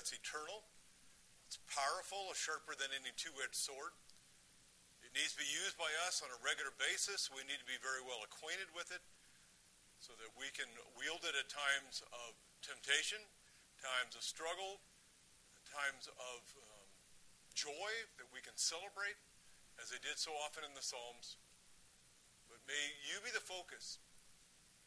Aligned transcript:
that's 0.00 0.16
eternal. 0.16 0.64
It's 1.44 1.60
powerful, 1.68 2.32
sharper 2.32 2.72
than 2.72 2.88
any 2.88 3.12
two 3.20 3.36
edged 3.44 3.52
sword. 3.52 3.92
It 5.04 5.12
needs 5.12 5.36
to 5.36 5.44
be 5.44 5.52
used 5.60 5.76
by 5.76 5.92
us 6.08 6.24
on 6.24 6.32
a 6.32 6.40
regular 6.40 6.72
basis. 6.80 7.28
We 7.28 7.44
need 7.44 7.60
to 7.60 7.68
be 7.68 7.76
very 7.84 8.00
well 8.00 8.24
acquainted 8.24 8.72
with 8.72 8.88
it 8.96 9.04
so 10.00 10.16
that 10.16 10.32
we 10.40 10.48
can 10.56 10.72
wield 10.96 11.28
it 11.28 11.36
at 11.36 11.52
times 11.52 12.00
of 12.16 12.32
temptation, 12.64 13.20
times 13.84 14.16
of 14.16 14.24
struggle, 14.24 14.80
times 15.68 16.08
of 16.08 16.40
um, 16.56 16.88
joy 17.52 17.92
that 18.16 18.32
we 18.32 18.40
can 18.40 18.56
celebrate, 18.56 19.20
as 19.76 19.92
they 19.92 20.00
did 20.00 20.16
so 20.16 20.32
often 20.40 20.64
in 20.64 20.72
the 20.72 20.80
Psalms. 20.80 21.36
But 22.48 22.64
may 22.64 22.84
you 23.04 23.20
be 23.20 23.36
the 23.36 23.44
focus, 23.44 24.00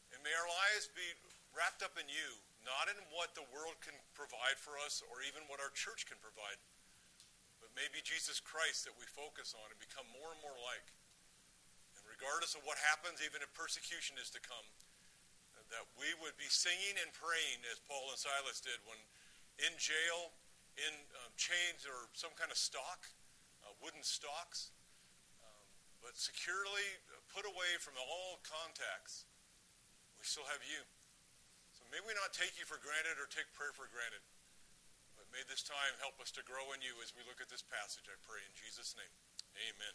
and 0.09 0.18
may 0.25 0.34
our 0.34 0.50
lives 0.50 0.89
be 0.89 1.05
wrapped 1.54 1.86
up 1.86 2.02
in 2.02 2.09
you, 2.09 2.41
not 2.64 2.88
in 2.91 2.98
what 3.11 3.36
the 3.36 3.45
world 3.52 3.75
can 3.84 3.96
provide 4.16 4.57
for 4.59 4.79
us 4.79 5.04
or 5.11 5.23
even 5.23 5.43
what 5.52 5.59
our 5.59 5.71
church 5.75 6.07
can 6.07 6.20
provide, 6.23 6.59
but 7.60 7.71
maybe 7.75 8.00
Jesus 8.04 8.39
Christ 8.39 8.88
that 8.88 8.96
we 8.96 9.07
focus 9.07 9.55
on 9.55 9.68
and 9.71 9.79
become 9.79 10.07
more 10.15 10.32
and 10.32 10.42
more 10.43 10.55
like. 10.60 10.88
And 11.96 12.04
regardless 12.07 12.55
of 12.55 12.64
what 12.64 12.79
happens, 12.79 13.19
even 13.19 13.43
if 13.43 13.52
persecution 13.55 14.15
is 14.19 14.32
to 14.36 14.41
come, 14.41 14.68
that 15.71 15.89
we 15.97 16.05
would 16.21 16.38
be 16.38 16.47
singing 16.54 17.02
and 17.02 17.10
praying 17.18 17.65
as 17.74 17.82
Paul 17.89 18.14
and 18.14 18.19
Silas 18.19 18.61
did 18.61 18.77
when 18.86 19.00
in 19.57 19.74
jail, 19.82 20.33
in 20.77 20.93
um, 21.25 21.33
chains 21.33 21.86
or 21.86 22.10
some 22.14 22.33
kind 22.38 22.54
of 22.54 22.57
stock, 22.57 23.10
uh, 23.66 23.74
wooden 23.82 24.05
stocks, 24.05 24.69
um, 25.41 25.66
but 26.02 26.14
securely 26.14 27.02
put 27.33 27.46
away 27.50 27.74
from 27.82 27.97
all 27.97 28.38
contacts. 28.46 29.25
We 30.21 30.25
still 30.30 30.46
have 30.46 30.61
you. 30.61 30.86
May 31.93 32.02
we 32.09 32.17
not 32.17 32.33
take 32.33 32.58
you 32.58 32.66
for 32.66 32.81
granted 32.81 33.22
or 33.22 33.30
take 33.30 33.45
prayer 33.53 33.70
for 33.70 33.86
granted. 33.94 34.25
But 35.14 35.30
may 35.30 35.45
this 35.45 35.61
time 35.61 35.94
help 36.02 36.17
us 36.17 36.33
to 36.33 36.42
grow 36.42 36.73
in 36.73 36.81
you 36.81 36.97
as 37.06 37.14
we 37.14 37.22
look 37.30 37.38
at 37.38 37.53
this 37.53 37.61
passage, 37.61 38.09
I 38.09 38.17
pray 38.25 38.42
in 38.42 38.50
Jesus' 38.58 38.97
name. 38.97 39.13
Amen. 39.69 39.94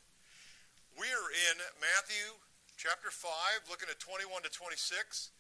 We 0.94 1.10
are 1.10 1.30
in 1.50 1.58
Matthew 1.82 2.38
chapter 2.78 3.10
5, 3.10 3.66
looking 3.66 3.91
at 3.91 3.98
21 3.98 4.46
to 4.46 4.50
26. 4.54 5.34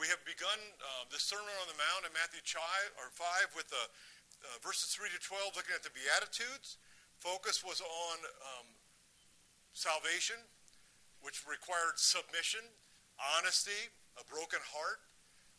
We 0.00 0.08
have 0.08 0.24
begun 0.24 0.56
uh, 0.80 1.04
this 1.12 1.28
Sermon 1.28 1.52
on 1.60 1.68
the 1.68 1.76
Mount 1.76 2.08
in 2.08 2.16
Matthew 2.16 2.40
5 2.48 3.52
with 3.52 3.68
the, 3.68 3.84
uh, 4.48 4.56
verses 4.64 4.88
3 4.96 5.12
to 5.12 5.20
12, 5.20 5.52
looking 5.52 5.76
at 5.76 5.84
the 5.84 5.92
Beatitudes. 5.92 6.80
Focus 7.20 7.60
was 7.60 7.84
on 7.84 8.16
um, 8.56 8.72
salvation, 9.76 10.40
which 11.20 11.44
required 11.44 12.00
submission, 12.00 12.64
honesty, 13.20 13.92
a 14.16 14.24
broken 14.32 14.64
heart. 14.64 15.04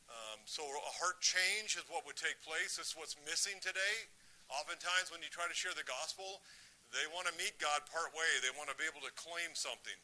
Um, 0.10 0.42
so 0.50 0.66
a 0.66 0.94
heart 0.98 1.22
change 1.22 1.78
is 1.78 1.86
what 1.88 2.04
would 2.10 2.18
take 2.18 2.42
place. 2.42 2.82
It's 2.82 2.98
what's 2.98 3.16
missing 3.30 3.62
today. 3.62 4.10
Oftentimes, 4.50 5.14
when 5.14 5.22
you 5.22 5.30
try 5.30 5.46
to 5.46 5.54
share 5.54 5.74
the 5.78 5.86
gospel, 5.86 6.42
they 6.90 7.06
want 7.14 7.30
to 7.30 7.36
meet 7.38 7.54
God 7.62 7.86
part 7.86 8.10
way. 8.18 8.30
They 8.42 8.54
want 8.58 8.74
to 8.74 8.78
be 8.78 8.90
able 8.90 9.06
to 9.06 9.14
claim 9.14 9.54
something. 9.54 9.96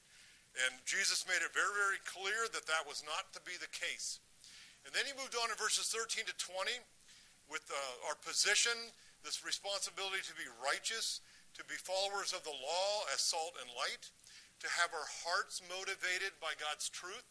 And 0.56 0.72
Jesus 0.86 1.26
made 1.26 1.42
it 1.42 1.52
very, 1.52 1.74
very 1.74 2.02
clear 2.06 2.48
that 2.54 2.70
that 2.70 2.86
was 2.86 3.02
not 3.04 3.34
to 3.34 3.42
be 3.42 3.58
the 3.58 3.70
case. 3.74 4.22
And 4.86 4.94
then 4.94 5.10
he 5.10 5.18
moved 5.18 5.34
on 5.34 5.50
in 5.50 5.58
verses 5.58 5.90
13 5.90 6.30
to 6.30 6.36
20 6.38 6.78
with 7.50 7.66
uh, 7.68 8.08
our 8.08 8.18
position, 8.22 8.74
this 9.26 9.42
responsibility 9.42 10.22
to 10.30 10.36
be 10.38 10.46
righteous, 10.62 11.26
to 11.58 11.66
be 11.66 11.76
followers 11.82 12.32
of 12.32 12.46
the 12.46 12.54
law 12.54 12.92
as 13.10 13.20
salt 13.26 13.58
and 13.58 13.68
light, 13.74 14.14
to 14.62 14.68
have 14.80 14.94
our 14.94 15.10
hearts 15.26 15.60
motivated 15.66 16.38
by 16.38 16.54
God's 16.56 16.88
truth, 16.88 17.26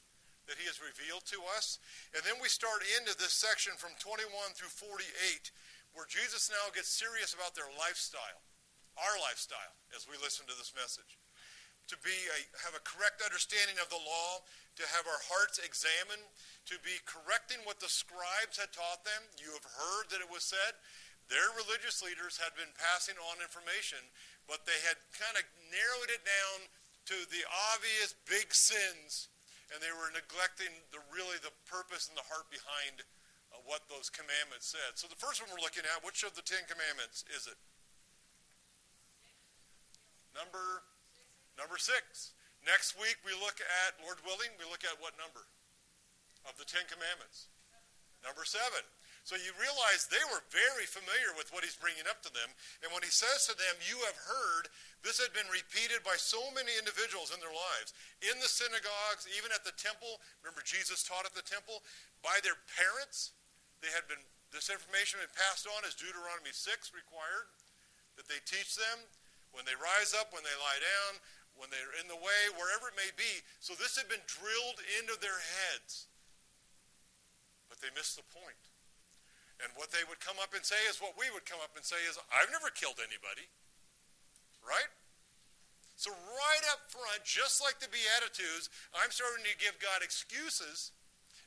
that 0.47 0.61
he 0.61 0.69
has 0.69 0.81
revealed 0.81 1.25
to 1.33 1.41
us. 1.57 1.81
And 2.13 2.21
then 2.25 2.37
we 2.41 2.53
start 2.53 2.85
into 3.01 3.17
this 3.17 3.33
section 3.33 3.75
from 3.81 3.97
21 3.97 4.29
through 4.53 4.73
48, 4.73 5.51
where 5.97 6.09
Jesus 6.09 6.53
now 6.53 6.73
gets 6.73 6.93
serious 6.93 7.33
about 7.33 7.57
their 7.57 7.71
lifestyle, 7.81 8.45
our 9.01 9.17
lifestyle, 9.25 9.75
as 9.97 10.05
we 10.05 10.21
listen 10.21 10.45
to 10.49 10.57
this 10.57 10.77
message. 10.77 11.17
To 11.93 12.01
be 12.01 12.17
a, 12.33 12.41
have 12.65 12.73
a 12.73 12.81
correct 12.81 13.21
understanding 13.21 13.77
of 13.77 13.93
the 13.93 14.01
law, 14.01 14.41
to 14.81 14.85
have 14.97 15.05
our 15.05 15.23
hearts 15.29 15.61
examined, 15.61 16.25
to 16.65 16.81
be 16.81 16.97
correcting 17.05 17.61
what 17.69 17.77
the 17.77 17.93
scribes 17.93 18.57
had 18.57 18.73
taught 18.73 19.05
them. 19.05 19.21
You 19.37 19.53
have 19.53 19.69
heard 19.69 20.09
that 20.09 20.25
it 20.25 20.33
was 20.33 20.49
said. 20.49 20.81
Their 21.29 21.53
religious 21.57 22.01
leaders 22.01 22.41
had 22.41 22.57
been 22.57 22.73
passing 22.77 23.17
on 23.21 23.41
information, 23.41 24.01
but 24.49 24.65
they 24.65 24.81
had 24.85 24.97
kind 25.13 25.37
of 25.37 25.45
narrowed 25.69 26.13
it 26.13 26.25
down 26.25 26.69
to 27.13 27.17
the 27.29 27.45
obvious 27.77 28.17
big 28.25 28.53
sins 28.53 29.29
and 29.73 29.81
they 29.81 29.93
were 29.93 30.11
neglecting 30.13 30.71
the 30.93 31.01
really 31.09 31.41
the 31.41 31.53
purpose 31.65 32.09
and 32.09 32.17
the 32.17 32.27
heart 32.29 32.49
behind 32.53 33.05
uh, 33.53 33.61
what 33.65 33.87
those 33.89 34.13
commandments 34.13 34.69
said. 34.69 34.99
So 34.99 35.09
the 35.09 35.19
first 35.19 35.41
one 35.41 35.49
we're 35.53 35.65
looking 35.65 35.87
at, 35.89 36.05
which 36.05 36.27
of 36.27 36.37
the 36.37 36.45
Ten 36.45 36.65
Commandments 36.69 37.25
is 37.33 37.49
it? 37.49 37.57
Number 40.35 40.83
number 41.55 41.79
six. 41.79 42.35
Next 42.65 42.97
week 42.97 43.21
we 43.23 43.37
look 43.37 43.61
at, 43.61 44.01
Lord 44.01 44.19
willing, 44.25 44.51
we 44.57 44.65
look 44.67 44.89
at 44.89 44.97
what 44.97 45.13
number 45.21 45.45
of 46.49 46.57
the 46.57 46.65
Ten 46.65 46.85
Commandments? 46.89 47.53
Number 48.25 48.49
seven. 48.49 48.83
So 49.25 49.41
you 49.41 49.57
realize 49.57 50.05
they 50.05 50.21
were 50.29 50.45
very 50.53 50.85
familiar 50.85 51.33
with 51.33 51.49
what 51.49 51.65
he's 51.65 51.81
bringing 51.81 52.05
up 52.05 52.21
to 52.29 52.33
them. 52.37 52.53
And 52.85 52.93
when 52.93 53.01
he 53.01 53.09
says 53.09 53.49
to 53.49 53.57
them, 53.57 53.73
You 53.81 53.97
have 54.05 54.21
heard, 54.21 54.69
this 55.01 55.17
had 55.17 55.33
been 55.33 55.49
repeated 55.49 56.05
by 56.05 56.21
so 56.21 56.53
many 56.53 56.77
individuals 56.77 57.33
in 57.33 57.41
their 57.41 57.53
lives. 57.53 57.97
In 58.21 58.37
the 58.37 58.53
synagogues, 58.53 59.25
even 59.33 59.49
at 59.49 59.65
the 59.65 59.73
temple. 59.81 60.21
Remember, 60.45 60.61
Jesus 60.61 61.01
taught 61.01 61.25
at 61.25 61.33
the 61.33 61.45
temple. 61.45 61.81
By 62.21 62.37
their 62.45 62.61
parents, 62.77 63.33
they 63.81 63.89
had 63.97 64.05
been, 64.13 64.21
this 64.53 64.69
information 64.69 65.25
had 65.25 65.33
been 65.33 65.41
passed 65.41 65.65
on 65.73 65.89
as 65.89 65.97
Deuteronomy 65.97 66.53
6 66.53 66.93
required, 66.93 67.49
that 68.21 68.29
they 68.29 68.45
teach 68.45 68.77
them 68.77 69.09
when 69.57 69.65
they 69.65 69.77
rise 69.81 70.13
up, 70.13 70.37
when 70.37 70.45
they 70.45 70.57
lie 70.61 70.81
down, 70.85 71.17
when 71.57 71.73
they're 71.73 71.97
in 71.97 72.13
the 72.13 72.21
way, 72.21 72.41
wherever 72.61 72.93
it 72.93 72.97
may 73.01 73.09
be. 73.17 73.41
So 73.65 73.73
this 73.73 73.97
had 73.97 74.13
been 74.13 74.25
drilled 74.29 74.85
into 75.01 75.17
their 75.17 75.41
heads. 75.41 76.13
But 77.73 77.81
they 77.81 77.89
missed 77.97 78.21
the 78.21 78.29
point. 78.29 78.74
And 79.65 79.73
what 79.81 79.89
they 79.89 80.05
would 80.05 80.21
come 80.21 80.37
up 80.45 80.53
and 80.53 80.61
say 80.61 80.77
is 80.93 81.01
what 81.01 81.17
we 81.17 81.33
would 81.33 81.49
come 81.49 81.65
up 81.65 81.73
and 81.73 81.81
say 81.81 81.97
is, 82.05 82.21
I've 82.29 82.53
never 82.53 82.69
killed 82.69 83.01
anybody. 83.01 83.49
Right? 84.61 84.93
So, 85.97 86.13
right 86.13 86.65
up 86.75 86.85
front, 86.93 87.25
just 87.25 87.65
like 87.65 87.81
the 87.81 87.89
Beatitudes, 87.89 88.69
I'm 88.93 89.09
starting 89.09 89.47
to 89.49 89.57
give 89.57 89.81
God 89.81 90.05
excuses 90.05 90.93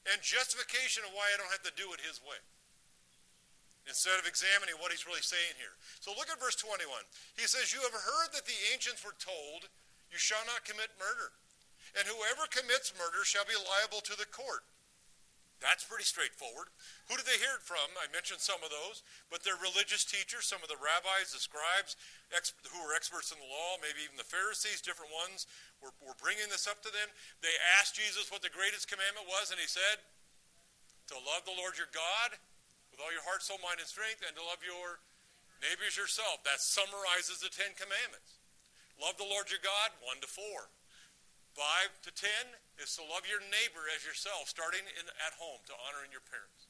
and 0.09 0.17
justification 0.23 1.05
of 1.05 1.13
why 1.13 1.29
I 1.29 1.37
don't 1.37 1.51
have 1.51 1.67
to 1.67 1.75
do 1.77 1.93
it 1.93 2.01
His 2.01 2.17
way. 2.23 2.39
Instead 3.85 4.17
of 4.17 4.25
examining 4.25 4.79
what 4.81 4.89
He's 4.89 5.05
really 5.05 5.21
saying 5.21 5.53
here. 5.61 5.77
So, 6.01 6.15
look 6.15 6.31
at 6.31 6.41
verse 6.41 6.57
21. 6.57 6.89
He 7.37 7.45
says, 7.45 7.69
You 7.69 7.85
have 7.85 7.93
heard 7.93 8.33
that 8.33 8.47
the 8.47 8.59
ancients 8.73 9.05
were 9.05 9.19
told, 9.19 9.69
You 10.09 10.17
shall 10.17 10.41
not 10.49 10.65
commit 10.65 10.89
murder. 10.95 11.35
And 11.99 12.07
whoever 12.07 12.49
commits 12.49 12.95
murder 12.95 13.27
shall 13.27 13.45
be 13.45 13.57
liable 13.57 14.01
to 14.07 14.15
the 14.15 14.29
court. 14.31 14.63
That's 15.57 15.81
pretty 15.81 16.05
straightforward. 16.05 16.69
Who 17.09 17.17
did 17.17 17.25
they 17.25 17.41
hear 17.41 17.57
it 17.57 17.65
from? 17.65 17.89
I 17.97 18.05
mentioned 18.13 18.45
some 18.45 18.61
of 18.61 18.69
those, 18.69 19.01
but 19.33 19.41
they're 19.41 19.57
religious 19.57 20.05
teachers, 20.05 20.45
some 20.45 20.61
of 20.61 20.69
the 20.69 20.77
rabbis, 20.77 21.33
the 21.33 21.41
scribes, 21.41 21.97
who 22.29 22.79
were 22.85 22.93
experts 22.93 23.33
in 23.33 23.41
the 23.41 23.49
law, 23.49 23.81
maybe 23.81 24.05
even 24.05 24.21
the 24.21 24.27
Pharisees, 24.27 24.85
different 24.85 25.09
ones, 25.09 25.49
were, 25.81 25.93
were 25.97 26.17
bringing 26.21 26.45
this 26.53 26.69
up 26.69 26.85
to 26.85 26.93
them. 26.93 27.09
They 27.41 27.53
asked 27.81 27.97
Jesus 27.97 28.29
what 28.29 28.45
the 28.45 28.53
greatest 28.53 28.85
commandment 28.85 29.25
was, 29.25 29.49
and 29.49 29.57
he 29.57 29.65
said, 29.65 29.97
To 31.09 31.17
love 31.25 31.41
the 31.49 31.57
Lord 31.57 31.73
your 31.73 31.89
God 31.89 32.37
with 32.93 33.01
all 33.01 33.09
your 33.09 33.25
heart, 33.25 33.41
soul, 33.41 33.57
mind, 33.65 33.81
and 33.81 33.89
strength, 33.89 34.21
and 34.21 34.37
to 34.37 34.45
love 34.45 34.61
your 34.61 35.01
neighbors 35.65 35.97
yourself. 35.97 36.45
That 36.45 36.61
summarizes 36.61 37.41
the 37.41 37.49
Ten 37.49 37.73
Commandments. 37.73 38.37
Love 39.01 39.17
the 39.17 39.25
Lord 39.25 39.49
your 39.49 39.61
God, 39.65 39.89
1 40.05 40.21
to 40.21 40.29
4. 40.29 40.69
5 41.57 42.05
to 42.05 42.13
10 42.13 42.29
is 42.77 42.93
to 42.93 43.03
love 43.09 43.25
your 43.25 43.41
neighbor 43.49 43.89
as 43.89 44.05
yourself, 44.05 44.45
starting 44.45 44.85
in, 44.85 45.09
at 45.25 45.33
home, 45.41 45.57
to 45.65 45.73
honoring 45.89 46.13
your 46.13 46.21
parents. 46.21 46.69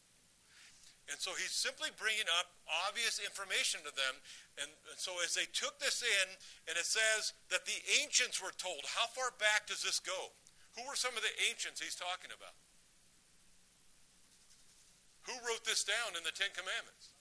And 1.11 1.19
so 1.19 1.35
he's 1.35 1.51
simply 1.51 1.91
bringing 1.99 2.27
up 2.39 2.55
obvious 2.87 3.19
information 3.19 3.83
to 3.83 3.91
them. 3.91 4.15
And, 4.59 4.71
and, 4.91 4.99
so 4.99 5.15
as 5.23 5.35
they 5.35 5.47
took 5.51 5.79
this 5.79 6.03
in, 6.03 6.27
and 6.71 6.75
it 6.79 6.87
says 6.87 7.35
that 7.51 7.67
the 7.67 7.79
ancients 7.99 8.39
were 8.39 8.55
told, 8.55 8.83
how 8.95 9.11
far 9.11 9.35
back 9.39 9.67
does 9.67 9.83
this 9.83 9.99
go? 9.99 10.35
Who 10.75 10.83
were 10.87 10.99
some 10.99 11.15
of 11.15 11.23
the 11.23 11.35
ancients 11.47 11.79
he's 11.79 11.95
talking 11.95 12.31
about? 12.31 12.55
Who 15.27 15.35
wrote 15.43 15.63
this 15.67 15.83
down 15.83 16.15
in 16.15 16.23
the 16.23 16.35
Ten 16.35 16.51
Commandments? 16.55 17.15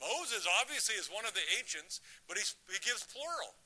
Moses 0.00 0.48
obviously 0.60 0.96
is 0.96 1.12
one 1.12 1.28
of 1.28 1.36
the 1.36 1.44
ancients, 1.60 2.00
but 2.24 2.40
he 2.40 2.44
gives 2.80 3.04
plural. 3.08 3.56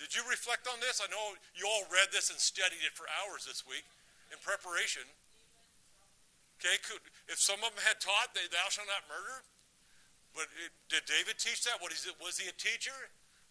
Did 0.00 0.16
you 0.16 0.24
reflect 0.24 0.64
on 0.64 0.80
this? 0.80 1.04
I 1.04 1.12
know 1.12 1.36
you 1.52 1.68
all 1.68 1.84
read 1.92 2.08
this 2.08 2.32
and 2.32 2.40
studied 2.40 2.80
it 2.80 2.96
for 2.96 3.04
hours 3.20 3.44
this 3.44 3.68
week 3.68 3.84
in 4.32 4.40
preparation. 4.40 5.04
Okay, 6.56 6.80
could, 6.80 7.04
if 7.28 7.36
some 7.36 7.60
of 7.60 7.76
them 7.76 7.84
had 7.84 8.00
taught 8.00 8.32
that 8.32 8.48
thou 8.48 8.72
shalt 8.72 8.88
not 8.88 9.04
murder, 9.12 9.44
but 10.32 10.48
it, 10.56 10.72
did 10.88 11.04
David 11.04 11.36
teach 11.36 11.68
that? 11.68 11.84
What 11.84 11.92
is 11.92 12.08
it, 12.08 12.16
was 12.16 12.40
he 12.40 12.48
a 12.48 12.56
teacher? 12.56 12.96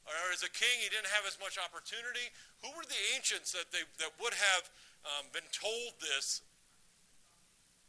Or 0.09 0.33
as 0.33 0.41
a 0.41 0.49
king, 0.49 0.81
he 0.81 0.89
didn't 0.89 1.13
have 1.13 1.29
as 1.29 1.37
much 1.37 1.61
opportunity? 1.61 2.33
Who 2.65 2.73
were 2.73 2.85
the 2.85 3.01
ancients 3.13 3.53
that, 3.53 3.69
they, 3.69 3.85
that 4.01 4.17
would 4.17 4.33
have 4.33 4.65
um, 5.05 5.29
been 5.29 5.45
told 5.53 6.01
this? 6.01 6.41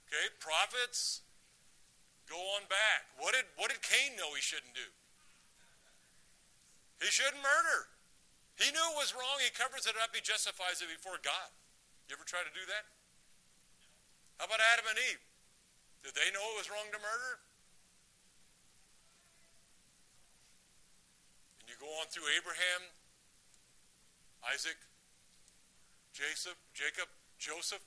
Okay, 0.05 0.29
prophets, 0.37 1.25
go 2.29 2.37
on 2.61 2.69
back. 2.69 3.09
What 3.17 3.33
did, 3.33 3.49
what 3.57 3.73
did 3.73 3.81
Cain 3.81 4.21
know 4.21 4.37
he 4.37 4.45
shouldn't 4.45 4.77
do. 4.77 4.89
He 7.01 7.09
shouldn't 7.09 7.41
murder. 7.41 7.89
He 8.61 8.69
knew 8.69 8.87
it 8.93 9.01
was 9.01 9.17
wrong. 9.17 9.41
He 9.41 9.49
covers 9.57 9.89
it 9.89 9.97
up. 9.97 10.13
He 10.13 10.21
justifies 10.21 10.85
it 10.85 10.93
before 10.93 11.17
God. 11.25 11.49
You 12.13 12.13
ever 12.13 12.29
try 12.29 12.45
to 12.45 12.53
do 12.53 12.61
that? 12.69 12.85
How 14.37 14.45
about 14.45 14.61
Adam 14.77 14.85
and 14.93 15.01
Eve? 15.01 15.25
Did 16.05 16.13
they 16.13 16.29
know 16.37 16.45
it 16.57 16.61
was 16.61 16.69
wrong 16.69 16.85
to 16.93 17.01
murder? 17.01 17.41
And 21.65 21.73
you 21.73 21.77
go 21.81 21.89
on 22.05 22.13
through 22.13 22.29
Abraham, 22.37 22.85
Isaac, 24.53 24.77
Jacob, 26.13 26.57
Jacob, 26.77 27.09
Joseph. 27.41 27.85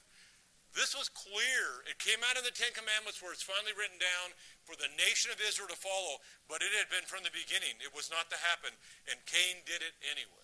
This 0.73 0.97
was 0.97 1.05
clear. 1.05 1.85
It 1.85 2.01
came 2.01 2.25
out 2.25 2.33
in 2.33 2.41
the 2.41 2.53
Ten 2.53 2.73
Commandments 2.73 3.21
where 3.21 3.29
it's 3.29 3.45
finally 3.45 3.77
written 3.77 4.01
down 4.01 4.33
for 4.65 4.73
the 4.73 4.89
nation 4.97 5.29
of 5.29 5.37
Israel 5.37 5.69
to 5.69 5.77
follow, 5.77 6.17
but 6.49 6.65
it 6.65 6.73
had 6.73 6.89
been 6.89 7.05
from 7.05 7.21
the 7.21 7.33
beginning. 7.33 7.77
It 7.77 7.93
was 7.93 8.09
not 8.09 8.33
to 8.33 8.41
happen, 8.41 8.73
and 9.05 9.21
Cain 9.29 9.61
did 9.69 9.85
it 9.85 9.93
anyway 10.01 10.42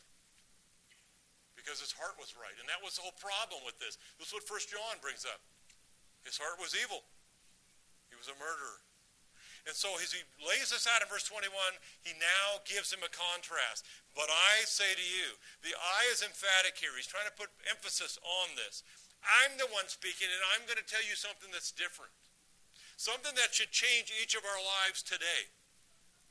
because 1.60 1.84
his 1.84 1.92
heart 1.92 2.16
was 2.16 2.40
right. 2.40 2.56
And 2.56 2.66
that 2.72 2.80
was 2.80 2.96
the 2.96 3.04
whole 3.04 3.16
problem 3.20 3.60
with 3.68 3.76
this. 3.84 4.00
This 4.16 4.32
is 4.32 4.36
what 4.36 4.48
First 4.48 4.72
John 4.72 4.96
brings 5.04 5.28
up. 5.28 5.44
His 6.24 6.40
heart 6.40 6.56
was 6.56 6.72
evil. 6.72 7.04
He 8.08 8.16
was 8.16 8.32
a 8.32 8.38
murderer. 8.40 8.80
And 9.68 9.76
so 9.76 9.92
as 10.00 10.16
he 10.16 10.24
lays 10.40 10.72
this 10.72 10.88
out 10.88 11.04
in 11.04 11.12
verse 11.12 11.28
21, 11.28 11.52
he 12.02 12.16
now 12.16 12.64
gives 12.64 12.90
him 12.90 13.04
a 13.04 13.12
contrast. 13.12 13.84
But 14.16 14.32
I 14.32 14.64
say 14.64 14.88
to 14.88 15.04
you, 15.04 15.36
the 15.62 15.76
I 15.76 16.08
is 16.10 16.24
emphatic 16.24 16.80
here. 16.80 16.96
He's 16.96 17.12
trying 17.12 17.28
to 17.28 17.36
put 17.36 17.52
emphasis 17.68 18.16
on 18.24 18.56
this. 18.56 18.82
I'm 19.20 19.60
the 19.60 19.68
one 19.76 19.92
speaking, 19.92 20.32
and 20.32 20.44
I'm 20.56 20.64
going 20.64 20.80
to 20.80 20.88
tell 20.88 21.04
you 21.04 21.14
something 21.14 21.52
that's 21.52 21.76
different. 21.76 22.16
Something 22.96 23.36
that 23.36 23.52
should 23.52 23.72
change 23.72 24.16
each 24.16 24.36
of 24.36 24.48
our 24.48 24.62
lives 24.64 25.04
today. 25.04 25.52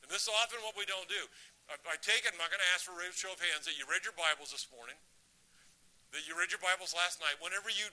And 0.01 0.09
this 0.09 0.25
is 0.25 0.33
often 0.33 0.65
what 0.65 0.77
we 0.77 0.89
don't 0.89 1.09
do. 1.09 1.29
I, 1.69 1.77
I 1.85 2.01
take 2.01 2.25
it, 2.25 2.33
I'm 2.33 2.41
not 2.41 2.49
going 2.49 2.65
to 2.65 2.73
ask 2.73 2.89
for 2.89 2.97
a 2.97 3.13
show 3.13 3.33
of 3.33 3.41
hands, 3.45 3.69
that 3.69 3.77
you 3.77 3.85
read 3.85 4.09
your 4.09 4.17
Bibles 4.17 4.57
this 4.57 4.69
morning 4.73 4.97
that 6.13 6.25
you 6.25 6.37
read 6.37 6.53
your 6.53 6.63
Bibles 6.63 6.97
last 6.97 7.21
night, 7.21 7.37
whenever 7.41 7.69
you 7.69 7.89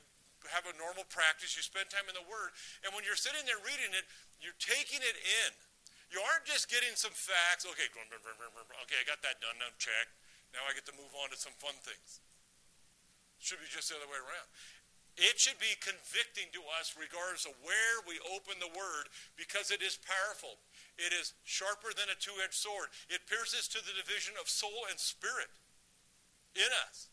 have 0.54 0.68
a 0.70 0.74
normal 0.78 1.06
practice, 1.10 1.58
you 1.58 1.66
spend 1.66 1.90
time 1.90 2.06
in 2.06 2.16
the 2.16 2.26
Word, 2.30 2.54
and 2.86 2.94
when 2.94 3.02
you're 3.02 3.18
sitting 3.18 3.44
there 3.50 3.60
reading 3.66 3.92
it, 3.92 4.06
you're 4.38 4.58
taking 4.62 5.02
it 5.02 5.18
in. 5.18 5.52
You 6.14 6.22
aren't 6.22 6.46
just 6.46 6.70
getting 6.70 6.94
some 6.94 7.16
facts. 7.18 7.66
Okay, 7.66 7.90
okay, 7.90 8.98
I 9.02 9.06
got 9.10 9.26
that 9.26 9.42
done. 9.42 9.58
Now 9.58 9.74
check. 9.82 10.08
Now 10.54 10.64
I 10.70 10.78
get 10.78 10.86
to 10.88 10.96
move 10.96 11.12
on 11.18 11.34
to 11.34 11.38
some 11.38 11.56
fun 11.58 11.76
things. 11.82 12.22
Should 13.42 13.60
be 13.60 13.68
just 13.68 13.90
the 13.90 13.98
other 14.00 14.08
way 14.08 14.22
around. 14.22 14.48
It 15.16 15.40
should 15.40 15.60
be 15.64 15.80
convicting 15.80 16.52
to 16.52 16.62
us 16.76 16.92
regardless 17.00 17.48
of 17.48 17.56
where 17.64 18.04
we 18.04 18.20
open 18.36 18.60
the 18.60 18.72
Word 18.76 19.08
because 19.40 19.72
it 19.72 19.80
is 19.80 19.96
powerful. 19.96 20.60
It 21.00 21.16
is 21.16 21.32
sharper 21.48 21.96
than 21.96 22.12
a 22.12 22.20
two 22.20 22.36
edged 22.44 22.60
sword. 22.60 22.92
It 23.08 23.24
pierces 23.28 23.72
to 23.72 23.80
the 23.80 23.96
division 23.96 24.36
of 24.36 24.52
soul 24.52 24.88
and 24.92 25.00
spirit 25.00 25.52
in 26.56 26.68
us. 26.88 27.08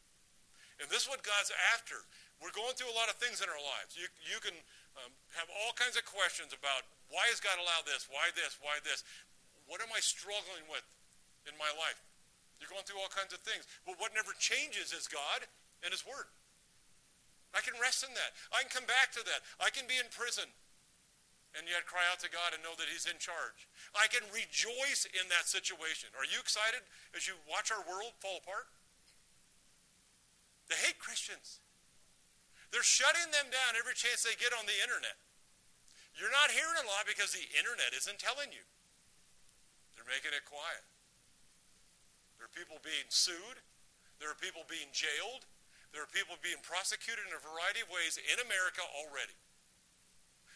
And 0.83 0.91
this 0.91 1.07
is 1.07 1.09
what 1.09 1.23
God's 1.23 1.55
after. 1.71 2.03
We're 2.43 2.51
going 2.51 2.75
through 2.75 2.91
a 2.91 2.99
lot 2.99 3.07
of 3.07 3.15
things 3.23 3.39
in 3.39 3.47
our 3.47 3.63
lives. 3.63 3.95
You, 3.95 4.11
you 4.27 4.43
can 4.43 4.59
um, 4.99 5.15
have 5.39 5.47
all 5.47 5.71
kinds 5.79 5.95
of 5.95 6.03
questions 6.03 6.51
about 6.51 6.83
why 7.07 7.31
has 7.31 7.39
God 7.39 7.55
allowed 7.63 7.87
this? 7.87 8.11
Why 8.11 8.35
this? 8.35 8.59
Why 8.59 8.83
this? 8.83 9.07
What 9.71 9.79
am 9.79 9.95
I 9.95 10.03
struggling 10.03 10.67
with 10.67 10.83
in 11.47 11.55
my 11.55 11.71
life? 11.79 12.03
You're 12.59 12.71
going 12.71 12.83
through 12.83 12.99
all 12.99 13.13
kinds 13.15 13.31
of 13.31 13.39
things. 13.47 13.63
But 13.87 14.03
what 14.03 14.11
never 14.11 14.35
changes 14.43 14.91
is 14.91 15.07
God 15.07 15.47
and 15.87 15.95
His 15.95 16.03
Word. 16.03 16.27
I 17.55 17.63
can 17.63 17.79
rest 17.79 18.03
in 18.03 18.11
that. 18.19 18.35
I 18.51 18.67
can 18.67 18.73
come 18.75 18.89
back 18.91 19.15
to 19.15 19.23
that. 19.23 19.47
I 19.63 19.71
can 19.71 19.87
be 19.87 20.03
in 20.03 20.11
prison 20.11 20.51
and 21.53 21.69
yet 21.69 21.85
cry 21.85 22.03
out 22.09 22.19
to 22.25 22.33
God 22.33 22.57
and 22.57 22.65
know 22.65 22.75
that 22.75 22.91
He's 22.91 23.07
in 23.07 23.23
charge. 23.23 23.71
I 23.95 24.09
can 24.09 24.25
rejoice 24.35 25.07
in 25.15 25.31
that 25.31 25.47
situation. 25.47 26.11
Are 26.19 26.27
you 26.27 26.41
excited 26.41 26.83
as 27.13 27.29
you 27.29 27.39
watch 27.47 27.71
our 27.71 27.85
world 27.85 28.19
fall 28.19 28.41
apart? 28.41 28.67
They 30.71 30.79
hate 30.79 30.99
Christians. 30.99 31.63
They're 32.71 32.87
shutting 32.87 33.29
them 33.33 33.53
down 33.53 33.77
every 33.77 33.93
chance 33.93 34.25
they 34.25 34.37
get 34.41 34.57
on 34.57 34.65
the 34.65 34.79
internet. 34.81 35.19
You're 36.17 36.33
not 36.33 36.53
hearing 36.53 36.77
a 36.81 36.89
lot 36.89 37.09
because 37.09 37.33
the 37.33 37.45
internet 37.57 37.93
isn't 37.97 38.21
telling 38.21 38.53
you. 38.53 38.65
They're 39.97 40.09
making 40.09 40.33
it 40.33 40.45
quiet. 40.49 40.85
There 42.41 42.49
are 42.49 42.55
people 42.57 42.81
being 42.81 43.07
sued. 43.13 43.61
There 44.21 44.33
are 44.33 44.39
people 44.41 44.65
being 44.69 44.89
jailed. 44.93 45.45
There 45.93 46.01
are 46.01 46.09
people 46.09 46.41
being 46.41 46.61
prosecuted 46.65 47.29
in 47.29 47.37
a 47.37 47.43
variety 47.43 47.85
of 47.85 47.93
ways 47.93 48.17
in 48.17 48.41
America 48.41 48.81
already. 48.97 49.37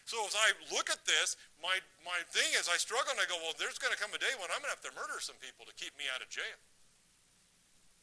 So 0.09 0.23
as 0.23 0.33
I 0.33 0.55
look 0.71 0.89
at 0.89 1.03
this, 1.03 1.35
my, 1.59 1.83
my 2.01 2.23
thing 2.31 2.47
is 2.55 2.71
I 2.71 2.79
struggle 2.79 3.11
and 3.11 3.21
I 3.21 3.27
go, 3.27 3.37
well, 3.43 3.53
there's 3.59 3.77
going 3.77 3.91
to 3.91 3.99
come 3.99 4.15
a 4.15 4.21
day 4.21 4.31
when 4.39 4.49
I'm 4.49 4.63
going 4.63 4.71
to 4.71 4.77
have 4.79 4.87
to 4.87 4.95
murder 4.95 5.19
some 5.19 5.37
people 5.43 5.67
to 5.67 5.75
keep 5.75 5.93
me 5.99 6.07
out 6.09 6.23
of 6.23 6.31
jail. 6.31 6.57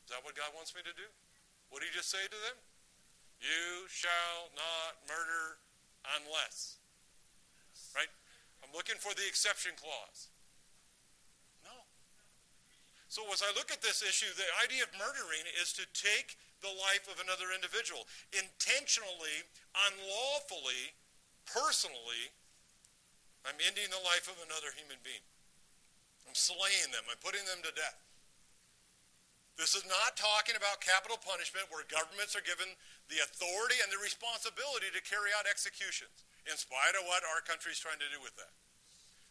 Is 0.04 0.12
that 0.12 0.20
what 0.20 0.36
God 0.36 0.52
wants 0.52 0.76
me 0.76 0.84
to 0.84 0.92
do? 0.92 1.08
What 1.70 1.80
did 1.80 1.90
he 1.90 1.96
just 1.96 2.10
say 2.10 2.22
to 2.24 2.40
them? 2.46 2.56
You 3.40 3.84
shall 3.90 4.52
not 4.56 5.04
murder 5.04 5.60
unless. 6.16 6.80
Right? 7.92 8.10
I'm 8.62 8.72
looking 8.72 8.96
for 8.96 9.12
the 9.12 9.26
exception 9.28 9.76
clause. 9.76 10.32
No. 11.60 11.74
So 13.08 13.26
as 13.32 13.44
I 13.44 13.52
look 13.52 13.68
at 13.68 13.84
this 13.84 14.00
issue, 14.00 14.30
the 14.34 14.48
idea 14.64 14.88
of 14.88 14.90
murdering 14.96 15.44
is 15.60 15.76
to 15.76 15.84
take 15.92 16.40
the 16.64 16.72
life 16.72 17.04
of 17.12 17.20
another 17.20 17.52
individual 17.52 18.08
intentionally, 18.32 19.44
unlawfully, 19.76 20.96
personally. 21.44 22.32
I'm 23.44 23.60
ending 23.60 23.92
the 23.92 24.00
life 24.00 24.24
of 24.24 24.40
another 24.40 24.72
human 24.72 24.96
being. 25.04 25.20
I'm 26.24 26.32
slaying 26.32 26.88
them. 26.96 27.04
I'm 27.12 27.20
putting 27.20 27.44
them 27.44 27.60
to 27.60 27.72
death. 27.76 28.03
This 29.54 29.78
is 29.78 29.86
not 29.86 30.18
talking 30.18 30.58
about 30.58 30.82
capital 30.82 31.14
punishment 31.22 31.70
where 31.70 31.86
governments 31.86 32.34
are 32.34 32.42
given 32.42 32.66
the 33.06 33.22
authority 33.22 33.78
and 33.86 33.90
the 33.90 34.02
responsibility 34.02 34.90
to 34.90 35.00
carry 35.06 35.30
out 35.30 35.46
executions, 35.46 36.26
in 36.50 36.58
spite 36.58 36.98
of 36.98 37.06
what 37.06 37.22
our 37.22 37.38
country 37.46 37.70
is 37.70 37.78
trying 37.78 38.02
to 38.02 38.10
do 38.10 38.18
with 38.18 38.34
that. 38.34 38.50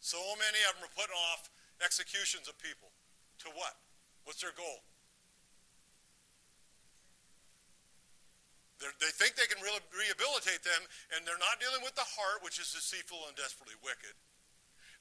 So 0.00 0.16
many 0.40 0.60
of 0.68 0.80
them 0.80 0.88
are 0.88 0.96
putting 0.96 1.16
off 1.32 1.52
executions 1.84 2.48
of 2.48 2.56
people. 2.56 2.88
To 3.44 3.52
what? 3.52 3.76
What's 4.24 4.40
their 4.40 4.56
goal? 4.56 4.80
They're, 8.80 8.96
they 8.96 9.12
think 9.12 9.36
they 9.36 9.48
can 9.48 9.60
re- 9.60 9.92
rehabilitate 9.92 10.64
them, 10.64 10.88
and 11.12 11.22
they're 11.28 11.40
not 11.40 11.60
dealing 11.60 11.84
with 11.84 11.94
the 11.96 12.04
heart, 12.16 12.40
which 12.40 12.56
is 12.56 12.72
deceitful 12.72 13.28
and 13.28 13.36
desperately 13.36 13.76
wicked. 13.84 14.16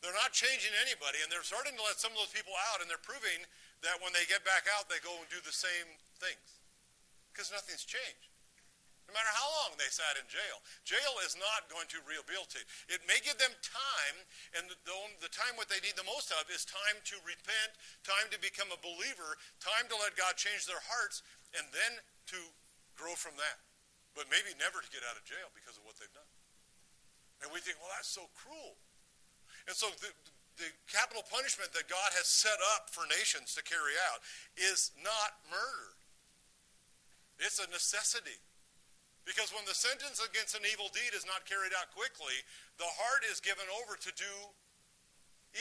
They're 0.04 0.16
not 0.20 0.36
changing 0.36 0.76
anybody, 0.84 1.24
and 1.24 1.32
they're 1.32 1.48
starting 1.48 1.80
to 1.80 1.84
let 1.88 1.96
some 1.96 2.12
of 2.12 2.20
those 2.20 2.36
people 2.36 2.52
out, 2.72 2.84
and 2.84 2.92
they're 2.92 3.00
proving 3.00 3.48
that 3.84 4.00
when 4.00 4.16
they 4.16 4.24
get 4.32 4.42
back 4.48 4.66
out, 4.74 4.88
they 4.88 5.00
go 5.04 5.12
and 5.20 5.28
do 5.28 5.44
the 5.44 5.54
same 5.54 5.88
things. 6.18 6.48
Because 7.32 7.52
nothing's 7.52 7.84
changed. 7.84 8.34
No 9.08 9.12
matter 9.12 9.36
how 9.36 9.46
long 9.62 9.76
they 9.76 9.92
sat 9.92 10.16
in 10.16 10.24
jail. 10.32 10.64
Jail 10.88 11.14
is 11.28 11.36
not 11.36 11.68
going 11.68 11.86
to 11.92 12.00
rehabilitate. 12.08 12.64
It 12.88 13.04
may 13.04 13.20
give 13.20 13.36
them 13.36 13.52
time, 13.60 14.18
and 14.56 14.72
the, 14.72 14.80
the, 15.20 15.30
time 15.30 15.60
what 15.60 15.68
they 15.68 15.84
need 15.84 16.00
the 16.00 16.08
most 16.08 16.32
of 16.32 16.48
is 16.48 16.64
time 16.64 16.98
to 17.12 17.20
repent, 17.28 17.76
time 18.08 18.32
to 18.32 18.40
become 18.40 18.72
a 18.72 18.80
believer, 18.80 19.36
time 19.60 19.92
to 19.92 19.96
let 20.00 20.16
God 20.16 20.40
change 20.40 20.64
their 20.64 20.82
hearts, 20.88 21.20
and 21.52 21.68
then 21.76 22.00
to 22.32 22.40
grow 22.96 23.14
from 23.14 23.36
that. 23.36 23.60
But 24.16 24.32
maybe 24.32 24.56
never 24.56 24.80
to 24.80 24.90
get 24.94 25.04
out 25.04 25.20
of 25.20 25.28
jail 25.28 25.52
because 25.52 25.76
of 25.76 25.84
what 25.84 26.00
they've 26.00 26.16
done. 26.16 26.32
And 27.44 27.52
we 27.52 27.60
think, 27.60 27.84
well, 27.84 27.92
that's 27.92 28.08
so 28.08 28.32
cruel. 28.40 28.80
And 29.68 29.76
so 29.76 29.92
the, 30.00 30.16
the 30.58 30.70
capital 30.86 31.26
punishment 31.26 31.74
that 31.74 31.90
God 31.90 32.14
has 32.14 32.30
set 32.30 32.58
up 32.78 32.90
for 32.94 33.10
nations 33.10 33.58
to 33.58 33.62
carry 33.66 33.98
out 34.12 34.22
is 34.54 34.94
not 35.02 35.42
murder. 35.50 35.98
It's 37.42 37.58
a 37.58 37.68
necessity. 37.74 38.38
Because 39.24 39.56
when 39.56 39.64
the 39.64 39.74
sentence 39.74 40.20
against 40.20 40.54
an 40.54 40.68
evil 40.68 40.92
deed 40.92 41.16
is 41.16 41.24
not 41.24 41.48
carried 41.48 41.72
out 41.74 41.90
quickly, 41.96 42.36
the 42.76 42.88
heart 42.88 43.24
is 43.32 43.40
given 43.40 43.66
over 43.82 43.96
to 43.96 44.12
do 44.20 44.34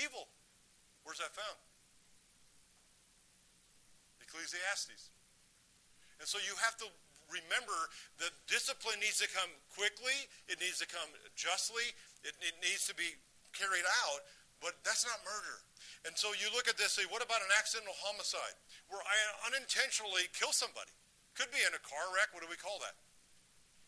evil. 0.02 0.26
Where's 1.06 1.22
that 1.22 1.30
found? 1.30 1.58
Ecclesiastes. 4.18 5.14
And 6.18 6.26
so 6.26 6.42
you 6.42 6.54
have 6.58 6.74
to 6.82 6.88
remember 7.30 7.74
that 8.18 8.34
discipline 8.50 8.98
needs 8.98 9.22
to 9.22 9.30
come 9.30 9.48
quickly, 9.72 10.28
it 10.50 10.60
needs 10.60 10.82
to 10.82 10.88
come 10.90 11.08
justly, 11.38 11.86
it, 12.26 12.34
it 12.42 12.54
needs 12.60 12.84
to 12.90 12.94
be 12.94 13.14
carried 13.54 13.86
out, 14.04 14.20
but 14.62 14.78
that's 14.86 15.02
not 15.02 15.18
murder. 15.26 15.58
And 16.06 16.14
so 16.14 16.34
you 16.34 16.50
look 16.54 16.66
at 16.66 16.78
this, 16.78 16.94
say, 16.94 17.06
what 17.10 17.22
about 17.22 17.42
an 17.42 17.52
accidental 17.54 17.94
homicide 18.02 18.56
where 18.86 19.02
I 19.02 19.16
unintentionally 19.50 20.30
kill 20.34 20.54
somebody? 20.54 20.90
Could 21.34 21.50
be 21.50 21.62
in 21.62 21.74
a 21.74 21.82
car 21.82 22.10
wreck. 22.14 22.30
What 22.34 22.42
do 22.42 22.50
we 22.50 22.58
call 22.58 22.78
that? 22.82 22.94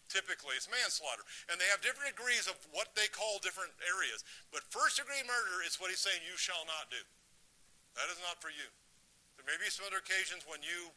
Typically, 0.06 0.54
it's 0.54 0.70
manslaughter. 0.70 1.24
And 1.48 1.56
they 1.56 1.68
have 1.72 1.80
different 1.80 2.14
degrees 2.14 2.46
of 2.46 2.54
what 2.70 2.92
they 2.94 3.10
call 3.10 3.40
different 3.40 3.72
areas. 3.82 4.22
But 4.52 4.66
first 4.68 5.00
degree 5.00 5.24
murder 5.24 5.64
is 5.64 5.80
what 5.80 5.90
he's 5.90 6.02
saying 6.02 6.22
you 6.22 6.36
shall 6.36 6.62
not 6.68 6.92
do. 6.92 7.00
That 7.98 8.10
is 8.12 8.20
not 8.22 8.38
for 8.38 8.52
you. 8.52 8.68
There 9.38 9.46
may 9.46 9.58
be 9.58 9.70
some 9.70 9.86
other 9.88 10.02
occasions 10.02 10.46
when 10.46 10.62
you 10.62 10.92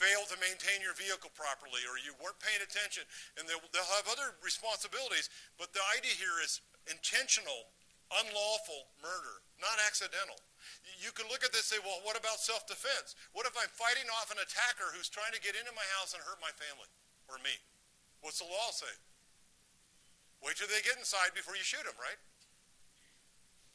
failed 0.00 0.28
to 0.32 0.38
maintain 0.40 0.80
your 0.80 0.96
vehicle 0.96 1.32
properly 1.36 1.84
or 1.84 2.00
you 2.00 2.16
weren't 2.18 2.40
paying 2.40 2.60
attention, 2.64 3.04
and 3.36 3.44
they'll, 3.44 3.62
they'll 3.72 3.94
have 3.96 4.08
other 4.08 4.36
responsibilities. 4.40 5.28
But 5.60 5.76
the 5.76 5.84
idea 5.96 6.16
here 6.16 6.40
is 6.40 6.64
intentional 6.88 7.72
unlawful 8.20 8.92
murder, 9.00 9.40
not 9.62 9.80
accidental. 9.88 10.36
You 11.00 11.10
can 11.14 11.26
look 11.32 11.42
at 11.42 11.50
this 11.50 11.70
and 11.72 11.78
say, 11.78 11.80
well, 11.82 12.02
what 12.04 12.14
about 12.14 12.38
self 12.42 12.68
defense? 12.68 13.16
What 13.32 13.48
if 13.48 13.54
I'm 13.56 13.70
fighting 13.72 14.06
off 14.18 14.30
an 14.30 14.40
attacker 14.40 14.92
who's 14.92 15.08
trying 15.08 15.32
to 15.32 15.42
get 15.42 15.56
into 15.56 15.72
my 15.72 15.86
house 15.98 16.12
and 16.12 16.22
hurt 16.22 16.38
my 16.38 16.52
family 16.54 16.88
or 17.26 17.40
me? 17.42 17.54
What's 18.22 18.38
the 18.38 18.48
law 18.48 18.70
say? 18.70 18.92
Wait 20.42 20.58
till 20.58 20.70
they 20.70 20.82
get 20.82 20.98
inside 20.98 21.34
before 21.34 21.54
you 21.54 21.62
shoot 21.62 21.82
them, 21.86 21.94
right? 21.98 22.18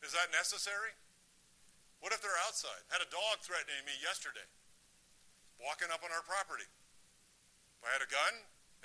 Is 0.03 0.11
that 0.13 0.29
necessary? 0.35 0.93
What 2.03 2.13
if 2.13 2.21
they're 2.21 2.43
outside? 2.45 2.83
Had 2.93 3.01
a 3.01 3.09
dog 3.09 3.41
threatening 3.41 3.81
me 3.87 3.95
yesterday, 4.03 4.45
walking 5.57 5.89
up 5.89 6.05
on 6.05 6.13
our 6.13 6.21
property. 6.23 6.67
If 7.79 7.81
I 7.81 7.89
had 7.95 8.03
a 8.05 8.11
gun 8.11 8.33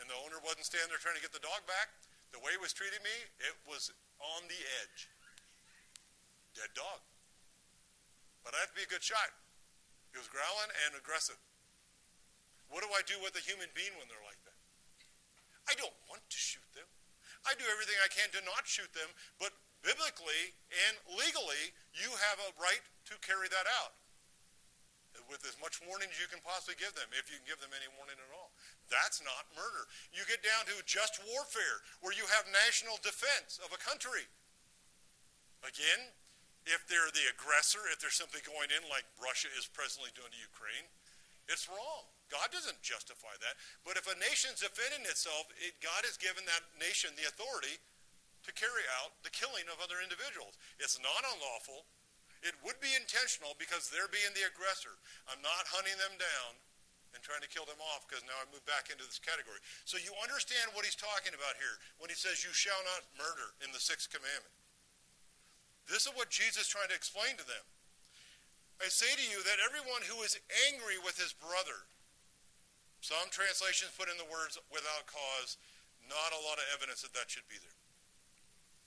and 0.01 0.09
the 0.09 0.17
owner 0.25 0.41
wasn't 0.41 0.65
standing 0.65 0.89
there 0.89 1.03
trying 1.03 1.19
to 1.21 1.25
get 1.25 1.35
the 1.35 1.45
dog 1.45 1.63
back, 1.69 1.93
the 2.33 2.41
way 2.41 2.57
he 2.57 2.61
was 2.61 2.73
treating 2.73 3.03
me, 3.05 3.17
it 3.45 3.55
was 3.69 3.93
on 4.19 4.49
the 4.49 4.61
edge. 4.81 5.13
Dead 6.53 6.73
dog. 6.77 7.01
But 8.45 8.55
I 8.57 8.65
have 8.65 8.73
to 8.75 8.79
be 8.79 8.85
a 8.85 8.91
good 8.91 9.05
shot. 9.05 9.33
He 10.13 10.21
was 10.21 10.29
growling 10.29 10.73
and 10.85 10.99
aggressive. 10.99 11.39
What 12.69 12.85
do 12.85 12.91
I 12.93 13.05
do 13.05 13.17
with 13.21 13.37
a 13.37 13.45
human 13.45 13.69
being 13.73 13.93
when 13.97 14.09
they're 14.09 14.25
like 14.25 14.41
that? 14.45 14.59
I 15.69 15.77
don't 15.77 15.95
want 16.09 16.25
to 16.25 16.39
shoot 16.39 16.65
them. 16.77 16.89
I 17.49 17.57
do 17.57 17.65
everything 17.69 17.97
I 18.01 18.11
can 18.13 18.29
to 18.37 18.43
not 18.45 18.69
shoot 18.69 18.91
them, 18.93 19.09
but 19.41 19.53
biblically 19.83 20.55
and 20.89 20.95
legally, 21.17 21.75
you 21.97 22.09
have 22.09 22.39
a 22.39 22.55
right 22.61 22.83
to 23.11 23.15
carry 23.21 23.51
that 23.51 23.67
out 23.83 23.99
with 25.29 25.45
as 25.45 25.57
much 25.61 25.81
warning 25.85 26.09
as 26.09 26.17
you 26.17 26.29
can 26.29 26.41
possibly 26.41 26.77
give 26.81 26.93
them, 26.97 27.09
if 27.13 27.29
you 27.29 27.37
can 27.41 27.49
give 27.49 27.61
them 27.61 27.73
any 27.77 27.89
warning 27.97 28.17
at 28.17 28.33
all. 28.33 28.53
That's 28.89 29.21
not 29.21 29.49
murder. 29.53 29.85
You 30.13 30.25
get 30.25 30.41
down 30.41 30.65
to 30.69 30.75
just 30.89 31.21
warfare, 31.25 31.85
where 32.01 32.17
you 32.17 32.25
have 32.33 32.49
national 32.49 33.01
defense 33.05 33.61
of 33.61 33.73
a 33.73 33.81
country. 33.81 34.29
Again, 35.63 36.13
if 36.65 36.87
they're 36.87 37.11
the 37.11 37.27
aggressor, 37.33 37.83
if 37.91 37.99
they're 37.99 38.15
simply 38.15 38.41
going 38.47 38.71
in 38.71 38.83
like 38.87 39.07
Russia 39.19 39.51
is 39.59 39.67
presently 39.67 40.15
doing 40.15 40.31
to 40.31 40.41
Ukraine, 40.41 40.87
it's 41.51 41.67
wrong. 41.67 42.07
God 42.31 42.49
doesn't 42.55 42.81
justify 42.81 43.35
that. 43.43 43.59
But 43.85 44.01
if 44.01 44.09
a 44.09 44.17
nation's 44.17 44.65
defending 44.65 45.05
itself, 45.05 45.51
it, 45.61 45.77
God 45.85 46.07
has 46.09 46.17
given 46.17 46.47
that 46.49 46.65
nation 46.81 47.13
the 47.19 47.29
authority 47.29 47.77
to 48.47 48.51
carry 48.55 48.87
out 49.03 49.15
the 49.27 49.35
killing 49.35 49.69
of 49.69 49.83
other 49.83 50.01
individuals. 50.01 50.57
It's 50.81 50.97
not 51.03 51.23
unlawful. 51.35 51.85
It 52.43 52.59
would 52.67 52.79
be 52.83 52.91
intentional 52.99 53.55
because 53.61 53.87
they're 53.87 54.11
being 54.11 54.33
the 54.35 54.51
aggressor. 54.51 54.99
I'm 55.31 55.43
not 55.45 55.71
hunting 55.71 55.95
them 56.01 56.19
down 56.19 56.59
and 57.15 57.21
trying 57.23 57.45
to 57.45 57.51
kill 57.51 57.69
them 57.69 57.79
off 57.93 58.09
because 58.09 58.25
now 58.25 58.35
I 58.41 58.49
move 58.51 58.65
back 58.65 58.89
into 58.89 59.05
this 59.05 59.21
category. 59.21 59.61
So 59.85 60.01
you 60.01 60.11
understand 60.25 60.73
what 60.75 60.89
he's 60.89 60.99
talking 60.99 61.37
about 61.37 61.61
here 61.61 61.77
when 62.01 62.09
he 62.09 62.19
says, 62.19 62.43
You 62.43 62.51
shall 62.51 62.81
not 62.89 63.07
murder 63.15 63.55
in 63.63 63.71
the 63.71 63.83
sixth 63.83 64.09
commandment. 64.09 64.62
This 65.91 66.07
is 66.07 66.13
what 66.15 66.31
Jesus 66.31 66.67
is 66.67 66.73
trying 66.73 66.89
to 66.89 66.99
explain 66.99 67.35
to 67.37 67.47
them. 67.47 67.65
I 68.83 68.91
say 68.91 69.11
to 69.11 69.27
you 69.31 69.43
that 69.47 69.63
everyone 69.63 70.03
who 70.07 70.27
is 70.27 70.35
angry 70.71 70.99
with 70.99 71.15
his 71.15 71.31
brother, 71.31 71.87
some 72.99 73.31
translations 73.31 73.95
put 73.95 74.11
in 74.11 74.19
the 74.19 74.27
words 74.27 74.59
without 74.71 75.07
cause, 75.07 75.59
not 76.11 76.35
a 76.35 76.43
lot 76.43 76.59
of 76.59 76.67
evidence 76.75 77.03
that 77.07 77.15
that 77.15 77.31
should 77.31 77.47
be 77.47 77.59
there. 77.63 77.79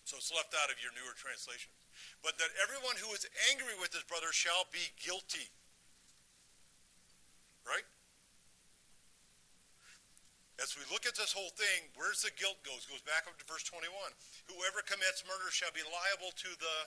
So 0.03 0.19
it's 0.19 0.35
left 0.35 0.51
out 0.51 0.67
of 0.67 0.77
your 0.83 0.91
newer 0.93 1.15
translations. 1.15 1.73
But 2.19 2.37
that 2.43 2.51
everyone 2.59 2.99
who 2.99 3.09
is 3.15 3.23
angry 3.51 3.73
with 3.79 3.95
his 3.95 4.03
brother 4.03 4.35
shall 4.35 4.67
be 4.69 4.91
guilty. 4.99 5.47
Right? 7.63 7.87
As 10.61 10.73
we 10.79 10.87
look 10.87 11.03
at 11.03 11.19
this 11.19 11.35
whole 11.35 11.51
thing, 11.59 11.91
where's 11.99 12.23
the 12.23 12.31
guilt 12.39 12.59
goes? 12.63 12.87
Goes 12.87 13.03
back 13.03 13.27
up 13.27 13.35
to 13.35 13.45
verse 13.45 13.67
21. 13.67 13.91
Whoever 14.47 14.79
commits 14.87 15.27
murder 15.27 15.51
shall 15.51 15.75
be 15.75 15.83
liable 15.83 16.31
to 16.31 16.51
the 16.55 16.77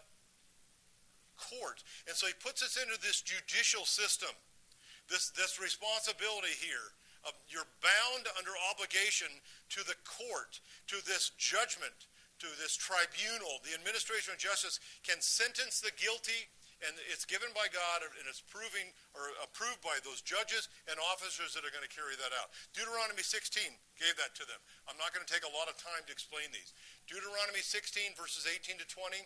court. 1.37 1.85
And 2.09 2.17
so 2.17 2.27
he 2.27 2.37
puts 2.41 2.65
us 2.65 2.81
into 2.81 2.97
this 2.99 3.21
judicial 3.21 3.85
system, 3.85 4.33
this, 5.13 5.29
this 5.37 5.61
responsibility 5.61 6.57
here. 6.57 6.97
Of, 7.27 7.35
you're 7.51 7.69
bound 7.83 8.31
under 8.39 8.55
obligation 8.71 9.29
to 9.75 9.83
the 9.85 9.99
court, 10.07 10.63
to 10.87 11.03
this 11.05 11.35
judgment 11.37 12.09
to 12.39 12.47
this 12.63 12.79
tribunal. 12.79 13.59
The 13.67 13.75
administration 13.75 14.35
of 14.35 14.39
justice 14.39 14.79
can 15.03 15.21
sentence 15.21 15.83
the 15.83 15.95
guilty, 15.99 16.47
and 16.87 16.95
it's 17.11 17.27
given 17.27 17.51
by 17.55 17.67
God, 17.71 18.07
and 18.07 18.27
it's 18.31 18.43
proving 18.43 18.95
or 19.15 19.35
approved 19.43 19.83
by 19.83 19.99
those 20.07 20.23
judges 20.23 20.71
and 20.87 20.95
officers 21.11 21.55
that 21.55 21.67
are 21.67 21.75
going 21.75 21.87
to 21.87 21.91
carry 21.91 22.15
that 22.19 22.31
out. 22.39 22.55
Deuteronomy 22.71 23.27
16 23.27 23.67
gave 23.99 24.15
that 24.19 24.39
to 24.39 24.47
them. 24.47 24.63
I'm 24.87 24.99
not 24.99 25.11
going 25.11 25.27
to 25.27 25.31
take 25.31 25.43
a 25.43 25.51
lot 25.51 25.67
of 25.67 25.75
time 25.75 26.07
to 26.07 26.13
explain 26.15 26.51
these. 26.55 26.71
Deuteronomy 27.11 27.63
16, 27.63 28.15
verses 28.15 28.47
18 28.47 28.79
to 28.79 28.87
20. 28.87 29.19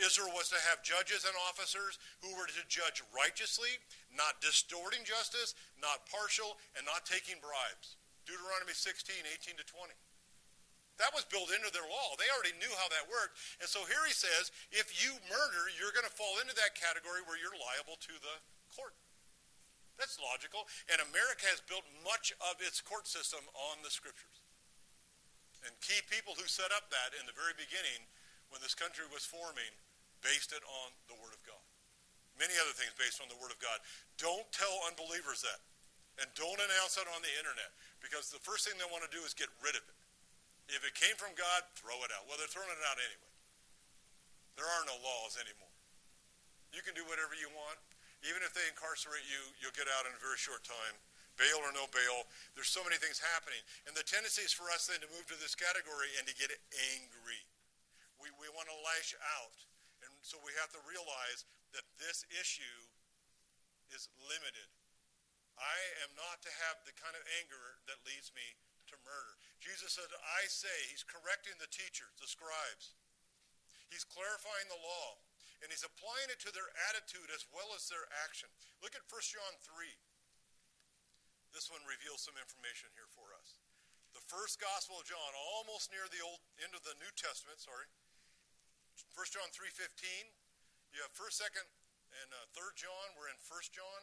Israel 0.00 0.32
was 0.32 0.48
to 0.48 0.60
have 0.72 0.80
judges 0.80 1.28
and 1.28 1.36
officers 1.48 2.00
who 2.24 2.32
were 2.32 2.48
to 2.48 2.64
judge 2.68 3.04
righteously, 3.12 3.76
not 4.08 4.40
distorting 4.40 5.04
justice, 5.04 5.52
not 5.76 6.08
partial, 6.08 6.56
and 6.76 6.88
not 6.88 7.04
taking 7.04 7.36
bribes. 7.44 8.00
Deuteronomy 8.24 8.72
16, 8.72 9.12
18 9.20 9.60
to 9.60 9.66
20. 9.68 9.92
That 11.02 11.10
was 11.10 11.26
built 11.26 11.50
into 11.50 11.66
their 11.74 11.84
law. 11.90 12.14
They 12.14 12.30
already 12.30 12.54
knew 12.62 12.70
how 12.78 12.86
that 12.94 13.10
worked. 13.10 13.34
And 13.58 13.66
so 13.66 13.82
here 13.90 14.06
he 14.06 14.14
says, 14.14 14.54
if 14.70 14.94
you 15.02 15.18
murder, 15.26 15.66
you're 15.74 15.90
going 15.90 16.06
to 16.06 16.14
fall 16.14 16.38
into 16.38 16.54
that 16.62 16.78
category 16.78 17.26
where 17.26 17.34
you're 17.34 17.58
liable 17.58 17.98
to 18.06 18.14
the 18.22 18.38
court. 18.70 18.94
That's 19.98 20.22
logical. 20.22 20.70
And 20.86 21.02
America 21.10 21.50
has 21.50 21.58
built 21.66 21.82
much 22.06 22.30
of 22.38 22.62
its 22.62 22.78
court 22.78 23.10
system 23.10 23.42
on 23.74 23.82
the 23.82 23.90
scriptures. 23.90 24.46
And 25.66 25.74
key 25.82 25.98
people 26.06 26.38
who 26.38 26.46
set 26.46 26.70
up 26.70 26.86
that 26.94 27.18
in 27.18 27.26
the 27.26 27.34
very 27.34 27.58
beginning, 27.58 28.06
when 28.54 28.62
this 28.62 28.78
country 28.78 29.02
was 29.10 29.26
forming, 29.26 29.74
based 30.22 30.54
it 30.54 30.62
on 30.86 30.94
the 31.10 31.18
Word 31.18 31.34
of 31.34 31.42
God. 31.42 31.66
Many 32.38 32.54
other 32.62 32.74
things 32.78 32.94
based 32.94 33.18
on 33.18 33.26
the 33.26 33.38
Word 33.42 33.50
of 33.50 33.58
God. 33.58 33.82
Don't 34.22 34.46
tell 34.54 34.86
unbelievers 34.86 35.42
that. 35.42 35.58
And 36.22 36.30
don't 36.38 36.62
announce 36.62 36.94
it 36.94 37.10
on 37.10 37.26
the 37.26 37.34
internet 37.42 37.74
because 37.98 38.30
the 38.30 38.42
first 38.42 38.68
thing 38.68 38.78
they 38.78 38.86
want 38.86 39.02
to 39.02 39.10
do 39.10 39.22
is 39.26 39.34
get 39.34 39.50
rid 39.58 39.74
of 39.74 39.82
it. 39.82 39.98
If 40.70 40.86
it 40.86 40.94
came 40.94 41.18
from 41.18 41.34
God, 41.34 41.66
throw 41.74 41.96
it 42.06 42.10
out. 42.14 42.26
Well, 42.26 42.38
they're 42.38 42.50
throwing 42.50 42.70
it 42.70 42.82
out 42.86 42.98
anyway. 42.98 43.32
There 44.54 44.68
are 44.68 44.84
no 44.84 44.96
laws 45.00 45.40
anymore. 45.40 45.72
You 46.72 46.84
can 46.84 46.96
do 46.96 47.04
whatever 47.08 47.36
you 47.36 47.48
want. 47.52 47.80
Even 48.22 48.44
if 48.46 48.54
they 48.54 48.62
incarcerate 48.70 49.26
you, 49.26 49.42
you'll 49.58 49.74
get 49.74 49.90
out 49.90 50.06
in 50.06 50.14
a 50.14 50.20
very 50.22 50.38
short 50.38 50.62
time. 50.62 50.94
Bail 51.40 51.64
or 51.64 51.72
no 51.72 51.88
bail, 51.90 52.28
there's 52.54 52.70
so 52.70 52.84
many 52.84 53.00
things 53.00 53.16
happening. 53.18 53.58
And 53.88 53.96
the 53.96 54.04
tendency 54.04 54.44
is 54.44 54.52
for 54.52 54.68
us 54.70 54.86
then 54.86 55.00
to 55.00 55.08
move 55.10 55.24
to 55.32 55.38
this 55.40 55.56
category 55.56 56.12
and 56.20 56.28
to 56.28 56.34
get 56.36 56.52
angry. 56.94 57.42
We, 58.20 58.30
we 58.36 58.46
want 58.52 58.68
to 58.68 58.78
lash 58.84 59.16
out. 59.40 59.56
And 60.04 60.12
so 60.20 60.38
we 60.44 60.54
have 60.60 60.70
to 60.76 60.80
realize 60.84 61.48
that 61.72 61.88
this 61.96 62.22
issue 62.30 62.80
is 63.90 64.12
limited. 64.28 64.68
I 65.56 65.76
am 66.04 66.12
not 66.14 66.44
to 66.44 66.52
have 66.68 66.80
the 66.84 66.94
kind 66.96 67.16
of 67.16 67.24
anger 67.42 67.80
that 67.88 68.00
leads 68.04 68.30
me 68.36 68.56
to 68.92 69.00
murder. 69.02 69.34
Jesus 69.58 69.96
said, 69.96 70.08
I 70.20 70.46
say, 70.46 70.72
he's 70.92 71.04
correcting 71.04 71.56
the 71.56 71.70
teachers, 71.72 72.12
the 72.20 72.28
scribes. 72.28 72.94
He's 73.88 74.08
clarifying 74.08 74.68
the 74.72 74.80
law, 74.80 75.20
and 75.60 75.68
he's 75.68 75.84
applying 75.84 76.32
it 76.32 76.40
to 76.44 76.52
their 76.52 76.68
attitude 76.92 77.28
as 77.32 77.44
well 77.52 77.72
as 77.76 77.88
their 77.88 78.08
action. 78.24 78.48
Look 78.80 78.96
at 78.96 79.04
1 79.08 79.32
John 79.32 79.54
3. 79.60 79.88
This 81.52 81.68
one 81.68 81.84
reveals 81.84 82.24
some 82.24 82.36
information 82.40 82.88
here 82.96 83.08
for 83.12 83.36
us. 83.36 83.60
The 84.16 84.24
first 84.28 84.60
Gospel 84.60 85.00
of 85.00 85.08
John, 85.08 85.32
almost 85.56 85.92
near 85.92 86.04
the 86.08 86.24
old 86.24 86.40
end 86.60 86.72
of 86.72 86.84
the 86.84 86.96
New 87.00 87.12
Testament, 87.16 87.60
sorry. 87.60 87.88
1 89.16 89.36
John 89.36 89.48
3.15. 89.52 89.84
You 90.92 91.00
have 91.04 91.12
1st, 91.16 91.48
2nd, 91.48 91.68
and 92.24 92.28
uh, 92.32 92.48
3rd 92.56 92.76
John. 92.76 93.06
We're 93.16 93.32
in 93.32 93.40
1 93.40 93.76
John, 93.76 94.00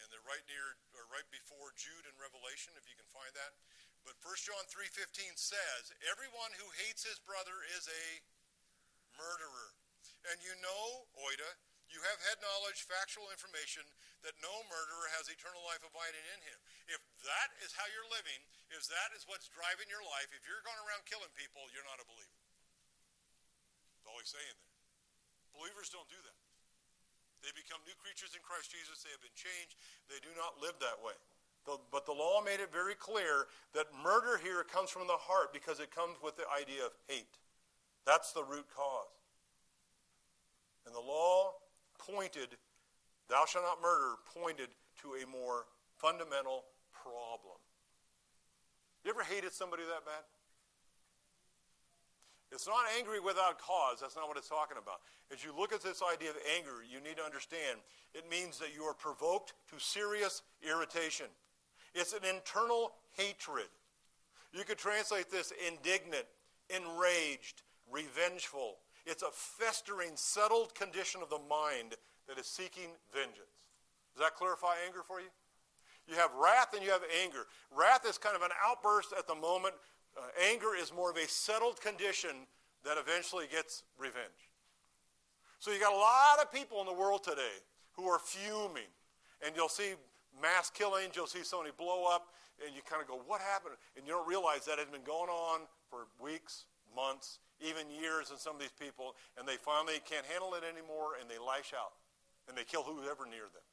and 0.00 0.06
they're 0.12 0.24
right 0.28 0.44
near, 0.48 0.76
or 0.96 1.08
right 1.08 1.28
before 1.32 1.72
Jude 1.76 2.04
and 2.04 2.16
Revelation, 2.20 2.76
if 2.76 2.84
you 2.88 2.96
can 2.96 3.08
find 3.08 3.32
that. 3.36 3.56
But 4.06 4.22
1 4.22 4.46
John 4.46 4.64
3:15 4.70 5.36
says, 5.36 5.92
"Everyone 6.06 6.54
who 6.54 6.70
hates 6.70 7.02
his 7.02 7.18
brother 7.18 7.64
is 7.74 7.88
a 7.88 8.22
murderer." 9.18 9.74
And 10.30 10.42
you 10.42 10.54
know, 10.62 11.08
Oida, 11.18 11.58
you 11.90 12.02
have 12.02 12.20
had 12.22 12.40
knowledge, 12.40 12.82
factual 12.82 13.30
information 13.30 13.82
that 14.22 14.38
no 14.38 14.62
murderer 14.64 15.08
has 15.18 15.28
eternal 15.28 15.62
life 15.62 15.82
abiding 15.82 16.24
in 16.24 16.40
him. 16.42 16.58
If 16.86 17.02
that 17.22 17.50
is 17.62 17.72
how 17.74 17.86
you're 17.86 18.06
living, 18.06 18.46
if 18.70 18.86
that 18.86 19.12
is 19.12 19.26
what's 19.26 19.48
driving 19.48 19.88
your 19.88 20.02
life, 20.02 20.32
if 20.32 20.46
you're 20.46 20.62
going 20.62 20.78
around 20.86 21.06
killing 21.06 21.30
people, 21.34 21.68
you're 21.70 21.84
not 21.84 22.00
a 22.00 22.04
believer. 22.04 22.42
That's 23.94 24.06
all 24.06 24.18
he's 24.18 24.30
saying 24.30 24.56
there. 24.58 24.74
Believers 25.52 25.90
don't 25.90 26.08
do 26.08 26.20
that. 26.22 26.38
They 27.42 27.52
become 27.52 27.82
new 27.84 27.94
creatures 27.96 28.34
in 28.34 28.42
Christ 28.42 28.70
Jesus. 28.70 29.02
They 29.02 29.10
have 29.10 29.22
been 29.22 29.34
changed. 29.34 29.76
They 30.08 30.18
do 30.20 30.34
not 30.34 30.58
live 30.58 30.78
that 30.80 31.00
way. 31.00 31.16
But 31.66 32.06
the 32.06 32.12
law 32.12 32.40
made 32.44 32.60
it 32.60 32.72
very 32.72 32.94
clear 32.94 33.46
that 33.74 33.86
murder 34.02 34.38
here 34.42 34.62
comes 34.62 34.90
from 34.90 35.06
the 35.06 35.18
heart 35.18 35.52
because 35.52 35.80
it 35.80 35.90
comes 35.90 36.16
with 36.22 36.36
the 36.36 36.44
idea 36.54 36.86
of 36.86 36.92
hate. 37.08 37.38
That's 38.06 38.32
the 38.32 38.44
root 38.44 38.66
cause. 38.74 39.10
And 40.86 40.94
the 40.94 41.00
law 41.00 41.54
pointed, 41.98 42.54
thou 43.28 43.44
shalt 43.46 43.64
not 43.64 43.82
murder, 43.82 44.14
pointed 44.32 44.68
to 45.02 45.14
a 45.22 45.26
more 45.26 45.66
fundamental 45.98 46.64
problem. 46.94 47.58
You 49.04 49.10
ever 49.10 49.24
hated 49.24 49.52
somebody 49.52 49.82
that 49.82 50.04
bad? 50.04 50.22
It's 52.52 52.66
not 52.66 52.86
angry 52.96 53.18
without 53.18 53.58
cause. 53.58 53.98
That's 54.00 54.14
not 54.14 54.28
what 54.28 54.36
it's 54.36 54.48
talking 54.48 54.78
about. 54.80 55.00
As 55.32 55.44
you 55.44 55.52
look 55.56 55.72
at 55.72 55.82
this 55.82 56.00
idea 56.00 56.30
of 56.30 56.36
anger, 56.56 56.86
you 56.88 57.00
need 57.00 57.16
to 57.16 57.24
understand 57.24 57.80
it 58.14 58.24
means 58.30 58.58
that 58.58 58.74
you 58.74 58.84
are 58.84 58.94
provoked 58.94 59.54
to 59.70 59.78
serious 59.78 60.42
irritation. 60.62 61.26
It's 61.96 62.12
an 62.12 62.28
internal 62.28 62.92
hatred. 63.16 63.68
You 64.52 64.64
could 64.64 64.76
translate 64.76 65.30
this 65.30 65.52
indignant, 65.66 66.26
enraged, 66.68 67.62
revengeful. 67.90 68.76
It's 69.06 69.22
a 69.22 69.30
festering, 69.30 70.12
settled 70.14 70.74
condition 70.74 71.22
of 71.22 71.30
the 71.30 71.40
mind 71.48 71.94
that 72.28 72.38
is 72.38 72.46
seeking 72.46 72.90
vengeance. 73.14 73.64
Does 74.14 74.24
that 74.24 74.34
clarify 74.34 74.74
anger 74.86 75.02
for 75.06 75.20
you? 75.20 75.28
You 76.06 76.16
have 76.16 76.30
wrath 76.40 76.74
and 76.74 76.84
you 76.84 76.90
have 76.90 77.02
anger. 77.22 77.46
Wrath 77.74 78.06
is 78.06 78.18
kind 78.18 78.36
of 78.36 78.42
an 78.42 78.50
outburst 78.64 79.14
at 79.16 79.26
the 79.26 79.34
moment. 79.34 79.74
Uh, 80.16 80.20
anger 80.50 80.74
is 80.78 80.92
more 80.92 81.10
of 81.10 81.16
a 81.16 81.26
settled 81.28 81.80
condition 81.80 82.46
that 82.84 82.96
eventually 82.98 83.46
gets 83.50 83.84
revenge. 83.98 84.50
So 85.58 85.72
you 85.72 85.80
got 85.80 85.92
a 85.92 85.96
lot 85.96 86.38
of 86.42 86.52
people 86.52 86.80
in 86.80 86.86
the 86.86 86.92
world 86.92 87.24
today 87.24 87.56
who 87.92 88.04
are 88.04 88.18
fuming. 88.18 88.90
And 89.44 89.54
you'll 89.56 89.68
see 89.68 89.94
mass 90.40 90.70
killings, 90.70 91.14
you'll 91.14 91.26
see 91.30 91.42
somebody 91.42 91.72
blow 91.76 92.06
up, 92.06 92.34
and 92.64 92.74
you 92.74 92.82
kind 92.84 93.00
of 93.00 93.08
go, 93.08 93.20
What 93.26 93.40
happened? 93.40 93.74
And 93.96 94.06
you 94.06 94.12
don't 94.12 94.28
realize 94.28 94.64
that 94.66 94.78
has 94.78 94.88
been 94.88 95.06
going 95.06 95.30
on 95.30 95.68
for 95.88 96.08
weeks, 96.20 96.66
months, 96.94 97.38
even 97.60 97.88
years 97.88 98.30
in 98.30 98.36
some 98.36 98.54
of 98.54 98.60
these 98.60 98.74
people, 98.76 99.16
and 99.38 99.48
they 99.48 99.56
finally 99.56 100.00
can't 100.04 100.26
handle 100.26 100.54
it 100.54 100.64
anymore 100.64 101.16
and 101.20 101.28
they 101.28 101.40
lash 101.40 101.72
out 101.72 101.96
and 102.48 102.56
they 102.56 102.64
kill 102.64 102.82
whoever 102.84 103.24
near 103.24 103.48
them 103.50 103.64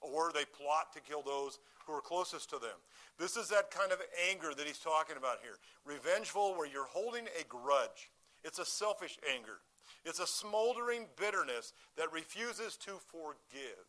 or 0.00 0.30
they 0.32 0.44
plot 0.44 0.92
to 0.92 1.00
kill 1.00 1.22
those 1.22 1.58
who 1.86 1.92
are 1.92 2.00
closest 2.00 2.50
to 2.50 2.58
them. 2.58 2.78
This 3.18 3.36
is 3.36 3.48
that 3.48 3.70
kind 3.70 3.92
of 3.92 3.98
anger 4.30 4.52
that 4.56 4.66
he's 4.66 4.78
talking 4.78 5.16
about 5.16 5.38
here. 5.42 5.58
Revengeful, 5.84 6.54
where 6.56 6.68
you're 6.68 6.86
holding 6.86 7.26
a 7.38 7.44
grudge. 7.48 8.10
It's 8.44 8.58
a 8.58 8.64
selfish 8.64 9.18
anger, 9.34 9.58
it's 10.04 10.20
a 10.20 10.26
smoldering 10.26 11.06
bitterness 11.18 11.72
that 11.96 12.12
refuses 12.12 12.76
to 12.78 12.92
forgive. 13.10 13.84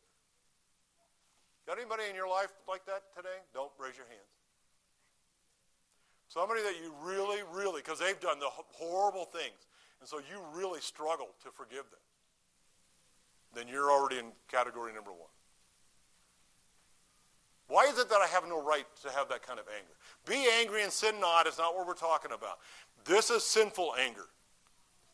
Got 1.70 1.78
anybody 1.78 2.02
in 2.10 2.16
your 2.16 2.28
life 2.28 2.50
like 2.68 2.84
that 2.88 3.04
today? 3.16 3.38
Don't 3.54 3.70
raise 3.78 3.96
your 3.96 4.08
hands. 4.08 4.34
Somebody 6.28 6.64
that 6.64 6.74
you 6.82 6.92
really, 7.04 7.44
really, 7.54 7.84
because 7.84 8.00
they've 8.00 8.20
done 8.20 8.40
the 8.40 8.50
horrible 8.50 9.26
things, 9.26 9.70
and 10.00 10.10
so 10.10 10.18
you 10.18 10.42
really 10.52 10.82
struggle 10.82 11.28
to 11.44 11.52
forgive 11.52 11.86
them, 11.92 12.02
then 13.54 13.68
you're 13.68 13.92
already 13.92 14.18
in 14.18 14.32
category 14.50 14.94
number 14.96 15.12
one. 15.12 15.30
Why 17.68 17.86
is 17.86 18.00
it 18.00 18.10
that 18.10 18.20
I 18.20 18.26
have 18.26 18.48
no 18.50 18.64
right 18.64 18.88
to 19.04 19.12
have 19.12 19.30
that 19.30 19.46
kind 19.46 19.60
of 19.60 19.66
anger? 19.68 19.94
Be 20.26 20.50
angry 20.60 20.82
and 20.82 20.92
sin 20.92 21.20
not 21.20 21.46
is 21.46 21.60
not 21.60 21.76
what 21.76 21.86
we're 21.86 21.94
talking 21.94 22.32
about. 22.32 22.58
This 23.06 23.30
is 23.30 23.44
sinful 23.44 23.94
anger. 24.04 24.26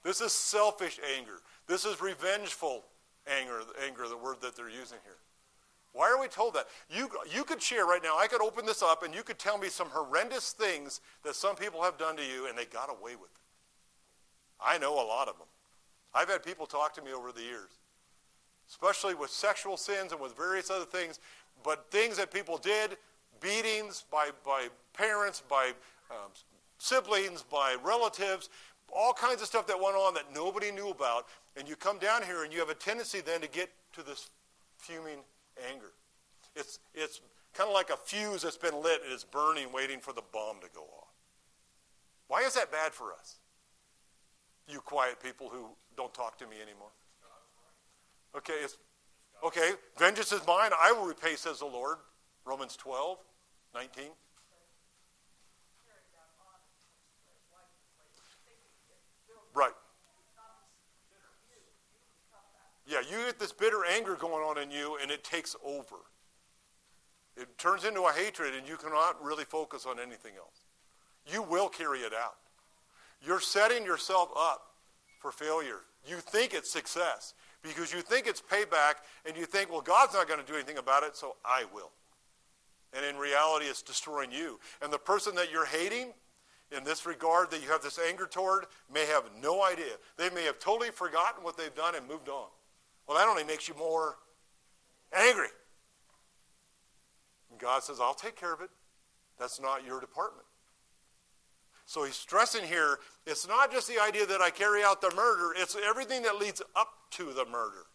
This 0.03 0.21
is 0.21 0.31
selfish 0.31 1.01
anger. 1.17 1.39
This 1.67 1.83
is 1.83 1.99
revengeful 1.99 2.85
anger, 3.27 3.59
anger, 3.85 4.07
the 4.07 4.15
word 4.15 4.37
that 4.39 4.55
they're 4.55 4.69
using 4.69 4.99
here. 5.03 5.17
Why 5.95 6.11
are 6.11 6.19
we 6.19 6.27
told 6.27 6.55
that? 6.55 6.67
You, 6.89 7.09
you 7.33 7.45
could 7.45 7.61
share 7.61 7.85
right 7.85 8.03
now, 8.03 8.17
I 8.17 8.27
could 8.27 8.41
open 8.41 8.65
this 8.65 8.83
up 8.83 9.03
and 9.03 9.15
you 9.15 9.23
could 9.23 9.39
tell 9.39 9.57
me 9.57 9.69
some 9.69 9.87
horrendous 9.89 10.51
things 10.51 10.99
that 11.23 11.35
some 11.35 11.55
people 11.55 11.81
have 11.81 11.97
done 11.97 12.17
to 12.17 12.23
you 12.23 12.47
and 12.49 12.57
they 12.57 12.65
got 12.65 12.89
away 12.89 13.15
with 13.15 13.31
it. 13.31 13.41
I 14.59 14.77
know 14.77 14.93
a 14.93 15.07
lot 15.07 15.29
of 15.29 15.37
them. 15.37 15.47
I've 16.13 16.29
had 16.29 16.43
people 16.43 16.65
talk 16.65 16.93
to 16.95 17.01
me 17.01 17.13
over 17.13 17.31
the 17.31 17.41
years, 17.41 17.69
especially 18.69 19.15
with 19.15 19.29
sexual 19.29 19.77
sins 19.77 20.11
and 20.11 20.19
with 20.19 20.35
various 20.35 20.69
other 20.69 20.85
things 20.85 21.19
but 21.63 21.89
things 21.91 22.17
that 22.17 22.31
people 22.31 22.57
did, 22.57 22.97
beatings 23.41 24.05
by, 24.11 24.29
by 24.45 24.67
parents, 24.93 25.41
by 25.49 25.71
um, 26.11 26.31
siblings, 26.77 27.43
by 27.43 27.75
relatives, 27.83 28.49
all 28.95 29.13
kinds 29.13 29.41
of 29.41 29.47
stuff 29.47 29.67
that 29.67 29.79
went 29.79 29.95
on 29.95 30.13
that 30.13 30.25
nobody 30.33 30.71
knew 30.71 30.89
about. 30.89 31.25
And 31.57 31.67
you 31.67 31.75
come 31.75 31.97
down 31.97 32.23
here 32.23 32.43
and 32.43 32.53
you 32.53 32.59
have 32.59 32.69
a 32.69 32.75
tendency 32.75 33.21
then 33.21 33.41
to 33.41 33.47
get 33.47 33.69
to 33.93 34.03
this 34.03 34.29
fuming 34.77 35.19
anger. 35.71 35.91
It's, 36.55 36.79
it's 36.93 37.21
kind 37.53 37.69
of 37.69 37.73
like 37.73 37.89
a 37.89 37.97
fuse 37.97 38.41
that's 38.41 38.57
been 38.57 38.81
lit 38.81 39.01
and 39.03 39.11
it's 39.11 39.23
burning, 39.23 39.71
waiting 39.73 39.99
for 39.99 40.13
the 40.13 40.23
bomb 40.33 40.57
to 40.61 40.67
go 40.73 40.81
off. 40.81 41.13
Why 42.27 42.41
is 42.41 42.55
that 42.55 42.71
bad 42.71 42.93
for 42.93 43.13
us? 43.13 43.39
You 44.67 44.79
quiet 44.79 45.21
people 45.21 45.49
who 45.49 45.67
don't 45.95 46.13
talk 46.13 46.37
to 46.39 46.47
me 46.47 46.55
anymore. 46.61 46.89
Okay, 48.35 48.53
it's 48.63 48.77
Okay, 49.43 49.71
vengeance 49.97 50.31
is 50.31 50.41
mine, 50.47 50.71
I 50.79 50.91
will 50.91 51.05
repay, 51.05 51.35
says 51.35 51.59
the 51.59 51.65
Lord. 51.65 51.97
Romans 52.45 52.75
12, 52.75 53.17
19. 53.73 54.05
Right. 59.53 59.71
Yeah, 62.87 62.99
you 62.99 63.25
get 63.25 63.39
this 63.39 63.51
bitter 63.51 63.83
anger 63.85 64.15
going 64.15 64.43
on 64.43 64.61
in 64.61 64.69
you, 64.69 64.97
and 65.01 65.09
it 65.09 65.23
takes 65.23 65.55
over. 65.65 65.95
It 67.35 67.57
turns 67.57 67.83
into 67.83 68.03
a 68.03 68.11
hatred, 68.11 68.53
and 68.53 68.67
you 68.67 68.77
cannot 68.77 69.23
really 69.23 69.43
focus 69.43 69.85
on 69.85 69.99
anything 69.99 70.33
else. 70.37 70.61
You 71.31 71.41
will 71.41 71.67
carry 71.67 71.99
it 71.99 72.13
out. 72.13 72.35
You're 73.25 73.39
setting 73.39 73.83
yourself 73.83 74.29
up 74.37 74.75
for 75.19 75.31
failure. 75.31 75.81
You 76.07 76.17
think 76.17 76.53
it's 76.53 76.71
success 76.71 77.33
because 77.63 77.91
you 77.91 78.01
think 78.01 78.27
it's 78.27 78.41
payback 78.41 78.95
and 79.25 79.35
you 79.35 79.45
think, 79.45 79.71
well, 79.71 79.81
God's 79.81 80.13
not 80.13 80.27
going 80.27 80.39
to 80.39 80.45
do 80.45 80.53
anything 80.53 80.77
about 80.77 81.03
it, 81.03 81.17
so 81.17 81.35
I 81.43 81.65
will. 81.73 81.91
And 82.93 83.03
in 83.03 83.17
reality, 83.17 83.65
it's 83.65 83.81
destroying 83.81 84.31
you. 84.31 84.59
And 84.81 84.93
the 84.93 84.99
person 84.99 85.33
that 85.35 85.51
you're 85.51 85.65
hating, 85.65 86.13
in 86.75 86.83
this 86.83 87.05
regard, 87.05 87.51
that 87.51 87.61
you 87.61 87.69
have 87.69 87.81
this 87.81 87.99
anger 87.99 88.25
toward, 88.25 88.65
may 88.93 89.05
have 89.05 89.23
no 89.41 89.63
idea. 89.63 89.97
They 90.17 90.29
may 90.29 90.43
have 90.43 90.59
totally 90.59 90.91
forgotten 90.91 91.43
what 91.43 91.57
they've 91.57 91.73
done 91.73 91.95
and 91.95 92.07
moved 92.07 92.29
on. 92.29 92.47
Well, 93.07 93.17
that 93.17 93.27
only 93.27 93.43
makes 93.43 93.67
you 93.67 93.75
more 93.75 94.17
angry. 95.13 95.47
And 97.51 97.59
God 97.59 97.83
says, 97.83 97.99
I'll 98.01 98.13
take 98.13 98.35
care 98.35 98.53
of 98.53 98.61
it. 98.61 98.69
That's 99.39 99.61
not 99.61 99.85
your 99.85 99.99
department. 99.99 100.45
So 101.85 102.03
he's 102.03 102.15
stressing 102.15 102.63
here 102.63 102.97
it's 103.27 103.47
not 103.47 103.71
just 103.71 103.87
the 103.87 103.99
idea 103.99 104.25
that 104.27 104.41
I 104.41 104.49
carry 104.49 104.83
out 104.83 105.01
the 105.01 105.13
murder, 105.15 105.53
it's 105.55 105.75
everything 105.87 106.23
that 106.23 106.37
leads 106.37 106.61
up 106.75 106.89
to 107.11 107.25
the 107.33 107.45
murder. 107.45 107.85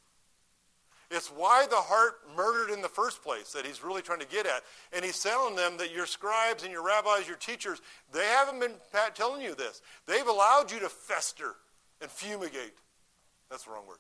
It's 1.11 1.29
why 1.29 1.67
the 1.69 1.77
heart 1.77 2.21
murdered 2.37 2.73
in 2.73 2.83
the 2.83 2.89
first 2.89 3.23
place 3.23 3.53
that 3.53 3.67
he's 3.67 3.83
really 3.83 4.01
trying 4.01 4.21
to 4.21 4.27
get 4.27 4.47
at. 4.47 4.63
And 4.93 5.05
he's 5.05 5.21
telling 5.21 5.57
them 5.57 5.77
that 5.79 5.93
your 5.93 6.07
scribes 6.07 6.63
and 6.63 6.73
your 6.73 6.85
rabbis, 6.85 7.27
your 7.27 7.37
teachers, 7.37 7.81
they 8.13 8.27
haven't 8.27 8.61
been 8.61 8.75
telling 9.15 9.43
you 9.43 9.57
this. 9.57 9.83
They've 10.07 10.27
allowed 10.27 10.71
you 10.71 10.79
to 10.81 10.89
fester 10.89 11.57
and 12.01 12.09
fumigate. 12.09 12.75
That's 13.51 13.65
the 13.65 13.73
wrong 13.73 13.89
word. 13.89 13.99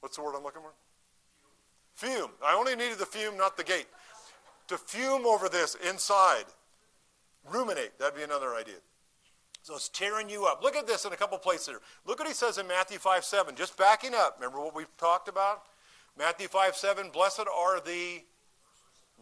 What's 0.00 0.16
the 0.16 0.22
word 0.22 0.34
I'm 0.36 0.42
looking 0.42 0.62
for? 0.62 0.72
Fume. 1.94 2.30
I 2.44 2.54
only 2.54 2.76
needed 2.76 2.98
the 2.98 3.06
fume, 3.06 3.36
not 3.36 3.56
the 3.56 3.64
gate. 3.64 3.86
To 4.68 4.76
fume 4.76 5.26
over 5.26 5.48
this 5.48 5.76
inside. 5.88 6.44
Ruminate. 7.50 7.98
That'd 7.98 8.16
be 8.16 8.22
another 8.22 8.54
idea. 8.54 8.76
So 9.62 9.74
it's 9.74 9.88
tearing 9.88 10.28
you 10.28 10.46
up. 10.46 10.62
Look 10.62 10.76
at 10.76 10.86
this 10.86 11.04
in 11.04 11.12
a 11.12 11.16
couple 11.16 11.38
places 11.38 11.66
here. 11.66 11.80
Look 12.04 12.18
what 12.18 12.28
he 12.28 12.34
says 12.34 12.58
in 12.58 12.68
Matthew 12.68 12.98
5 12.98 13.24
7. 13.24 13.56
Just 13.56 13.76
backing 13.76 14.14
up. 14.14 14.36
Remember 14.38 14.60
what 14.60 14.74
we've 14.74 14.96
talked 14.96 15.28
about? 15.28 15.62
Matthew 16.16 16.48
5 16.48 16.76
7. 16.76 17.10
Blessed 17.10 17.46
are 17.52 17.80
the 17.80 18.22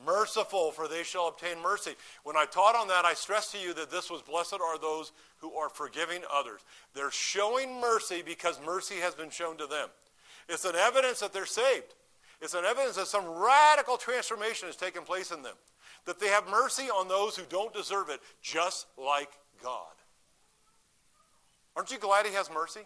merciful, 0.05 0.73
for 0.73 0.89
they 0.89 1.03
shall 1.03 1.29
obtain 1.29 1.63
mercy. 1.63 1.93
When 2.25 2.37
I 2.37 2.47
taught 2.47 2.77
on 2.77 2.89
that, 2.89 3.05
I 3.05 3.15
stressed 3.15 3.53
to 3.53 3.59
you 3.59 3.73
that 3.75 3.91
this 3.91 4.11
was 4.11 4.23
blessed 4.23 4.55
are 4.55 4.79
those 4.79 5.13
who 5.39 5.53
are 5.55 5.69
forgiving 5.69 6.23
others. 6.33 6.61
They're 6.95 7.11
showing 7.11 7.81
mercy 7.81 8.23
because 8.25 8.61
mercy 8.65 8.97
has 8.97 9.15
been 9.15 9.31
shown 9.31 9.57
to 9.59 9.67
them. 9.67 9.89
It's 10.49 10.65
an 10.65 10.75
evidence 10.77 11.21
that 11.21 11.33
they're 11.33 11.47
saved. 11.47 11.95
It's 12.41 12.55
an 12.55 12.65
evidence 12.65 12.97
that 12.97 13.07
some 13.07 13.27
radical 13.27 13.97
transformation 13.97 14.69
has 14.69 14.77
taken 14.77 15.03
place 15.03 15.31
in 15.31 15.43
them. 15.43 15.55
That 16.05 16.21
they 16.21 16.29
have 16.29 16.47
mercy 16.49 16.85
on 16.85 17.09
those 17.09 17.37
who 17.37 17.45
don't 17.49 17.73
deserve 17.73 18.11
it, 18.11 18.21
just 18.43 18.87
like 18.99 19.31
God. 19.63 19.95
Aren't 21.77 21.91
you 21.91 21.99
glad 21.99 22.27
he 22.27 22.35
has 22.35 22.51
mercy? 22.53 22.83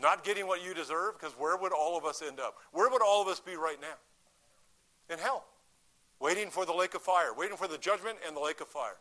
Not 0.00 0.24
getting 0.24 0.46
what 0.46 0.64
you 0.64 0.72
deserve, 0.72 1.18
because 1.18 1.34
where 1.34 1.56
would 1.56 1.72
all 1.72 1.98
of 1.98 2.04
us 2.04 2.22
end 2.26 2.40
up? 2.40 2.56
Where 2.72 2.88
would 2.88 3.02
all 3.02 3.20
of 3.20 3.28
us 3.28 3.38
be 3.38 3.54
right 3.54 3.80
now? 3.80 3.94
In 5.12 5.18
hell. 5.18 5.44
Waiting 6.20 6.50
for 6.50 6.64
the 6.64 6.72
lake 6.72 6.94
of 6.94 7.02
fire, 7.02 7.34
waiting 7.36 7.56
for 7.56 7.68
the 7.68 7.78
judgment 7.78 8.18
and 8.26 8.34
the 8.34 8.40
lake 8.40 8.60
of 8.60 8.68
fire. 8.68 8.96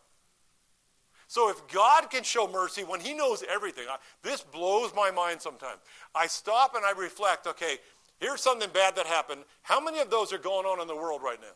So 1.30 1.48
if 1.52 1.68
God 1.68 2.10
can 2.10 2.24
show 2.24 2.52
mercy 2.52 2.84
when 2.84 3.00
he 3.02 3.14
knows 3.14 3.44
everything, 3.48 3.86
I, 3.88 3.98
this 4.24 4.42
blows 4.42 4.96
my 4.96 5.12
mind 5.12 5.40
sometimes. 5.40 5.78
I 6.16 6.26
stop 6.26 6.74
and 6.74 6.84
I 6.84 7.00
reflect, 7.00 7.46
okay, 7.46 7.78
here's 8.20 8.42
something 8.42 8.68
bad 8.74 8.96
that 8.96 9.06
happened. 9.06 9.42
How 9.62 9.80
many 9.80 10.00
of 10.00 10.10
those 10.10 10.34
are 10.34 10.40
going 10.40 10.66
on 10.66 10.82
in 10.82 10.88
the 10.88 10.96
world 10.96 11.22
right 11.24 11.38
now? 11.40 11.54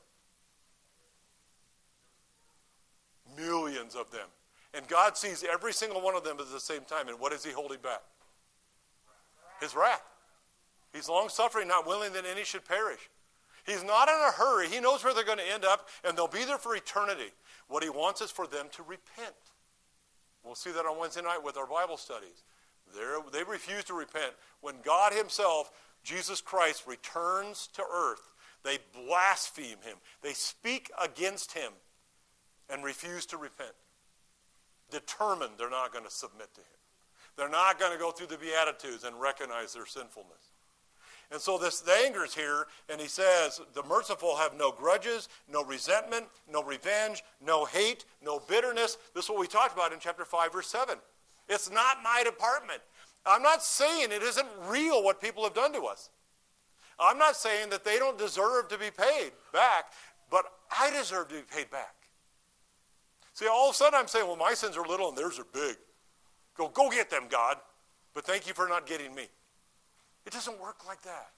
Millions 3.35 3.95
of 3.95 4.11
them. 4.11 4.27
And 4.75 4.87
God 4.87 5.17
sees 5.17 5.43
every 5.51 5.73
single 5.73 6.01
one 6.01 6.13
of 6.13 6.23
them 6.23 6.37
at 6.39 6.51
the 6.51 6.59
same 6.59 6.81
time. 6.81 7.09
And 7.09 7.19
what 7.19 7.33
is 7.33 7.43
He 7.43 7.51
holding 7.51 7.79
back? 7.79 8.03
His 9.59 9.73
wrath. 9.73 10.03
He's 10.93 11.09
long 11.09 11.29
suffering, 11.29 11.67
not 11.67 11.87
willing 11.87 12.13
that 12.13 12.25
any 12.31 12.43
should 12.43 12.63
perish. 12.63 13.09
He's 13.65 13.83
not 13.83 14.07
in 14.07 14.13
a 14.13 14.31
hurry. 14.33 14.67
He 14.67 14.79
knows 14.79 15.03
where 15.03 15.15
they're 15.15 15.23
going 15.23 15.39
to 15.39 15.51
end 15.51 15.65
up, 15.65 15.89
and 16.03 16.15
they'll 16.15 16.27
be 16.27 16.45
there 16.45 16.59
for 16.59 16.75
eternity. 16.75 17.31
What 17.69 17.81
He 17.81 17.89
wants 17.89 18.21
is 18.21 18.29
for 18.29 18.45
them 18.45 18.67
to 18.73 18.83
repent. 18.83 19.33
We'll 20.43 20.55
see 20.55 20.71
that 20.71 20.85
on 20.85 20.99
Wednesday 20.99 21.21
night 21.21 21.43
with 21.43 21.57
our 21.57 21.67
Bible 21.67 21.97
studies. 21.97 22.43
They're, 22.95 23.17
they 23.31 23.43
refuse 23.43 23.83
to 23.85 23.93
repent. 23.93 24.33
When 24.61 24.75
God 24.83 25.13
Himself, 25.13 25.71
Jesus 26.03 26.41
Christ, 26.41 26.85
returns 26.85 27.69
to 27.73 27.83
earth, 27.83 28.29
they 28.63 28.77
blaspheme 28.93 29.77
Him. 29.83 29.97
They 30.21 30.33
speak 30.33 30.91
against 31.01 31.53
Him 31.53 31.71
and 32.69 32.83
refuse 32.83 33.25
to 33.27 33.37
repent. 33.37 33.73
Determined 34.91 35.53
they're 35.57 35.69
not 35.69 35.91
going 35.91 36.05
to 36.05 36.11
submit 36.11 36.53
to 36.55 36.61
Him. 36.61 36.67
They're 37.35 37.49
not 37.49 37.79
going 37.79 37.93
to 37.93 37.97
go 37.97 38.11
through 38.11 38.27
the 38.27 38.37
Beatitudes 38.37 39.03
and 39.03 39.19
recognize 39.19 39.73
their 39.73 39.85
sinfulness. 39.87 40.52
And 41.31 41.41
so 41.41 41.57
this 41.57 41.79
the 41.79 41.91
is 42.23 42.35
here, 42.35 42.67
and 42.89 43.01
he 43.01 43.07
says, 43.07 43.59
the 43.73 43.83
merciful 43.83 44.35
have 44.37 44.55
no 44.55 44.71
grudges, 44.71 45.29
no 45.51 45.63
resentment, 45.63 46.25
no 46.51 46.63
revenge, 46.63 47.23
no 47.43 47.65
hate, 47.65 48.05
no 48.23 48.39
bitterness. 48.39 48.97
This 49.15 49.25
is 49.25 49.29
what 49.29 49.39
we 49.39 49.47
talked 49.47 49.73
about 49.73 49.93
in 49.93 49.99
chapter 49.99 50.25
5, 50.25 50.53
verse 50.53 50.67
7. 50.67 50.97
It's 51.49 51.71
not 51.71 52.03
my 52.03 52.21
department. 52.23 52.81
I'm 53.25 53.41
not 53.41 53.63
saying 53.63 54.11
it 54.11 54.21
isn't 54.21 54.47
real 54.67 55.03
what 55.03 55.21
people 55.21 55.43
have 55.43 55.53
done 55.53 55.73
to 55.73 55.83
us. 55.83 56.09
I'm 56.99 57.17
not 57.17 57.35
saying 57.35 57.69
that 57.71 57.83
they 57.83 57.97
don't 57.97 58.17
deserve 58.17 58.67
to 58.69 58.77
be 58.77 58.91
paid 58.91 59.31
back, 59.51 59.85
but 60.29 60.45
I 60.77 60.91
deserve 60.91 61.29
to 61.29 61.35
be 61.35 61.41
paid 61.41 61.71
back. 61.71 61.95
See, 63.33 63.47
all 63.47 63.69
of 63.69 63.73
a 63.73 63.77
sudden 63.77 63.99
I'm 63.99 64.07
saying, 64.07 64.27
well, 64.27 64.35
my 64.35 64.53
sins 64.53 64.77
are 64.77 64.85
little 64.85 65.09
and 65.09 65.17
theirs 65.17 65.39
are 65.39 65.47
big. 65.51 65.77
Go, 66.55 66.69
go 66.69 66.89
get 66.89 67.09
them, 67.09 67.23
God. 67.29 67.57
But 68.13 68.25
thank 68.25 68.47
you 68.47 68.53
for 68.53 68.67
not 68.67 68.85
getting 68.85 69.15
me. 69.15 69.27
It 70.25 70.33
doesn't 70.33 70.59
work 70.59 70.87
like 70.87 71.01
that. 71.03 71.31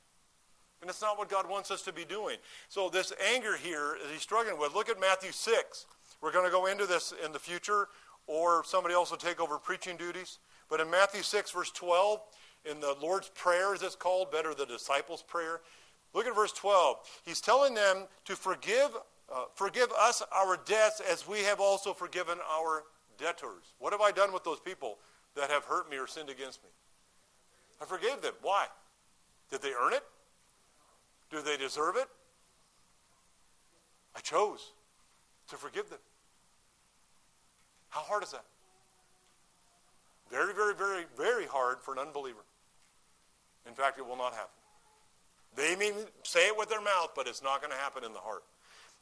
And 0.82 0.90
it's 0.90 1.02
not 1.02 1.18
what 1.18 1.30
God 1.30 1.50
wants 1.50 1.72
us 1.72 1.82
to 1.84 1.94
be 1.94 2.06
doing. 2.06 2.38
So 2.70 2.90
this 2.90 3.12
anger 3.34 3.56
here 3.56 3.98
that 4.02 4.12
he's 4.12 4.22
struggling 4.22 4.60
with, 4.60 4.76
look 4.76 4.90
at 4.90 5.00
Matthew 5.00 5.32
6. 5.32 5.86
We're 6.22 6.32
going 6.32 6.46
to 6.46 6.52
go 6.52 6.68
into 6.68 6.86
this 6.86 7.14
in 7.24 7.32
the 7.32 7.40
future, 7.40 7.88
or 8.28 8.64
somebody 8.66 8.94
else 8.94 9.10
will 9.12 9.18
take 9.18 9.40
over 9.40 9.58
preaching 9.58 9.98
duties. 9.98 10.40
But 10.70 10.80
in 10.80 10.90
Matthew 10.90 11.24
6, 11.24 11.52
verse 11.52 11.72
12, 11.72 12.20
in 12.70 12.80
the 12.80 12.96
Lord's 13.02 13.30
Prayer, 13.30 13.74
as 13.74 13.82
it's 13.82 13.96
called, 13.96 14.32
better 14.32 14.54
the 14.54 14.66
disciples' 14.66 15.22
prayer, 15.22 15.62
look 16.14 16.26
at 16.26 16.36
verse 16.36 16.52
12. 16.52 16.98
He's 17.26 17.42
telling 17.42 17.74
them 17.74 18.06
to 18.26 18.36
forgive, 18.36 18.90
uh, 19.34 19.46
forgive 19.54 19.92
us 20.00 20.24
our 20.32 20.58
debts 20.66 21.00
as 21.00 21.28
we 21.28 21.40
have 21.40 21.60
also 21.60 21.94
forgiven 21.94 22.38
our 22.52 22.84
debtors. 23.18 23.74
What 23.80 23.94
have 23.94 24.02
I 24.02 24.12
done 24.12 24.34
with 24.34 24.44
those 24.44 24.60
people 24.60 24.98
that 25.36 25.50
have 25.52 25.66
hurt 25.66 25.90
me 25.90 25.98
or 25.98 26.08
sinned 26.08 26.30
against 26.30 26.64
me? 26.64 26.70
I 27.82 27.86
forgave 27.86 28.22
them. 28.22 28.34
Why? 28.42 28.68
Did 29.52 29.62
they 29.62 29.72
earn 29.72 29.94
it? 29.94 30.04
Do 31.30 31.42
they 31.42 31.58
deserve 31.58 31.96
it? 31.96 32.08
I 34.16 34.20
chose 34.22 34.72
to 35.50 35.58
forgive 35.58 35.90
them. 35.90 36.00
How 37.90 38.02
hard 38.02 38.24
is 38.24 38.32
that? 38.32 38.46
Very, 40.30 40.54
very, 40.54 40.74
very, 40.74 41.06
very 41.18 41.46
hard 41.46 41.78
for 41.82 41.94
an 41.94 42.00
unbeliever. 42.00 42.44
In 43.68 43.74
fact, 43.74 43.98
it 43.98 44.06
will 44.06 44.18
not 44.18 44.34
happen. 44.34 44.50
They 45.56 45.76
may 45.76 45.92
say 46.24 46.48
it 46.48 46.58
with 46.58 46.70
their 46.70 46.82
mouth, 46.82 47.12
but 47.16 47.28
it's 47.28 47.42
not 47.42 47.62
going 47.62 47.72
to 47.72 47.78
happen 47.78 48.04
in 48.04 48.14
the 48.14 48.20
heart. 48.20 48.44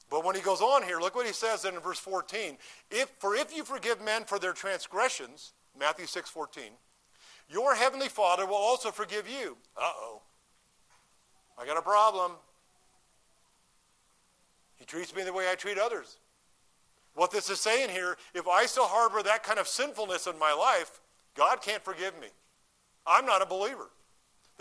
But 0.10 0.24
when 0.24 0.36
he 0.36 0.42
goes 0.42 0.62
on 0.62 0.84
here, 0.84 1.00
look 1.00 1.16
what 1.16 1.26
he 1.26 1.34
says 1.34 1.66
in 1.66 1.80
verse 1.80 2.00
14. 2.00 2.58
If, 2.92 3.10
for 3.20 3.36
if 3.36 3.56
you 3.56 3.64
forgive 3.64 4.02
men 4.02 4.26
for 4.26 4.38
their 4.38 4.54
transgressions, 4.54 5.54
Matthew 5.80 6.06
6, 6.06 6.30
14, 6.30 6.64
your 7.50 7.76
heavenly 7.76 8.10
Father 8.10 8.46
will 8.46 8.56
also 8.56 8.92
forgive 8.92 9.28
you. 9.28 9.58
Uh-oh. 9.78 10.22
I 11.58 11.66
got 11.66 11.78
a 11.78 11.82
problem. 11.82 12.34
He 14.76 14.86
treats 14.86 15.16
me 15.16 15.24
the 15.24 15.34
way 15.34 15.50
I 15.50 15.56
treat 15.56 15.78
others. 15.78 16.18
What 17.16 17.32
this 17.32 17.50
is 17.50 17.60
saying 17.60 17.90
here, 17.90 18.18
if 18.34 18.48
I 18.48 18.66
still 18.66 18.88
harbor 18.88 19.22
that 19.22 19.44
kind 19.44 19.60
of 19.60 19.68
sinfulness 19.68 20.26
in 20.26 20.38
my 20.40 20.54
life, 20.54 21.00
God 21.36 21.62
can't 21.62 21.84
forgive 21.84 22.20
me. 22.20 22.28
I'm 23.06 23.26
not 23.26 23.42
a 23.42 23.46
believer. 23.46 23.90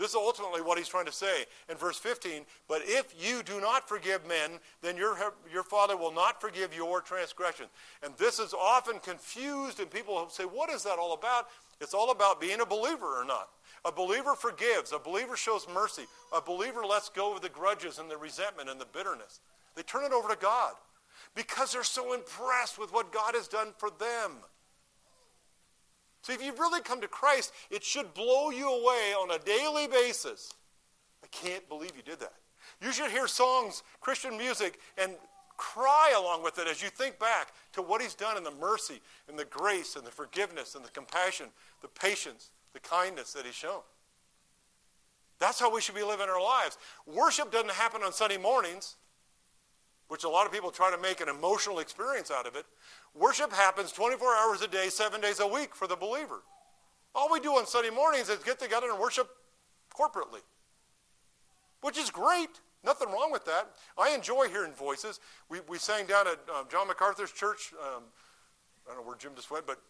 This 0.03 0.11
is 0.11 0.15
ultimately 0.15 0.61
what 0.61 0.77
he's 0.77 0.89
trying 0.89 1.05
to 1.05 1.13
say 1.13 1.45
in 1.69 1.77
verse 1.77 1.97
15. 1.97 2.43
But 2.67 2.81
if 2.83 3.15
you 3.17 3.41
do 3.41 3.61
not 3.61 3.87
forgive 3.87 4.27
men, 4.27 4.59
then 4.81 4.97
your, 4.97 5.15
your 5.49 5.63
Father 5.63 5.95
will 5.95 6.11
not 6.11 6.41
forgive 6.41 6.75
your 6.75 6.99
transgression. 6.99 7.67
And 8.03 8.13
this 8.17 8.37
is 8.37 8.53
often 8.53 8.99
confused, 8.99 9.79
and 9.79 9.89
people 9.89 10.27
say, 10.27 10.43
What 10.43 10.69
is 10.69 10.83
that 10.83 10.99
all 10.99 11.13
about? 11.13 11.47
It's 11.79 11.93
all 11.93 12.11
about 12.11 12.41
being 12.41 12.59
a 12.59 12.65
believer 12.65 13.17
or 13.17 13.23
not. 13.23 13.47
A 13.85 13.93
believer 13.93 14.35
forgives, 14.35 14.91
a 14.91 14.99
believer 14.99 15.37
shows 15.37 15.67
mercy, 15.73 16.03
a 16.35 16.41
believer 16.41 16.83
lets 16.85 17.07
go 17.07 17.33
of 17.33 17.41
the 17.41 17.47
grudges 17.47 17.97
and 17.97 18.11
the 18.11 18.17
resentment 18.17 18.69
and 18.69 18.81
the 18.81 18.87
bitterness. 18.91 19.39
They 19.73 19.83
turn 19.83 20.03
it 20.03 20.11
over 20.11 20.27
to 20.27 20.35
God 20.35 20.73
because 21.33 21.71
they're 21.71 21.85
so 21.85 22.11
impressed 22.11 22.77
with 22.77 22.91
what 22.91 23.13
God 23.13 23.35
has 23.35 23.47
done 23.47 23.69
for 23.77 23.89
them. 23.89 24.31
So 26.23 26.31
if 26.31 26.41
you've 26.41 26.57
really 26.57 26.81
come 26.81 27.01
to 27.01 27.07
Christ, 27.07 27.53
it 27.69 27.83
should 27.83 28.13
blow 28.13 28.49
you 28.49 28.69
away 28.69 29.13
on 29.13 29.31
a 29.31 29.39
daily 29.39 29.87
basis. 29.87 30.53
I 31.21 31.27
can't 31.27 31.67
believe 31.67 31.91
you 31.97 32.01
did 32.01 32.21
that. 32.21 32.33
You 32.81 32.93
should 32.93 33.11
hear 33.11 33.27
songs, 33.27 33.83
Christian 33.99 34.37
music, 34.37 34.79
and 34.97 35.11
cry 35.57 36.13
along 36.17 36.41
with 36.41 36.57
it 36.59 36.67
as 36.67 36.81
you 36.81 36.89
think 36.89 37.19
back 37.19 37.51
to 37.73 37.81
what 37.81 38.01
he's 38.01 38.15
done 38.15 38.37
in 38.37 38.43
the 38.43 38.51
mercy 38.51 39.01
and 39.27 39.37
the 39.37 39.45
grace 39.45 39.97
and 39.97 40.05
the 40.05 40.11
forgiveness 40.11 40.75
and 40.75 40.83
the 40.83 40.89
compassion, 40.91 41.47
the 41.81 41.89
patience, 41.89 42.51
the 42.71 42.79
kindness 42.79 43.33
that 43.33 43.45
he's 43.45 43.53
shown. 43.53 43.81
That's 45.39 45.59
how 45.59 45.73
we 45.73 45.81
should 45.81 45.95
be 45.95 46.03
living 46.03 46.29
our 46.29 46.41
lives. 46.41 46.77
Worship 47.05 47.51
doesn't 47.51 47.71
happen 47.71 48.01
on 48.01 48.13
Sunday 48.13 48.37
mornings, 48.37 48.95
which 50.13 50.23
a 50.23 50.29
lot 50.29 50.45
of 50.45 50.51
people 50.51 50.69
try 50.69 50.91
to 50.91 51.01
make 51.01 51.21
an 51.21 51.27
emotional 51.27 51.79
experience 51.79 52.29
out 52.29 52.45
of 52.45 52.55
it. 52.55 52.67
Worship 53.15 53.51
happens 53.51 53.91
24 53.91 54.35
hours 54.35 54.61
a 54.61 54.67
day, 54.67 54.89
seven 54.89 55.19
days 55.19 55.39
a 55.39 55.47
week 55.47 55.73
for 55.73 55.87
the 55.87 55.95
believer. 55.95 56.43
All 57.15 57.31
we 57.31 57.39
do 57.39 57.53
on 57.53 57.65
Sunday 57.65 57.89
mornings 57.89 58.29
is 58.29 58.37
get 58.43 58.59
together 58.59 58.91
and 58.91 58.99
worship 58.99 59.27
corporately, 59.91 60.41
which 61.81 61.97
is 61.97 62.11
great. 62.11 62.61
Nothing 62.85 63.07
wrong 63.07 63.31
with 63.31 63.43
that. 63.45 63.71
I 63.97 64.13
enjoy 64.13 64.49
hearing 64.49 64.73
voices. 64.73 65.19
We, 65.49 65.61
we 65.67 65.79
sang 65.79 66.05
down 66.05 66.27
at 66.27 66.37
um, 66.55 66.67
John 66.69 66.87
MacArthur's 66.87 67.31
church. 67.31 67.73
Um, 67.81 68.03
I 68.85 68.93
don't 68.93 69.01
know 69.01 69.07
where 69.07 69.17
Jim 69.17 69.31
just 69.35 69.49
went, 69.49 69.65
but 69.65 69.81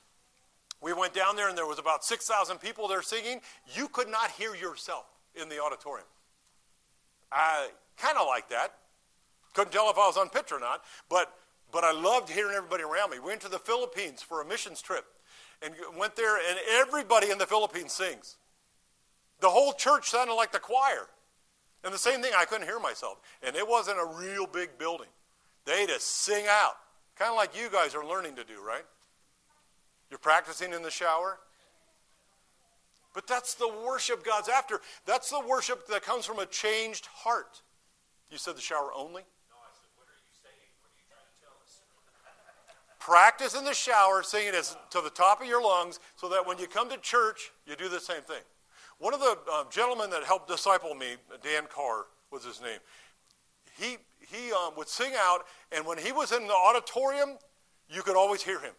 we 0.82 0.94
went 0.94 1.14
down 1.14 1.36
there 1.36 1.50
and 1.50 1.58
there 1.58 1.68
was 1.68 1.80
about 1.80 2.06
6,000 2.06 2.62
people 2.62 2.88
there 2.88 3.02
singing. 3.02 3.42
You 3.76 3.90
could 3.90 4.08
not 4.08 4.32
hear 4.32 4.56
yourself 4.56 5.04
in 5.36 5.50
the 5.50 5.62
auditorium. 5.62 6.08
I 7.30 7.72
kind 7.98 8.18
of 8.18 8.26
like 8.26 8.48
that. 8.48 8.76
Couldn't 9.54 9.72
tell 9.72 9.90
if 9.90 9.98
I 9.98 10.08
was 10.08 10.18
on 10.18 10.30
pitch 10.30 10.52
or 10.52 10.60
not, 10.60 10.84
but 11.10 11.34
but 11.72 11.84
I 11.84 11.92
loved 11.92 12.30
hearing 12.30 12.56
everybody 12.56 12.84
around 12.84 13.10
me. 13.10 13.20
We 13.20 13.30
went 13.30 13.42
to 13.42 13.50
the 13.50 13.58
Philippines 13.58 14.22
for 14.22 14.42
a 14.42 14.46
missions 14.46 14.80
trip 14.80 15.06
and 15.64 15.74
went 15.98 16.16
there, 16.16 16.38
and 16.38 16.60
everybody 16.72 17.32
in 17.32 17.40
the 17.40 17.48
Philippines 17.48 17.94
sings. 17.94 18.38
The 19.40 19.50
whole 19.50 19.74
church 19.74 20.10
sounded 20.10 20.36
like 20.36 20.52
the 20.52 20.60
choir. 20.60 21.08
And 21.84 21.94
the 21.94 21.98
same 21.98 22.22
thing, 22.22 22.32
I 22.38 22.46
couldn't 22.46 22.68
hear 22.68 22.80
myself. 22.80 23.20
And 23.42 23.56
it 23.56 23.68
wasn't 23.68 23.98
a 23.98 24.06
real 24.06 24.46
big 24.46 24.78
building. 24.78 25.08
They 25.66 25.86
just 25.88 26.06
sing 26.08 26.46
out, 26.48 26.76
kind 27.18 27.32
of 27.32 27.38
like 27.38 27.58
you 27.58 27.70
guys 27.70 27.96
are 27.96 28.06
learning 28.06 28.36
to 28.36 28.44
do, 28.44 28.62
right? 28.66 28.86
You're 30.10 30.20
practicing 30.20 30.74
in 30.74 30.84
the 30.84 30.92
shower. 30.92 31.40
But 33.14 33.28
that's 33.28 33.56
the 33.56 33.68
worship 33.68 34.24
God's 34.24 34.48
after. 34.48 34.80
That's 35.06 35.30
the 35.30 35.42
worship 35.42 35.88
that 35.88 36.04
comes 36.04 36.26
from 36.26 36.40
a 36.40 36.46
changed 36.46 37.08
heart. 37.08 37.62
You 38.32 38.38
said 38.38 38.56
the 38.56 38.62
shower 38.62 38.92
only? 38.96 39.24
Practice 43.04 43.54
in 43.54 43.66
the 43.66 43.74
shower, 43.74 44.24
singing 44.24 44.54
it 44.54 44.78
to 44.92 45.02
the 45.02 45.10
top 45.10 45.42
of 45.42 45.48
your 45.48 45.62
lungs, 45.62 46.00
so 46.16 46.30
that 46.30 46.48
when 46.48 46.58
you 46.58 46.68
come 46.68 46.90
to 46.90 46.96
church, 46.96 47.52
you 47.68 47.76
do 47.76 47.90
the 47.90 48.00
same 48.00 48.22
thing. 48.22 48.42
One 48.98 49.14
of 49.14 49.20
the 49.20 49.38
uh, 49.52 49.66
gentlemen 49.70 50.10
that 50.12 50.24
helped 50.24 50.48
disciple 50.48 50.96
me, 50.96 51.18
Dan 51.44 51.64
Carr 51.70 52.06
was 52.32 52.46
his 52.46 52.62
name, 52.62 52.80
he, 53.78 53.98
he 54.22 54.54
um, 54.54 54.72
would 54.78 54.88
sing 54.88 55.12
out, 55.18 55.40
and 55.74 55.86
when 55.86 55.98
he 55.98 56.14
was 56.14 56.32
in 56.32 56.48
the 56.48 56.54
auditorium, 56.54 57.38
you 57.90 58.04
could 58.04 58.16
always 58.16 58.42
hear 58.42 58.62
him. 58.62 58.72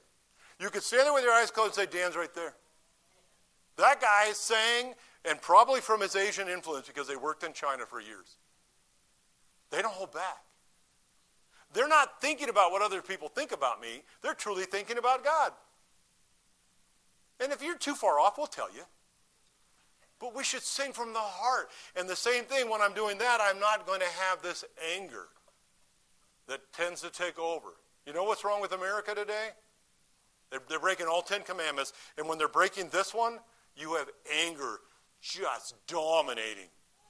You 0.59 0.71
could 0.71 0.83
stand 0.83 1.03
there 1.03 1.13
with 1.13 1.25
your 1.25 1.35
eyes 1.35 1.51
closed 1.51 1.79
and 1.79 1.87
say, 1.91 1.99
Dan's 1.99 2.17
right 2.17 2.33
there. 2.35 2.55
That 3.77 4.01
guy 4.01 4.33
sang, 4.33 4.95
and 5.29 5.39
probably 5.43 5.83
from 5.83 6.01
his 6.01 6.17
Asian 6.17 6.49
influence 6.49 6.87
because 6.87 7.07
they 7.07 7.17
worked 7.17 7.45
in 7.45 7.53
China 7.53 7.85
for 7.85 8.01
years. 8.01 8.37
They 9.71 9.83
don't 9.83 9.93
hold 9.93 10.15
back. 10.15 10.44
They're 11.75 11.89
not 11.89 12.21
thinking 12.21 12.49
about 12.49 12.71
what 12.71 12.83
other 12.83 13.03
people 13.03 13.29
think 13.29 13.53
about 13.53 13.81
me. 13.81 14.03
They're 14.23 14.33
truly 14.33 14.65
thinking 14.65 14.97
about 14.97 15.25
God. 15.25 15.53
And 17.41 17.53
if 17.53 17.63
you're 17.63 17.77
too 17.77 17.95
far 17.95 18.21
off, 18.21 18.39
we'll 18.39 18.47
tell 18.47 18.73
you. 18.73 18.83
But 20.21 20.37
we 20.37 20.45
should 20.45 20.63
sing 20.63 20.93
from 20.93 21.13
the 21.13 21.19
heart. 21.19 21.69
And 21.97 22.09
the 22.09 22.17
same 22.17 22.45
thing, 22.45 22.71
when 22.71 22.81
I'm 22.81 22.95
doing 22.95 23.19
that, 23.19 23.41
I'm 23.43 23.59
not 23.59 23.87
going 23.87 24.01
to 24.01 24.07
have 24.07 24.41
this 24.41 24.65
anger 24.97 25.27
that 26.47 26.61
tends 26.73 27.03
to 27.03 27.11
take 27.11 27.39
over. 27.39 27.71
You 28.07 28.13
know 28.13 28.23
what's 28.23 28.45
wrong 28.45 28.61
with 28.61 28.73
America 28.73 29.13
today? 29.15 29.49
They're, 30.51 30.61
they're 30.69 30.79
breaking 30.79 31.07
all 31.07 31.23
Ten 31.23 31.43
Commandments. 31.43 31.93
And 32.17 32.29
when 32.29 32.39
they're 32.39 32.49
breaking 32.49 32.91
this 32.91 33.13
one, 33.13 33.41
you 33.77 33.95
have 33.95 34.09
anger 34.45 34.79
just 35.21 35.75
dominating 35.89 36.69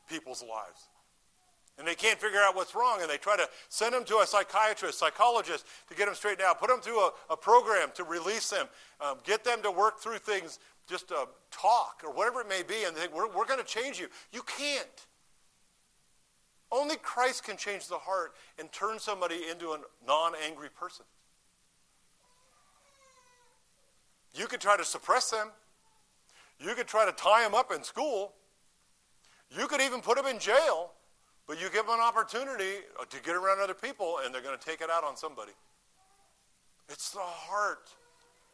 people's 0.09 0.43
lives. 0.43 0.89
And 1.79 1.89
they 1.89 1.97
can't 1.97 2.21
figure 2.21 2.39
out 2.39 2.55
what's 2.55 2.75
wrong, 2.75 3.01
and 3.01 3.11
they 3.11 3.17
try 3.17 3.37
to 3.37 3.49
send 3.69 3.95
them 3.95 4.05
to 4.05 4.19
a 4.19 4.27
psychiatrist, 4.27 4.97
psychologist 4.99 5.67
to 5.89 5.95
get 5.95 6.07
them 6.07 6.15
straightened 6.15 6.47
out, 6.47 6.61
put 6.61 6.69
them 6.69 6.81
through 6.81 7.01
a, 7.01 7.11
a 7.31 7.37
program 7.37 7.89
to 7.95 8.05
release 8.05 8.49
them, 8.49 8.67
um, 9.01 9.17
get 9.25 9.43
them 9.43 9.61
to 9.63 9.73
work 9.73 9.99
through 9.99 10.19
things, 10.19 10.61
just 10.87 11.11
uh, 11.11 11.27
talk 11.51 12.03
or 12.05 12.13
whatever 12.13 12.43
it 12.43 12.49
may 12.49 12.63
be, 12.63 12.85
and 12.87 12.97
they 12.97 13.01
think, 13.01 13.15
we're, 13.15 13.27
we're 13.29 13.47
going 13.47 13.59
to 13.59 13.67
change 13.67 13.99
you. 13.99 14.07
You 14.33 14.43
can't. 14.43 15.07
Only 16.71 16.97
Christ 16.97 17.45
can 17.45 17.57
change 17.57 17.89
the 17.89 17.99
heart 17.99 18.35
and 18.59 18.71
turn 18.73 18.99
somebody 18.99 19.43
into 19.51 19.71
a 19.71 19.79
non 20.07 20.33
angry 20.45 20.69
person. 20.69 21.07
You 24.35 24.47
could 24.47 24.61
try 24.61 24.77
to 24.77 24.85
suppress 24.85 25.31
them. 25.31 25.51
You 26.59 26.75
could 26.75 26.87
try 26.87 27.07
to 27.07 27.13
tie 27.13 27.43
them 27.45 27.55
up 27.55 27.73
in 27.73 27.85
school. 27.85 28.33
You 29.57 29.67
could 29.69 29.81
even 29.81 30.01
put 30.01 30.17
them 30.17 30.27
in 30.27 30.39
jail. 30.39 30.93
But 31.47 31.61
you 31.61 31.69
give 31.71 31.87
them 31.87 31.97
an 31.97 32.01
opportunity 32.01 32.85
uh, 32.99 33.05
to 33.05 33.23
get 33.23 33.35
around 33.35 33.61
other 33.61 33.75
people, 33.75 34.19
and 34.25 34.35
they're 34.35 34.43
going 34.43 34.59
to 34.59 34.65
take 34.65 34.81
it 34.81 34.91
out 34.91 35.05
on 35.05 35.17
somebody. 35.17 35.53
It's 36.89 37.11
the 37.11 37.21
heart 37.21 37.91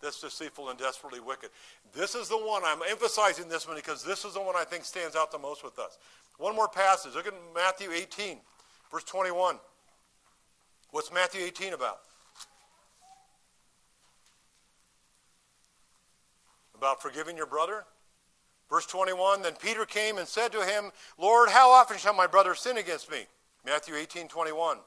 that's 0.02 0.20
deceitful 0.20 0.70
and 0.70 0.78
desperately 0.78 1.20
wicked. 1.20 1.50
This 1.92 2.14
is 2.14 2.28
the 2.28 2.36
one, 2.36 2.62
I'm 2.64 2.80
emphasizing 2.88 3.48
this 3.48 3.66
one 3.66 3.76
because 3.76 4.02
this 4.02 4.24
is 4.24 4.34
the 4.34 4.40
one 4.40 4.54
I 4.56 4.64
think 4.64 4.84
stands 4.84 5.14
out 5.14 5.30
the 5.30 5.38
most 5.38 5.62
with 5.62 5.78
us. 5.78 5.98
One 6.38 6.56
more 6.56 6.68
passage. 6.68 7.14
Look 7.14 7.26
at 7.26 7.34
Matthew 7.54 7.90
18, 7.92 8.38
verse 8.90 9.04
21. 9.04 9.58
What's 10.90 11.12
Matthew 11.12 11.42
18 11.42 11.74
about? 11.74 12.00
About 16.74 17.02
forgiving 17.02 17.36
your 17.36 17.46
brother? 17.46 17.84
Verse 18.70 18.86
21 18.86 19.42
Then 19.42 19.54
Peter 19.60 19.84
came 19.84 20.16
and 20.16 20.26
said 20.26 20.52
to 20.52 20.64
him, 20.64 20.92
Lord, 21.18 21.50
how 21.50 21.70
often 21.70 21.98
shall 21.98 22.14
my 22.14 22.26
brother 22.26 22.54
sin 22.54 22.78
against 22.78 23.10
me? 23.10 23.26
Matthew 23.66 23.94
18 23.94 24.28
21. 24.28 24.78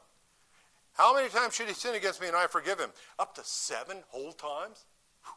How 0.94 1.14
many 1.14 1.28
times 1.30 1.56
should 1.56 1.68
he 1.68 1.74
sin 1.74 1.96
against 1.96 2.22
me 2.22 2.28
and 2.28 2.36
I 2.36 2.48
forgive 2.48 2.80
him? 2.80 2.92
Up 3.20 3.36
to 3.36 3.42
seven 3.44 3.98
whole 4.10 4.34
times? 4.34 4.86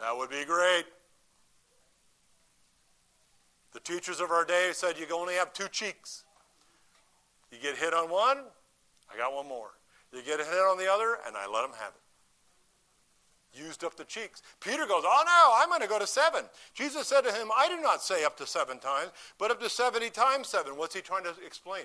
That 0.00 0.16
would 0.16 0.30
be 0.30 0.44
great. 0.44 0.84
The 3.72 3.80
teachers 3.80 4.20
of 4.20 4.30
our 4.30 4.44
day 4.44 4.70
said 4.72 4.96
you 4.96 5.06
only 5.12 5.34
have 5.34 5.52
two 5.52 5.66
cheeks. 5.66 6.22
You 7.50 7.58
get 7.60 7.76
hit 7.76 7.92
on 7.92 8.08
one, 8.08 8.44
I 9.12 9.18
got 9.18 9.34
one 9.34 9.48
more. 9.48 9.70
You 10.12 10.22
get 10.22 10.38
hit 10.38 10.46
on 10.46 10.78
the 10.78 10.88
other, 10.88 11.18
and 11.26 11.36
I 11.36 11.48
let 11.48 11.62
them 11.62 11.72
have 11.80 11.94
it 11.96 12.07
used 13.58 13.84
up 13.84 13.96
the 13.96 14.04
cheeks. 14.04 14.42
Peter 14.60 14.86
goes, 14.86 15.02
Oh 15.04 15.22
no, 15.26 15.62
I'm 15.62 15.68
going 15.68 15.82
to 15.82 15.88
go 15.88 15.98
to 15.98 16.06
seven. 16.06 16.44
Jesus 16.74 17.08
said 17.08 17.22
to 17.22 17.32
him, 17.32 17.48
I 17.56 17.68
do 17.68 17.80
not 17.80 18.02
say 18.02 18.24
up 18.24 18.36
to 18.38 18.46
seven 18.46 18.78
times, 18.78 19.10
but 19.38 19.50
up 19.50 19.60
to 19.60 19.68
70 19.68 20.10
times 20.10 20.48
seven. 20.48 20.76
What's 20.76 20.94
he 20.94 21.00
trying 21.00 21.24
to 21.24 21.34
explain? 21.44 21.84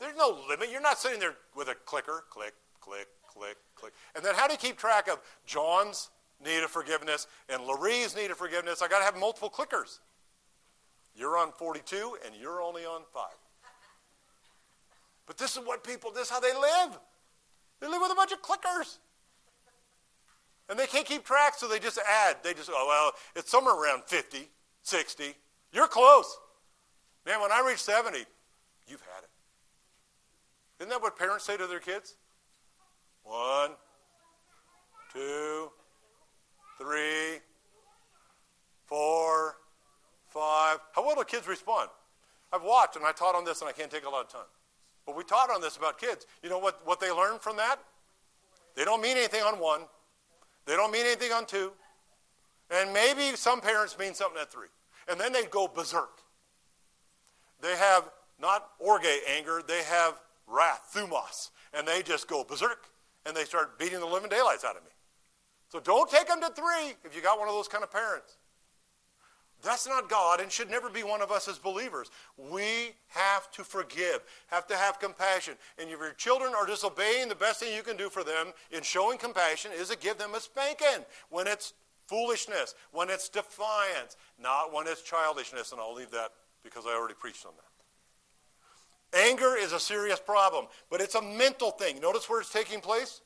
There's 0.00 0.16
no 0.16 0.38
limit. 0.48 0.70
You're 0.70 0.80
not 0.80 0.98
sitting 0.98 1.20
there 1.20 1.34
with 1.54 1.68
a 1.68 1.74
clicker, 1.84 2.24
click, 2.30 2.54
click, 2.80 3.06
click, 3.28 3.56
click. 3.76 3.92
And 4.16 4.24
then 4.24 4.34
how 4.34 4.46
do 4.46 4.54
you 4.54 4.58
keep 4.58 4.76
track 4.76 5.08
of 5.08 5.20
John's 5.46 6.10
need 6.44 6.62
of 6.64 6.70
forgiveness 6.70 7.26
and 7.48 7.62
Larie's 7.64 8.16
need 8.16 8.30
of 8.30 8.36
forgiveness? 8.36 8.82
I 8.82 8.88
got 8.88 8.98
to 8.98 9.04
have 9.04 9.16
multiple 9.16 9.50
clickers. 9.50 10.00
You're 11.16 11.38
on 11.38 11.52
42 11.52 12.18
and 12.24 12.34
you're 12.34 12.60
only 12.60 12.84
on 12.84 13.02
five. 13.12 13.36
But 15.26 15.38
this 15.38 15.56
is 15.56 15.64
what 15.64 15.84
people, 15.84 16.10
this 16.10 16.24
is 16.24 16.30
how 16.30 16.40
they 16.40 16.52
live. 16.52 16.98
They 17.80 17.88
live 17.88 18.00
with 18.02 18.12
a 18.12 18.14
bunch 18.14 18.32
of 18.32 18.42
clickers. 18.42 18.98
And 20.68 20.78
they 20.78 20.86
can't 20.86 21.06
keep 21.06 21.24
track, 21.24 21.54
so 21.56 21.68
they 21.68 21.78
just 21.78 21.98
add. 21.98 22.36
They 22.42 22.54
just, 22.54 22.70
oh, 22.72 22.86
well, 22.88 23.12
it's 23.36 23.50
somewhere 23.50 23.74
around 23.74 24.04
50, 24.04 24.48
60. 24.82 25.34
You're 25.72 25.88
close. 25.88 26.38
Man, 27.26 27.40
when 27.40 27.52
I 27.52 27.62
reach 27.66 27.82
70, 27.82 28.18
you've 28.86 29.00
had 29.00 29.24
it. 29.24 29.30
Isn't 30.80 30.90
that 30.90 31.02
what 31.02 31.18
parents 31.18 31.44
say 31.44 31.56
to 31.56 31.66
their 31.66 31.80
kids? 31.80 32.16
One, 33.22 33.70
two, 35.12 35.70
three, 36.78 37.40
four, 38.84 39.56
five. 40.28 40.78
How 40.92 41.06
well 41.06 41.14
do 41.14 41.24
kids 41.24 41.46
respond? 41.46 41.88
I've 42.52 42.62
watched 42.62 42.96
and 42.96 43.04
I 43.04 43.12
taught 43.12 43.34
on 43.34 43.44
this 43.44 43.60
and 43.60 43.68
I 43.68 43.72
can't 43.72 43.90
take 43.90 44.04
a 44.04 44.10
lot 44.10 44.24
of 44.24 44.32
time. 44.32 44.46
But 45.06 45.16
we 45.16 45.24
taught 45.24 45.50
on 45.50 45.60
this 45.60 45.76
about 45.76 45.98
kids. 45.98 46.26
You 46.42 46.50
know 46.50 46.58
what, 46.58 46.80
what 46.84 47.00
they 47.00 47.10
learn 47.10 47.38
from 47.38 47.56
that? 47.56 47.76
They 48.76 48.84
don't 48.84 49.00
mean 49.00 49.16
anything 49.16 49.42
on 49.42 49.58
one. 49.58 49.82
They 50.66 50.76
don't 50.76 50.90
mean 50.90 51.06
anything 51.06 51.32
on 51.32 51.46
two. 51.46 51.72
And 52.70 52.92
maybe 52.92 53.36
some 53.36 53.60
parents 53.60 53.98
mean 53.98 54.14
something 54.14 54.40
at 54.40 54.50
three. 54.50 54.68
And 55.08 55.20
then 55.20 55.32
they 55.32 55.44
go 55.44 55.68
berserk. 55.68 56.20
They 57.60 57.76
have 57.76 58.10
not 58.40 58.70
orge 58.78 59.06
anger, 59.28 59.62
they 59.66 59.82
have 59.84 60.20
wrath, 60.46 60.92
thumos. 60.94 61.50
And 61.72 61.86
they 61.86 62.02
just 62.02 62.28
go 62.28 62.44
berserk 62.44 62.86
and 63.26 63.36
they 63.36 63.44
start 63.44 63.78
beating 63.78 64.00
the 64.00 64.06
living 64.06 64.28
daylights 64.28 64.64
out 64.64 64.76
of 64.76 64.84
me. 64.84 64.90
So 65.70 65.80
don't 65.80 66.10
take 66.10 66.28
them 66.28 66.40
to 66.40 66.48
three 66.50 66.94
if 67.04 67.16
you 67.16 67.22
got 67.22 67.38
one 67.38 67.48
of 67.48 67.54
those 67.54 67.68
kind 67.68 67.82
of 67.82 67.90
parents. 67.90 68.36
That's 69.64 69.88
not 69.88 70.10
God 70.10 70.40
and 70.40 70.52
should 70.52 70.70
never 70.70 70.90
be 70.90 71.02
one 71.02 71.22
of 71.22 71.32
us 71.32 71.48
as 71.48 71.58
believers. 71.58 72.10
We 72.36 72.94
have 73.08 73.50
to 73.52 73.64
forgive, 73.64 74.20
have 74.48 74.66
to 74.66 74.76
have 74.76 75.00
compassion. 75.00 75.54
And 75.78 75.88
if 75.88 75.98
your 75.98 76.12
children 76.12 76.52
are 76.54 76.66
disobeying, 76.66 77.28
the 77.28 77.34
best 77.34 77.60
thing 77.60 77.74
you 77.74 77.82
can 77.82 77.96
do 77.96 78.10
for 78.10 78.22
them 78.22 78.52
in 78.70 78.82
showing 78.82 79.16
compassion 79.16 79.70
is 79.74 79.88
to 79.88 79.96
give 79.96 80.18
them 80.18 80.34
a 80.34 80.40
spanking 80.40 81.04
when 81.30 81.46
it's 81.46 81.72
foolishness, 82.06 82.74
when 82.92 83.08
it's 83.08 83.28
defiance, 83.30 84.16
not 84.38 84.72
when 84.72 84.86
it's 84.86 85.02
childishness. 85.02 85.72
And 85.72 85.80
I'll 85.80 85.94
leave 85.94 86.10
that 86.10 86.32
because 86.62 86.84
I 86.86 86.90
already 86.90 87.14
preached 87.14 87.46
on 87.46 87.52
that. 87.56 87.64
Anger 89.26 89.56
is 89.56 89.72
a 89.72 89.80
serious 89.80 90.20
problem, 90.20 90.66
but 90.90 91.00
it's 91.00 91.14
a 91.14 91.22
mental 91.22 91.70
thing. 91.70 92.00
Notice 92.00 92.28
where 92.28 92.40
it's 92.40 92.52
taking 92.52 92.80
place? 92.80 93.20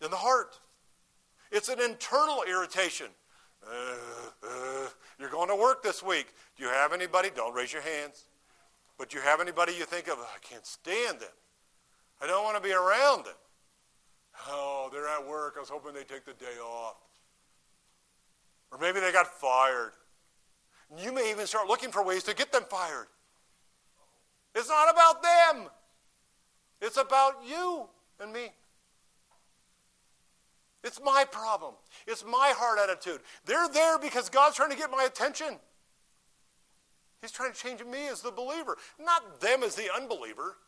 In 0.00 0.10
the 0.10 0.16
heart. 0.16 0.58
It's 1.50 1.68
an 1.68 1.80
internal 1.80 2.44
irritation. 2.48 3.08
Uh, 3.66 4.46
uh, 4.46 4.88
you're 5.18 5.30
going 5.30 5.48
to 5.48 5.56
work 5.56 5.82
this 5.82 6.02
week. 6.02 6.26
Do 6.56 6.64
you 6.64 6.70
have 6.70 6.92
anybody? 6.92 7.30
Don't 7.34 7.54
raise 7.54 7.72
your 7.72 7.82
hands. 7.82 8.24
But 8.98 9.10
do 9.10 9.16
you 9.16 9.22
have 9.22 9.40
anybody 9.40 9.72
you 9.72 9.84
think 9.84 10.08
of? 10.08 10.18
I 10.18 10.38
can't 10.40 10.66
stand 10.66 11.20
them. 11.20 11.28
I 12.22 12.26
don't 12.26 12.44
want 12.44 12.56
to 12.56 12.62
be 12.62 12.72
around 12.72 13.26
them. 13.26 13.34
Oh, 14.48 14.88
they're 14.92 15.08
at 15.08 15.26
work. 15.26 15.54
I 15.56 15.60
was 15.60 15.68
hoping 15.68 15.94
they'd 15.94 16.08
take 16.08 16.24
the 16.24 16.32
day 16.32 16.58
off. 16.62 16.96
Or 18.70 18.78
maybe 18.78 19.00
they 19.00 19.12
got 19.12 19.26
fired. 19.26 19.92
You 20.98 21.12
may 21.12 21.30
even 21.30 21.46
start 21.46 21.68
looking 21.68 21.90
for 21.90 22.04
ways 22.04 22.22
to 22.24 22.34
get 22.34 22.52
them 22.52 22.64
fired. 22.68 23.06
It's 24.54 24.68
not 24.68 24.92
about 24.92 25.22
them. 25.22 25.68
It's 26.80 26.96
about 26.96 27.36
you 27.46 27.86
and 28.20 28.32
me. 28.32 28.50
It's 30.84 31.00
my 31.02 31.24
problem. 31.30 31.74
It's 32.06 32.24
my 32.24 32.52
heart 32.56 32.78
attitude. 32.78 33.20
They're 33.46 33.68
there 33.68 33.98
because 33.98 34.28
God's 34.28 34.56
trying 34.56 34.70
to 34.70 34.76
get 34.76 34.90
my 34.90 35.04
attention. 35.04 35.58
He's 37.22 37.32
trying 37.32 37.52
to 37.52 37.58
change 37.58 37.82
me 37.82 38.06
as 38.08 38.20
the 38.20 38.30
believer, 38.30 38.76
not 39.00 39.40
them 39.40 39.62
as 39.62 39.74
the 39.74 39.88
unbeliever. 39.96 40.58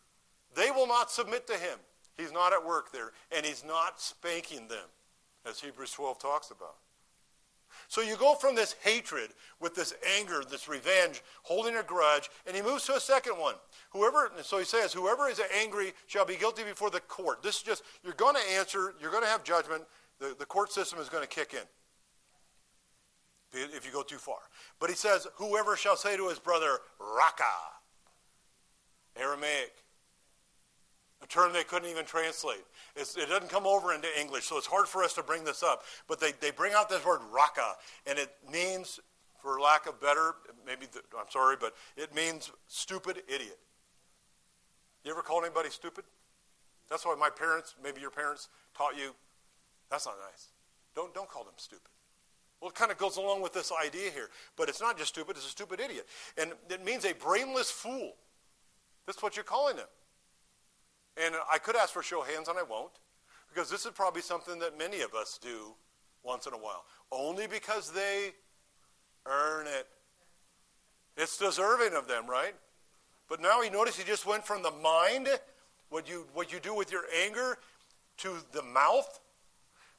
They 0.54 0.70
will 0.70 0.86
not 0.86 1.10
submit 1.10 1.46
to 1.48 1.52
him. 1.52 1.78
He's 2.16 2.32
not 2.32 2.54
at 2.54 2.64
work 2.64 2.92
there, 2.92 3.12
and 3.30 3.44
he's 3.44 3.62
not 3.62 4.00
spanking 4.00 4.68
them, 4.68 4.88
as 5.44 5.60
Hebrews 5.60 5.90
12 5.92 6.18
talks 6.18 6.50
about. 6.50 6.76
So 7.88 8.00
you 8.00 8.16
go 8.16 8.34
from 8.34 8.54
this 8.54 8.74
hatred 8.82 9.30
with 9.60 9.74
this 9.74 9.94
anger, 10.18 10.42
this 10.50 10.66
revenge, 10.66 11.22
holding 11.42 11.76
a 11.76 11.82
grudge, 11.82 12.30
and 12.46 12.56
he 12.56 12.62
moves 12.62 12.86
to 12.86 12.94
a 12.94 13.00
second 13.00 13.34
one. 13.34 13.56
Whoever, 13.90 14.30
so 14.42 14.58
he 14.58 14.64
says, 14.64 14.94
whoever 14.94 15.28
is 15.28 15.40
angry 15.60 15.92
shall 16.06 16.24
be 16.24 16.36
guilty 16.36 16.64
before 16.64 16.88
the 16.88 17.00
court. 17.00 17.42
This 17.42 17.56
is 17.56 17.62
just, 17.62 17.82
you're 18.02 18.14
going 18.14 18.34
to 18.34 18.52
answer, 18.52 18.94
you're 18.98 19.10
going 19.10 19.24
to 19.24 19.28
have 19.28 19.44
judgment, 19.44 19.84
the, 20.18 20.34
the 20.38 20.46
court 20.46 20.72
system 20.72 20.98
is 20.98 21.08
going 21.08 21.22
to 21.22 21.28
kick 21.28 21.54
in 21.54 21.66
if 23.52 23.86
you 23.86 23.92
go 23.92 24.02
too 24.02 24.18
far. 24.18 24.38
But 24.80 24.90
he 24.90 24.96
says, 24.96 25.26
Whoever 25.36 25.76
shall 25.76 25.96
say 25.96 26.16
to 26.16 26.28
his 26.28 26.38
brother, 26.38 26.78
Raka, 27.00 27.44
Aramaic, 29.16 29.72
a 31.22 31.26
term 31.26 31.52
they 31.52 31.64
couldn't 31.64 31.88
even 31.88 32.04
translate. 32.04 32.64
It's, 32.94 33.16
it 33.16 33.28
doesn't 33.28 33.48
come 33.48 33.66
over 33.66 33.94
into 33.94 34.08
English, 34.20 34.44
so 34.44 34.58
it's 34.58 34.66
hard 34.66 34.86
for 34.86 35.02
us 35.02 35.14
to 35.14 35.22
bring 35.22 35.44
this 35.44 35.62
up. 35.62 35.82
But 36.08 36.20
they, 36.20 36.32
they 36.40 36.50
bring 36.50 36.74
out 36.74 36.88
this 36.88 37.04
word 37.04 37.20
Raka, 37.32 37.74
and 38.06 38.18
it 38.18 38.30
means, 38.52 39.00
for 39.40 39.58
lack 39.58 39.86
of 39.86 40.00
better, 40.00 40.34
maybe, 40.66 40.86
the, 40.92 41.00
I'm 41.18 41.30
sorry, 41.30 41.56
but 41.58 41.74
it 41.96 42.14
means 42.14 42.50
stupid 42.66 43.22
idiot. 43.28 43.58
You 45.04 45.12
ever 45.12 45.22
called 45.22 45.44
anybody 45.44 45.70
stupid? 45.70 46.04
That's 46.90 47.06
why 47.06 47.14
my 47.18 47.30
parents, 47.30 47.74
maybe 47.82 48.00
your 48.00 48.10
parents, 48.10 48.48
taught 48.76 48.96
you 48.96 49.14
that's 49.90 50.06
not 50.06 50.16
nice. 50.30 50.48
Don't, 50.94 51.14
don't 51.14 51.28
call 51.28 51.44
them 51.44 51.54
stupid. 51.56 51.90
Well, 52.60 52.70
it 52.70 52.74
kind 52.74 52.90
of 52.90 52.98
goes 52.98 53.16
along 53.16 53.42
with 53.42 53.52
this 53.52 53.70
idea 53.84 54.10
here. 54.10 54.30
But 54.56 54.68
it's 54.68 54.80
not 54.80 54.96
just 54.96 55.10
stupid, 55.10 55.36
it's 55.36 55.46
a 55.46 55.50
stupid 55.50 55.80
idiot. 55.80 56.06
And 56.38 56.52
it 56.70 56.84
means 56.84 57.04
a 57.04 57.12
brainless 57.12 57.70
fool. 57.70 58.14
That's 59.06 59.22
what 59.22 59.36
you're 59.36 59.44
calling 59.44 59.76
them. 59.76 59.86
And 61.22 61.34
I 61.52 61.58
could 61.58 61.76
ask 61.76 61.92
for 61.92 62.02
show 62.02 62.22
of 62.22 62.28
hands, 62.28 62.48
and 62.48 62.58
I 62.58 62.62
won't, 62.62 62.92
because 63.48 63.70
this 63.70 63.86
is 63.86 63.92
probably 63.92 64.22
something 64.22 64.58
that 64.58 64.76
many 64.78 65.00
of 65.00 65.14
us 65.14 65.38
do 65.40 65.74
once 66.22 66.46
in 66.46 66.52
a 66.52 66.58
while, 66.58 66.84
only 67.10 67.46
because 67.46 67.90
they 67.90 68.32
earn 69.24 69.66
it. 69.66 69.86
It's 71.16 71.38
deserving 71.38 71.96
of 71.96 72.08
them, 72.08 72.26
right? 72.26 72.54
But 73.28 73.40
now 73.40 73.62
he 73.62 73.70
noticed 73.70 73.98
he 73.98 74.04
just 74.04 74.26
went 74.26 74.44
from 74.44 74.62
the 74.62 74.70
mind, 74.70 75.28
what 75.88 76.08
you, 76.08 76.26
what 76.34 76.52
you 76.52 76.60
do 76.60 76.74
with 76.74 76.92
your 76.92 77.04
anger, 77.24 77.58
to 78.18 78.36
the 78.52 78.62
mouth. 78.62 79.20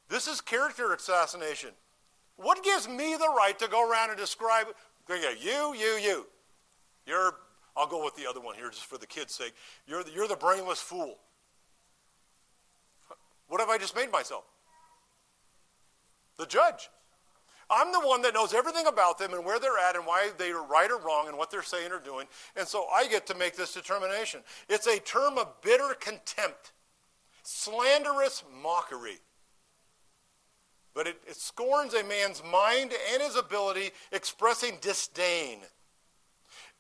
This 0.09 0.27
is 0.27 0.41
character 0.41 0.93
assassination. 0.93 1.71
What 2.37 2.63
gives 2.63 2.87
me 2.87 3.15
the 3.15 3.33
right 3.35 3.57
to 3.59 3.67
go 3.67 3.89
around 3.89 4.09
and 4.09 4.19
describe 4.19 4.67
you, 5.09 5.73
you, 5.73 5.97
you? 5.97 6.27
You're, 7.05 7.33
I'll 7.75 7.87
go 7.87 8.03
with 8.03 8.15
the 8.15 8.27
other 8.27 8.41
one 8.41 8.55
here 8.55 8.69
just 8.69 8.85
for 8.85 8.97
the 8.97 9.07
kids' 9.07 9.33
sake. 9.33 9.53
You're 9.85 10.03
the, 10.03 10.11
you're 10.11 10.27
the 10.27 10.35
brainless 10.35 10.79
fool. 10.79 11.17
What 13.47 13.61
have 13.61 13.69
I 13.69 13.77
just 13.77 13.95
made 13.95 14.11
myself? 14.11 14.43
The 16.37 16.45
judge. 16.45 16.89
I'm 17.69 17.91
the 17.91 17.99
one 17.99 18.21
that 18.21 18.33
knows 18.33 18.53
everything 18.53 18.87
about 18.87 19.17
them 19.17 19.33
and 19.33 19.43
where 19.43 19.59
they're 19.59 19.77
at 19.77 19.95
and 19.95 20.05
why 20.05 20.29
they 20.37 20.51
are 20.51 20.65
right 20.65 20.89
or 20.89 20.99
wrong 20.99 21.27
and 21.27 21.37
what 21.37 21.51
they're 21.51 21.63
saying 21.63 21.91
or 21.91 21.99
doing. 21.99 22.27
And 22.55 22.67
so 22.67 22.85
I 22.93 23.07
get 23.07 23.25
to 23.27 23.35
make 23.35 23.55
this 23.55 23.73
determination. 23.73 24.41
It's 24.69 24.87
a 24.87 24.99
term 24.99 25.37
of 25.37 25.61
bitter 25.61 25.95
contempt, 25.99 26.71
slanderous 27.43 28.43
mockery. 28.61 29.19
But 30.97 31.05
it, 31.05 31.21
it 31.27 31.35
scorns 31.35 31.93
a 31.93 32.03
man's 32.03 32.41
mind 32.43 32.91
and 33.13 33.21
his 33.21 33.35
ability, 33.35 33.91
expressing 34.11 34.79
disdain. 34.81 35.59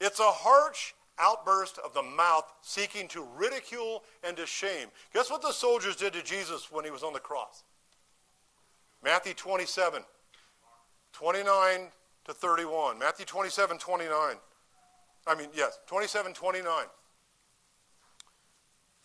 It's 0.01 0.19
a 0.19 0.23
harsh 0.23 0.93
outburst 1.19 1.77
of 1.85 1.93
the 1.93 2.01
mouth 2.01 2.51
seeking 2.63 3.07
to 3.09 3.27
ridicule 3.37 4.03
and 4.23 4.35
to 4.37 4.47
shame. 4.47 4.87
Guess 5.13 5.29
what 5.29 5.43
the 5.43 5.51
soldiers 5.51 5.95
did 5.95 6.13
to 6.13 6.23
Jesus 6.23 6.71
when 6.71 6.83
he 6.83 6.89
was 6.89 7.03
on 7.03 7.13
the 7.13 7.19
cross? 7.19 7.63
Matthew 9.03 9.35
27, 9.35 10.01
29 11.13 11.79
to 12.25 12.33
31. 12.33 12.97
Matthew 12.97 13.25
27, 13.27 13.77
29. 13.77 14.35
I 15.27 15.35
mean, 15.35 15.49
yes, 15.53 15.77
27, 15.85 16.33
29. 16.33 16.71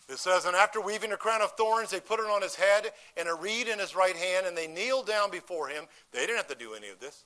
It 0.09 0.17
says, 0.17 0.45
And 0.45 0.55
after 0.55 0.81
weaving 0.81 1.11
a 1.13 1.17
crown 1.17 1.41
of 1.41 1.51
thorns, 1.53 1.91
they 1.91 1.99
put 1.99 2.19
it 2.19 2.25
on 2.25 2.41
his 2.41 2.55
head 2.55 2.91
and 3.15 3.27
a 3.27 3.33
reed 3.33 3.67
in 3.67 3.79
his 3.79 3.95
right 3.95 4.15
hand, 4.15 4.45
and 4.45 4.57
they 4.57 4.67
kneeled 4.67 5.07
down 5.07 5.31
before 5.31 5.69
him. 5.69 5.85
They 6.11 6.21
didn't 6.21 6.37
have 6.37 6.47
to 6.47 6.55
do 6.55 6.73
any 6.73 6.89
of 6.89 6.99
this. 6.99 7.25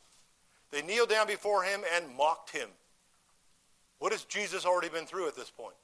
They 0.72 0.82
kneeled 0.82 1.10
down 1.10 1.28
before 1.28 1.64
him 1.64 1.82
and 1.96 2.16
mocked 2.16 2.52
him. 2.52 2.70
What 4.00 4.12
has 4.12 4.26
Jesus 4.26 4.66
already 4.66 4.90
been 4.90 5.06
through 5.06 5.28
at 5.28 5.36
this 5.36 5.50
point? 5.50 5.76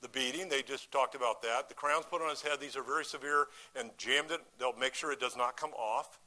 The 0.00 0.08
beating, 0.08 0.48
they 0.48 0.62
just 0.62 0.90
talked 0.92 1.14
about 1.14 1.42
that. 1.42 1.68
The 1.68 1.74
crowns 1.74 2.04
put 2.08 2.22
on 2.22 2.30
his 2.30 2.40
head, 2.40 2.60
these 2.60 2.76
are 2.76 2.84
very 2.84 3.04
severe 3.04 3.48
and 3.76 3.90
jammed 3.98 4.30
it. 4.30 4.40
They'll 4.58 4.76
make 4.76 4.94
sure 4.94 5.12
it 5.12 5.20
does 5.20 5.36
not 5.36 5.56
come 5.56 5.72
off. 5.72 6.20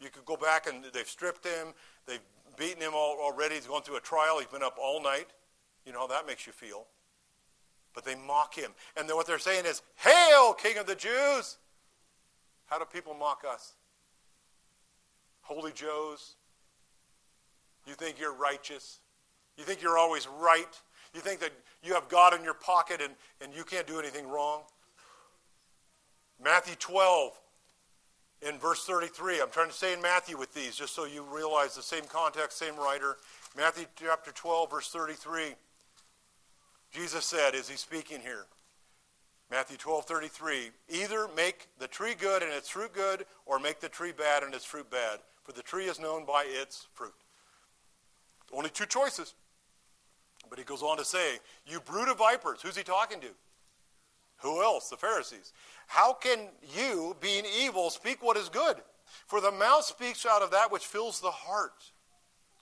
You 0.00 0.08
could 0.08 0.24
go 0.24 0.36
back 0.36 0.68
and 0.68 0.84
they've 0.94 1.08
stripped 1.08 1.44
him, 1.44 1.74
they've 2.06 2.20
beaten 2.56 2.80
him 2.80 2.94
already. 2.94 3.56
He's 3.56 3.66
going 3.66 3.82
through 3.82 3.96
a 3.96 4.00
trial, 4.00 4.38
he's 4.38 4.48
been 4.48 4.62
up 4.62 4.78
all 4.80 5.02
night. 5.02 5.26
You 5.84 5.92
know 5.92 6.00
how 6.00 6.06
that 6.06 6.26
makes 6.26 6.46
you 6.46 6.52
feel. 6.52 6.86
But 7.94 8.04
they 8.04 8.14
mock 8.14 8.54
him. 8.54 8.70
And 8.96 9.08
then 9.08 9.16
what 9.16 9.26
they're 9.26 9.38
saying 9.38 9.64
is, 9.66 9.82
Hail, 9.96 10.52
King 10.52 10.78
of 10.78 10.86
the 10.86 10.94
Jews! 10.94 11.56
How 12.66 12.78
do 12.78 12.84
people 12.84 13.14
mock 13.14 13.44
us? 13.50 13.72
Holy 15.42 15.72
Joes. 15.72 16.34
You 17.86 17.94
think 17.94 18.20
you're 18.20 18.34
righteous? 18.34 19.00
You 19.56 19.64
think 19.64 19.82
you're 19.82 19.98
always 19.98 20.28
right? 20.40 20.80
You 21.14 21.20
think 21.20 21.40
that 21.40 21.52
you 21.82 21.94
have 21.94 22.08
God 22.08 22.34
in 22.34 22.44
your 22.44 22.54
pocket 22.54 23.00
and, 23.02 23.14
and 23.40 23.54
you 23.54 23.64
can't 23.64 23.86
do 23.86 23.98
anything 23.98 24.28
wrong? 24.28 24.60
Matthew 26.42 26.74
12, 26.78 27.32
in 28.42 28.58
verse 28.58 28.84
33. 28.84 29.40
I'm 29.40 29.50
trying 29.50 29.68
to 29.68 29.74
stay 29.74 29.92
in 29.92 30.00
Matthew 30.00 30.38
with 30.38 30.54
these 30.54 30.76
just 30.76 30.94
so 30.94 31.04
you 31.04 31.22
realize 31.22 31.74
the 31.74 31.82
same 31.82 32.04
context, 32.04 32.58
same 32.58 32.76
writer. 32.76 33.16
Matthew 33.56 33.86
chapter 33.96 34.30
12, 34.30 34.70
verse 34.70 34.88
33. 34.90 35.54
Jesus 36.90 37.24
said, 37.24 37.54
is 37.54 37.68
he 37.68 37.76
speaking 37.76 38.20
here? 38.20 38.46
Matthew 39.50 39.76
12, 39.76 40.04
33. 40.04 40.70
Either 40.90 41.28
make 41.36 41.68
the 41.78 41.88
tree 41.88 42.14
good 42.14 42.42
and 42.42 42.52
its 42.52 42.68
fruit 42.68 42.92
good, 42.92 43.24
or 43.46 43.58
make 43.58 43.80
the 43.80 43.88
tree 43.88 44.12
bad 44.12 44.42
and 44.42 44.54
its 44.54 44.64
fruit 44.64 44.90
bad. 44.90 45.20
For 45.42 45.52
the 45.52 45.62
tree 45.62 45.86
is 45.86 45.98
known 45.98 46.26
by 46.26 46.44
its 46.46 46.86
fruit. 46.92 47.14
Only 48.52 48.70
two 48.70 48.86
choices. 48.86 49.34
But 50.48 50.58
he 50.58 50.64
goes 50.64 50.82
on 50.82 50.96
to 50.98 51.04
say, 51.04 51.38
You 51.66 51.80
brood 51.80 52.08
of 52.08 52.18
vipers. 52.18 52.60
Who's 52.62 52.76
he 52.76 52.82
talking 52.82 53.20
to? 53.20 53.28
Who 54.38 54.62
else? 54.62 54.88
The 54.88 54.96
Pharisees. 54.96 55.52
How 55.86 56.12
can 56.12 56.48
you, 56.76 57.16
being 57.20 57.44
evil, 57.60 57.90
speak 57.90 58.22
what 58.22 58.36
is 58.36 58.48
good? 58.48 58.76
For 59.26 59.40
the 59.40 59.50
mouth 59.50 59.84
speaks 59.84 60.26
out 60.26 60.42
of 60.42 60.50
that 60.50 60.70
which 60.70 60.84
fills 60.86 61.20
the 61.20 61.30
heart. 61.30 61.92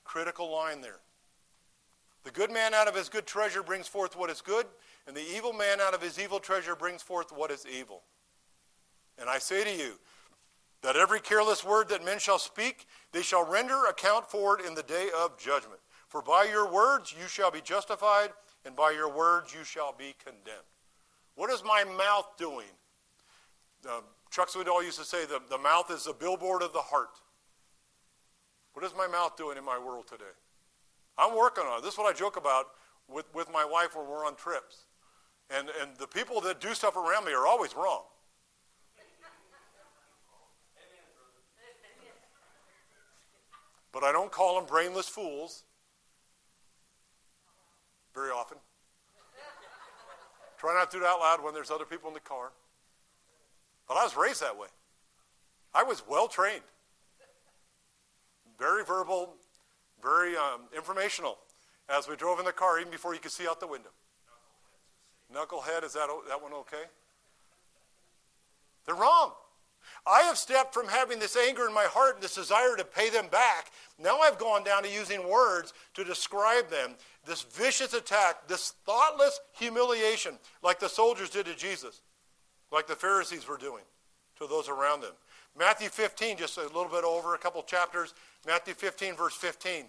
Critical 0.04 0.52
line 0.52 0.80
there. 0.80 1.00
The 2.26 2.32
good 2.32 2.50
man 2.50 2.74
out 2.74 2.88
of 2.88 2.96
his 2.96 3.08
good 3.08 3.24
treasure 3.24 3.62
brings 3.62 3.86
forth 3.86 4.16
what 4.16 4.30
is 4.30 4.40
good, 4.40 4.66
and 5.06 5.16
the 5.16 5.24
evil 5.36 5.52
man 5.52 5.80
out 5.80 5.94
of 5.94 6.02
his 6.02 6.18
evil 6.18 6.40
treasure 6.40 6.74
brings 6.74 7.00
forth 7.00 7.30
what 7.30 7.52
is 7.52 7.64
evil. 7.64 8.02
And 9.16 9.30
I 9.30 9.38
say 9.38 9.62
to 9.62 9.70
you, 9.70 9.92
that 10.82 10.96
every 10.96 11.20
careless 11.20 11.64
word 11.64 11.88
that 11.88 12.04
men 12.04 12.18
shall 12.18 12.40
speak, 12.40 12.88
they 13.12 13.22
shall 13.22 13.48
render 13.48 13.84
account 13.84 14.28
for 14.28 14.58
it 14.58 14.66
in 14.66 14.74
the 14.74 14.82
day 14.82 15.08
of 15.16 15.38
judgment. 15.38 15.78
For 16.08 16.20
by 16.20 16.48
your 16.50 16.68
words 16.68 17.14
you 17.16 17.28
shall 17.28 17.52
be 17.52 17.60
justified, 17.60 18.30
and 18.64 18.74
by 18.74 18.90
your 18.90 19.08
words 19.08 19.54
you 19.54 19.62
shall 19.62 19.94
be 19.96 20.16
condemned. 20.24 20.66
What 21.36 21.50
is 21.50 21.62
my 21.62 21.84
mouth 21.84 22.36
doing? 22.36 22.66
Uh, 23.88 24.00
Chuck 24.32 24.48
Swindoll 24.48 24.84
used 24.84 24.98
to 24.98 25.04
say 25.04 25.26
the, 25.26 25.40
the 25.48 25.58
mouth 25.58 25.92
is 25.92 26.06
the 26.06 26.12
billboard 26.12 26.62
of 26.62 26.72
the 26.72 26.80
heart. 26.80 27.20
What 28.72 28.84
is 28.84 28.92
my 28.98 29.06
mouth 29.06 29.36
doing 29.36 29.56
in 29.56 29.64
my 29.64 29.78
world 29.78 30.08
today? 30.08 30.24
I'm 31.18 31.36
working 31.36 31.64
on 31.64 31.78
it. 31.78 31.82
This 31.82 31.94
is 31.94 31.98
what 31.98 32.14
I 32.14 32.16
joke 32.16 32.36
about 32.36 32.66
with, 33.08 33.26
with 33.34 33.50
my 33.52 33.64
wife 33.64 33.96
when 33.96 34.06
we're 34.08 34.26
on 34.26 34.36
trips. 34.36 34.86
And, 35.50 35.68
and 35.80 35.96
the 35.98 36.06
people 36.06 36.40
that 36.42 36.60
do 36.60 36.74
stuff 36.74 36.96
around 36.96 37.24
me 37.24 37.32
are 37.32 37.46
always 37.46 37.74
wrong. 37.74 38.02
But 43.92 44.04
I 44.04 44.12
don't 44.12 44.30
call 44.30 44.56
them 44.56 44.66
brainless 44.66 45.08
fools 45.08 45.64
very 48.14 48.30
often. 48.30 48.58
Try 50.58 50.74
not 50.74 50.90
to 50.90 50.98
do 50.98 51.04
it 51.04 51.06
out 51.06 51.20
loud 51.20 51.42
when 51.42 51.54
there's 51.54 51.70
other 51.70 51.84
people 51.84 52.08
in 52.08 52.14
the 52.14 52.20
car. 52.20 52.52
But 53.88 53.96
I 53.96 54.04
was 54.04 54.16
raised 54.16 54.42
that 54.42 54.58
way. 54.58 54.68
I 55.74 55.82
was 55.82 56.02
well 56.08 56.26
trained, 56.26 56.62
very 58.58 58.84
verbal, 58.84 59.36
very 60.06 60.36
um, 60.36 60.62
informational 60.74 61.38
as 61.88 62.08
we 62.08 62.14
drove 62.14 62.38
in 62.38 62.44
the 62.44 62.52
car, 62.52 62.78
even 62.78 62.92
before 62.92 63.12
you 63.12 63.20
could 63.20 63.32
see 63.32 63.46
out 63.48 63.58
the 63.58 63.66
window. 63.66 63.90
Knucklehead, 65.34 65.84
is 65.84 65.94
that, 65.94 66.08
that 66.28 66.40
one 66.40 66.52
okay? 66.52 66.84
They're 68.84 68.94
wrong. 68.94 69.32
I 70.06 70.22
have 70.22 70.38
stepped 70.38 70.74
from 70.74 70.88
having 70.88 71.18
this 71.18 71.36
anger 71.36 71.66
in 71.66 71.74
my 71.74 71.84
heart 71.84 72.14
and 72.14 72.22
this 72.22 72.34
desire 72.34 72.76
to 72.76 72.84
pay 72.84 73.10
them 73.10 73.26
back. 73.30 73.72
Now 73.98 74.18
I've 74.18 74.38
gone 74.38 74.64
down 74.64 74.82
to 74.84 74.90
using 74.90 75.28
words 75.28 75.72
to 75.94 76.04
describe 76.04 76.70
them. 76.70 76.94
This 77.24 77.42
vicious 77.42 77.92
attack, 77.92 78.46
this 78.46 78.74
thoughtless 78.84 79.40
humiliation, 79.52 80.38
like 80.62 80.78
the 80.78 80.88
soldiers 80.88 81.30
did 81.30 81.46
to 81.46 81.54
Jesus, 81.56 82.00
like 82.72 82.86
the 82.86 82.94
Pharisees 82.94 83.48
were 83.48 83.56
doing 83.56 83.84
to 84.38 84.46
those 84.46 84.68
around 84.68 85.02
them. 85.02 85.14
Matthew 85.58 85.88
15, 85.88 86.36
just 86.36 86.58
a 86.58 86.62
little 86.62 86.88
bit 86.88 87.04
over, 87.04 87.34
a 87.34 87.38
couple 87.38 87.62
chapters. 87.62 88.14
Matthew 88.46 88.74
15, 88.74 89.16
verse 89.16 89.34
15. 89.34 89.86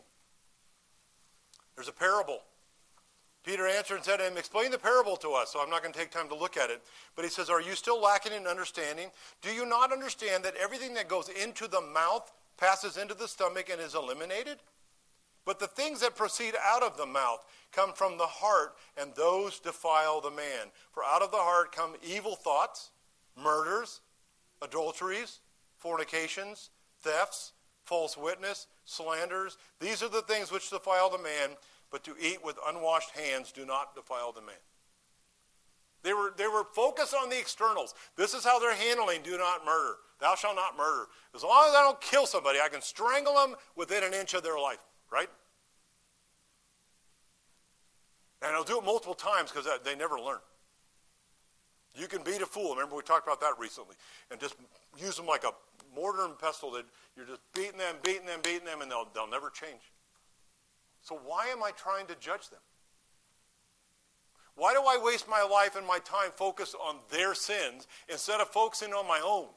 There's 1.78 1.88
a 1.88 1.94
parable 1.94 2.42
Peter 3.48 3.66
answered 3.66 3.96
and 3.96 4.04
said 4.04 4.18
to 4.18 4.28
him, 4.28 4.36
Explain 4.36 4.72
the 4.72 4.78
parable 4.78 5.16
to 5.16 5.32
us. 5.32 5.54
So 5.54 5.62
I'm 5.62 5.70
not 5.70 5.82
going 5.82 5.94
to 5.94 5.98
take 5.98 6.12
time 6.12 6.28
to 6.28 6.36
look 6.36 6.58
at 6.58 6.70
it. 6.70 6.82
But 7.16 7.24
he 7.24 7.32
says, 7.32 7.50
Are 7.50 7.62
you 7.62 7.76
still 7.76 8.02
lacking 8.02 8.34
in 8.34 8.46
understanding? 8.46 9.10
Do 9.42 9.54
you 9.54 9.66
not 9.66 9.94
understand 9.94 10.44
that 10.44 10.56
everything 10.62 10.94
that 10.96 11.08
goes 11.08 11.30
into 11.30 11.70
the 11.70 11.80
mouth 11.80 12.30
passes 12.58 12.98
into 12.98 13.13
the 13.13 13.28
stomach 13.28 13.70
and 13.72 13.80
is 13.80 13.96
eliminated? 13.96 14.58
But 15.46 15.60
the 15.60 15.68
things 15.68 16.02
that 16.02 16.18
proceed 16.18 16.56
out 16.62 16.84
of 16.84 16.98
the 16.98 17.06
mouth 17.06 17.46
come 17.72 17.94
from 17.94 18.18
the 18.18 18.26
heart, 18.26 18.76
and 19.02 19.13
those 19.16 19.62
defile 19.62 20.20
the 20.20 20.30
man. 20.30 20.68
For 20.92 21.06
out 21.06 21.22
of 21.22 21.32
the 21.32 21.38
heart 21.38 21.72
come 21.72 21.96
evil 22.06 22.36
thoughts, 22.36 22.90
murders, 23.42 24.02
adulteries, 24.62 25.40
fornications, 25.78 26.69
thefts, 27.00 27.54
false 27.86 28.17
witness, 28.17 28.67
slanders. 28.88 29.58
These 29.79 30.02
are 30.02 30.10
the 30.10 30.23
things 30.23 30.52
which 30.52 30.69
defile 30.71 31.10
the 31.12 31.19
man 31.19 31.56
but 31.92 32.04
to 32.06 32.15
eat 32.19 32.44
with 32.44 32.58
unwashed 32.67 33.12
hands 33.12 33.52
do 33.52 33.65
not 33.65 33.94
defile 33.96 34.31
the 34.31 34.42
man. 34.42 34.56
They 36.04 36.13
were, 36.13 36.33
they 36.38 36.48
were 36.48 36.63
focused 36.63 37.13
on 37.13 37.29
the 37.29 37.38
externals. 37.38 37.94
This 38.15 38.33
is 38.33 38.44
how 38.44 38.60
they're 38.60 38.75
handling 38.75 39.21
do 39.23 39.38
not 39.38 39.65
murder. 39.65 39.96
Thou 40.19 40.35
shalt 40.35 40.56
not 40.56 40.77
murder. 40.77 41.08
As 41.35 41.44
long 41.44 41.69
as 41.69 41.75
I 41.75 41.81
don't 41.81 42.00
kill 42.02 42.25
somebody, 42.25 42.60
I 42.63 42.69
can 42.69 42.81
strangle 42.81 43.35
them 43.35 43.56
within 43.75 44.04
an 44.04 44.13
inch 44.13 44.33
of 44.33 44.44
their 44.44 44.60
life, 44.60 44.83
right? 45.12 45.29
And 48.42 48.56
I'll 48.56 48.63
do 48.63 48.77
it 48.77 48.85
multiple 48.85 49.15
times 49.15 49.52
because 49.52 49.67
they 49.83 49.96
never 49.96 50.19
learn. 50.19 50.40
You 51.96 52.08
can 52.08 52.21
beat 52.23 52.42
a 52.42 52.46
fool. 52.46 52.75
Remember, 52.75 52.96
we 52.96 53.02
talked 53.02 53.27
about 53.27 53.42
that 53.42 53.54
recently. 53.60 53.96
And 54.29 54.40
just 54.40 54.56
use 54.98 55.17
them 55.17 55.25
like 55.25 55.44
a 55.44 55.52
mortar 55.98 56.25
and 56.25 56.37
pestle. 56.37 56.71
That 56.71 56.85
you're 57.15 57.25
just 57.25 57.41
beating 57.54 57.79
them, 57.79 57.95
beating 58.04 58.27
them, 58.27 58.39
beating 58.43 58.65
them, 58.65 58.81
and 58.81 58.91
they'll, 58.91 59.08
they'll 59.13 59.29
never 59.29 59.50
change. 59.50 59.81
So 61.02 61.19
why 61.25 61.48
am 61.48 61.63
I 61.63 61.71
trying 61.71 62.06
to 62.08 62.15
judge 62.15 62.50
them? 62.50 62.60
Why 64.56 64.73
do 64.73 64.79
I 64.79 65.00
waste 65.02 65.27
my 65.29 65.41
life 65.41 65.75
and 65.75 65.85
my 65.85 66.00
time 66.00 66.31
focused 66.35 66.75
on 66.75 66.98
their 67.10 67.35
sins 67.35 67.87
instead 68.10 68.41
of 68.41 68.50
focusing 68.50 68.93
on 68.93 69.08
my 69.08 69.21
own? 69.23 69.48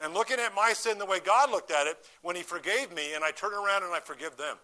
And 0.00 0.14
looking 0.14 0.38
at 0.38 0.54
my 0.54 0.72
sin 0.72 0.98
the 0.98 1.06
way 1.06 1.18
God 1.20 1.50
looked 1.50 1.70
at 1.70 1.86
it 1.86 1.98
when 2.22 2.36
He 2.36 2.42
forgave 2.42 2.94
me, 2.94 3.14
and 3.14 3.24
I 3.24 3.30
turn 3.30 3.52
around 3.52 3.82
and 3.82 3.92
I 3.92 4.00
forgive 4.00 4.36
them. 4.36 4.56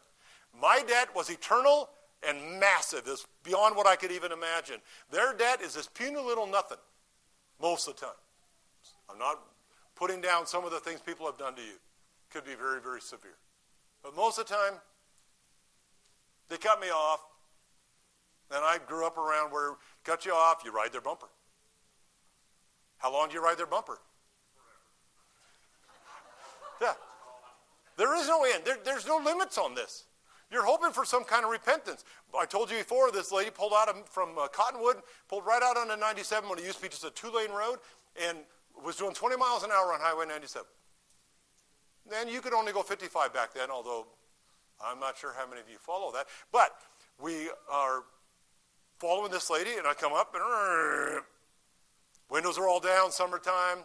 My 0.61 0.83
debt 0.87 1.09
was 1.15 1.31
eternal 1.31 1.89
and 2.27 2.61
massive, 2.61 3.09
is 3.09 3.27
beyond 3.43 3.75
what 3.75 3.87
I 3.87 3.97
could 3.97 4.13
even 4.13 4.31
imagine. 4.31 4.77
Their 5.11 5.35
debt 5.35 5.61
is 5.61 5.75
this 5.75 5.89
puny 5.89 6.21
little 6.21 6.47
nothing 6.47 6.79
most 7.61 7.89
of 7.89 7.97
the 7.97 8.07
time. 8.07 8.15
I'm 9.11 9.19
not 9.19 9.41
putting 10.03 10.21
down 10.21 10.45
some 10.45 10.65
of 10.65 10.73
the 10.73 10.81
things 10.81 10.99
people 10.99 11.25
have 11.27 11.39
done 11.39 11.55
to 11.55 11.63
you. 11.63 11.79
Could 12.33 12.45
be 12.45 12.57
very, 12.57 12.81
very 12.81 13.01
severe. 13.01 13.37
But 14.03 14.17
most 14.17 14.37
of 14.37 14.49
the 14.49 14.53
time, 14.53 14.81
they 16.49 16.57
cut 16.57 16.81
me 16.81 16.89
off. 16.89 17.21
And 18.51 18.65
I 18.65 18.79
grew 18.85 19.07
up 19.07 19.17
around 19.17 19.53
where 19.53 19.75
cut 20.03 20.27
you 20.27 20.33
off, 20.33 20.63
you 20.65 20.73
ride 20.73 20.91
their 20.91 21.01
bumper. 21.01 21.29
How 22.99 23.13
long 23.13 23.29
do 23.29 23.35
you 23.35 23.45
ride 23.45 23.59
their 23.59 23.67
bumper? 23.67 24.01
Forever. 26.81 26.95
Yeah. 26.95 26.95
There 27.97 28.17
is 28.17 28.27
no 28.27 28.43
end. 28.43 28.65
There, 28.65 28.79
there's 28.85 29.07
no 29.07 29.19
limits 29.19 29.57
on 29.57 29.77
this. 29.77 30.07
You're 30.51 30.67
hoping 30.67 30.91
for 30.91 31.05
some 31.05 31.23
kind 31.23 31.45
of 31.45 31.51
repentance. 31.53 32.05
I 32.37 32.45
told 32.45 32.73
you 32.73 32.79
before, 32.79 33.13
this 33.13 33.31
lady 33.31 33.51
pulled 33.51 33.73
out 33.73 34.09
from 34.09 34.37
uh, 34.37 34.49
Cottonwood, 34.49 34.97
pulled 35.29 35.47
right 35.47 35.63
out 35.63 35.77
onto 35.77 35.95
97 35.97 36.51
when 36.51 36.59
it 36.59 36.65
used 36.65 36.79
to 36.79 36.83
be 36.83 36.89
just 36.89 37.05
a 37.05 37.11
two-lane 37.11 37.53
road, 37.53 37.79
and 38.29 38.39
was 38.85 38.97
doing 38.97 39.15
20 39.15 39.37
miles 39.37 39.63
an 39.63 39.71
hour 39.71 39.93
on 39.93 40.01
Highway 40.01 40.27
97. 40.27 40.67
Then 42.11 42.29
you 42.29 42.41
could 42.41 42.53
only 42.53 42.73
go 42.73 42.83
55 42.83 43.33
back 43.33 43.55
then, 43.55 43.71
although 43.71 44.07
I'm 44.85 44.99
not 44.99 45.17
sure 45.17 45.33
how 45.37 45.49
many 45.49 45.61
of 45.61 45.69
you 45.69 45.79
follow 45.79 46.11
that. 46.13 46.27
But 46.51 46.73
we 47.21 47.49
are 47.71 48.03
following 48.99 49.31
this 49.31 49.51
lady, 49.51 49.71
and 49.79 49.87
I 49.87 49.95
come 49.95 50.13
up, 50.13 50.35
and 50.35 51.23
windows 52.31 52.59
are 52.59 52.69
all 52.69 52.81
down, 52.81 53.13
summertime. 53.13 53.85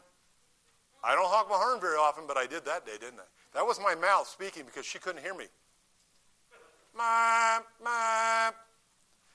I 1.04 1.14
don't 1.14 1.28
honk 1.28 1.50
my 1.50 1.56
horn 1.56 1.80
very 1.80 1.98
often, 1.98 2.24
but 2.28 2.38
I 2.38 2.48
did 2.48 2.66
that 2.66 2.86
day, 2.86 2.98
didn't 3.00 3.20
I? 3.20 3.28
That 3.54 3.66
was 3.66 3.80
my 3.80 3.96
mouth 3.96 4.28
speaking 4.28 4.64
because 4.66 4.86
she 4.86 5.00
couldn't 5.00 5.22
hear 5.22 5.36
me. 5.36 5.46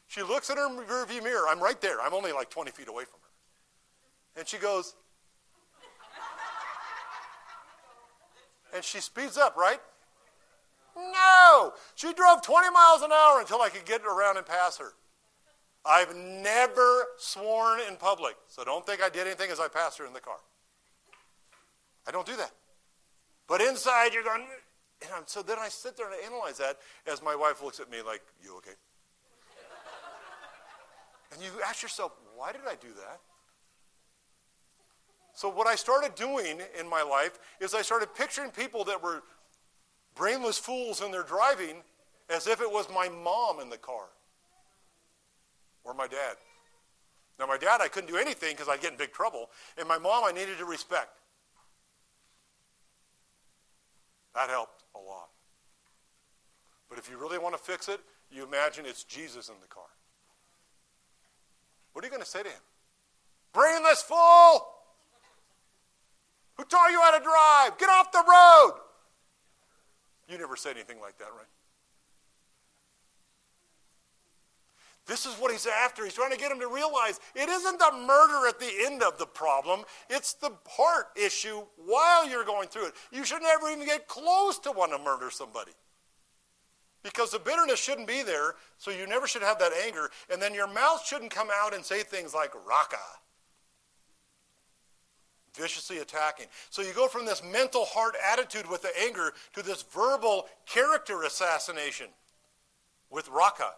She 0.08 0.22
looks 0.22 0.50
in 0.50 0.56
her 0.56 0.68
rearview 0.68 1.22
mirror. 1.22 1.46
I'm 1.48 1.60
right 1.60 1.80
there. 1.80 2.00
I'm 2.00 2.12
only 2.12 2.32
like 2.32 2.50
20 2.50 2.70
feet 2.72 2.88
away 2.88 3.04
from 3.04 3.20
her. 3.22 4.40
And 4.40 4.48
she 4.48 4.58
goes, 4.58 4.94
and 8.74 8.84
she 8.84 9.00
speeds 9.00 9.36
up, 9.36 9.56
right? 9.56 9.80
No! 10.96 11.72
She 11.94 12.12
drove 12.12 12.42
20 12.42 12.70
miles 12.70 13.02
an 13.02 13.12
hour 13.12 13.40
until 13.40 13.62
I 13.62 13.68
could 13.68 13.84
get 13.84 14.02
around 14.02 14.36
and 14.36 14.46
pass 14.46 14.78
her. 14.78 14.92
I've 15.84 16.14
never 16.14 17.06
sworn 17.18 17.80
in 17.88 17.96
public, 17.96 18.36
so 18.46 18.62
don't 18.64 18.86
think 18.86 19.02
I 19.02 19.08
did 19.08 19.26
anything 19.26 19.50
as 19.50 19.58
I 19.58 19.68
passed 19.68 19.98
her 19.98 20.06
in 20.06 20.12
the 20.12 20.20
car. 20.20 20.36
I 22.06 22.10
don't 22.10 22.26
do 22.26 22.36
that. 22.36 22.52
But 23.48 23.60
inside, 23.60 24.14
you're 24.14 24.22
going, 24.22 24.42
and 25.02 25.10
I'm, 25.14 25.22
so 25.26 25.42
then 25.42 25.58
I 25.58 25.68
sit 25.68 25.96
there 25.96 26.06
and 26.06 26.14
I 26.14 26.26
analyze 26.26 26.58
that 26.58 26.78
as 27.10 27.22
my 27.22 27.34
wife 27.34 27.62
looks 27.62 27.80
at 27.80 27.90
me 27.90 27.98
like, 28.02 28.22
You 28.42 28.56
okay? 28.58 28.76
and 31.32 31.42
you 31.42 31.50
ask 31.66 31.82
yourself, 31.82 32.12
Why 32.36 32.52
did 32.52 32.62
I 32.68 32.74
do 32.74 32.88
that? 32.94 33.20
So, 35.34 35.48
what 35.48 35.66
I 35.66 35.74
started 35.74 36.14
doing 36.14 36.60
in 36.78 36.88
my 36.88 37.02
life 37.02 37.38
is 37.60 37.74
I 37.74 37.82
started 37.82 38.14
picturing 38.14 38.50
people 38.50 38.84
that 38.84 39.02
were 39.02 39.22
brainless 40.14 40.58
fools 40.58 41.00
in 41.00 41.10
their 41.10 41.22
driving 41.22 41.76
as 42.28 42.46
if 42.46 42.60
it 42.60 42.70
was 42.70 42.86
my 42.92 43.08
mom 43.08 43.60
in 43.60 43.70
the 43.70 43.78
car 43.78 44.06
or 45.84 45.94
my 45.94 46.06
dad. 46.06 46.36
Now, 47.38 47.46
my 47.46 47.56
dad, 47.56 47.80
I 47.80 47.88
couldn't 47.88 48.10
do 48.10 48.18
anything 48.18 48.52
because 48.52 48.68
I'd 48.68 48.80
get 48.80 48.92
in 48.92 48.98
big 48.98 49.12
trouble. 49.12 49.50
And 49.78 49.88
my 49.88 49.98
mom, 49.98 50.24
I 50.24 50.32
needed 50.32 50.58
to 50.58 50.64
respect. 50.64 51.10
That 54.34 54.48
helped 54.48 54.84
a 54.94 54.98
lot. 54.98 55.28
But 56.88 56.98
if 56.98 57.10
you 57.10 57.18
really 57.18 57.38
want 57.38 57.54
to 57.54 57.60
fix 57.60 57.88
it, 57.88 58.00
you 58.30 58.44
imagine 58.44 58.84
it's 58.86 59.04
Jesus 59.04 59.48
in 59.48 59.54
the 59.60 59.66
car. 59.66 59.84
What 61.92 62.04
are 62.04 62.06
you 62.06 62.10
going 62.10 62.22
to 62.22 62.28
say 62.28 62.42
to 62.42 62.48
him? 62.48 62.60
Brainless 63.52 64.02
fool! 64.02 64.81
Who 66.56 66.64
taught 66.64 66.90
you 66.90 67.00
how 67.00 67.16
to 67.16 67.22
drive? 67.22 67.78
Get 67.78 67.88
off 67.88 68.12
the 68.12 68.24
road! 68.28 68.80
You 70.28 70.38
never 70.38 70.56
said 70.56 70.76
anything 70.76 71.00
like 71.00 71.18
that, 71.18 71.28
right? 71.36 71.46
This 75.06 75.26
is 75.26 75.34
what 75.34 75.50
he's 75.50 75.66
after. 75.66 76.04
He's 76.04 76.14
trying 76.14 76.30
to 76.30 76.38
get 76.38 76.52
him 76.52 76.60
to 76.60 76.68
realize 76.68 77.18
it 77.34 77.48
isn't 77.48 77.78
the 77.78 77.90
murder 78.06 78.46
at 78.46 78.60
the 78.60 78.70
end 78.84 79.02
of 79.02 79.18
the 79.18 79.26
problem, 79.26 79.82
it's 80.08 80.34
the 80.34 80.52
heart 80.68 81.06
issue 81.16 81.62
while 81.76 82.28
you're 82.28 82.44
going 82.44 82.68
through 82.68 82.86
it. 82.86 82.94
You 83.10 83.24
should 83.24 83.42
never 83.42 83.68
even 83.68 83.84
get 83.84 84.06
close 84.06 84.58
to 84.60 84.70
want 84.70 84.92
to 84.92 84.98
murder 84.98 85.30
somebody. 85.30 85.72
Because 87.02 87.32
the 87.32 87.40
bitterness 87.40 87.82
shouldn't 87.82 88.06
be 88.06 88.22
there, 88.22 88.54
so 88.78 88.92
you 88.92 89.08
never 89.08 89.26
should 89.26 89.42
have 89.42 89.58
that 89.58 89.72
anger. 89.84 90.08
And 90.32 90.40
then 90.40 90.54
your 90.54 90.72
mouth 90.72 91.04
shouldn't 91.04 91.32
come 91.32 91.48
out 91.52 91.74
and 91.74 91.84
say 91.84 92.04
things 92.04 92.32
like 92.32 92.52
raka. 92.64 92.96
Viciously 95.54 95.98
attacking. 95.98 96.46
So 96.70 96.82
you 96.82 96.92
go 96.94 97.08
from 97.08 97.26
this 97.26 97.42
mental 97.42 97.84
heart 97.84 98.14
attitude 98.32 98.68
with 98.70 98.82
the 98.82 98.90
anger 99.02 99.32
to 99.54 99.62
this 99.62 99.82
verbal 99.82 100.46
character 100.66 101.22
assassination 101.24 102.06
with 103.10 103.28
raka. 103.28 103.72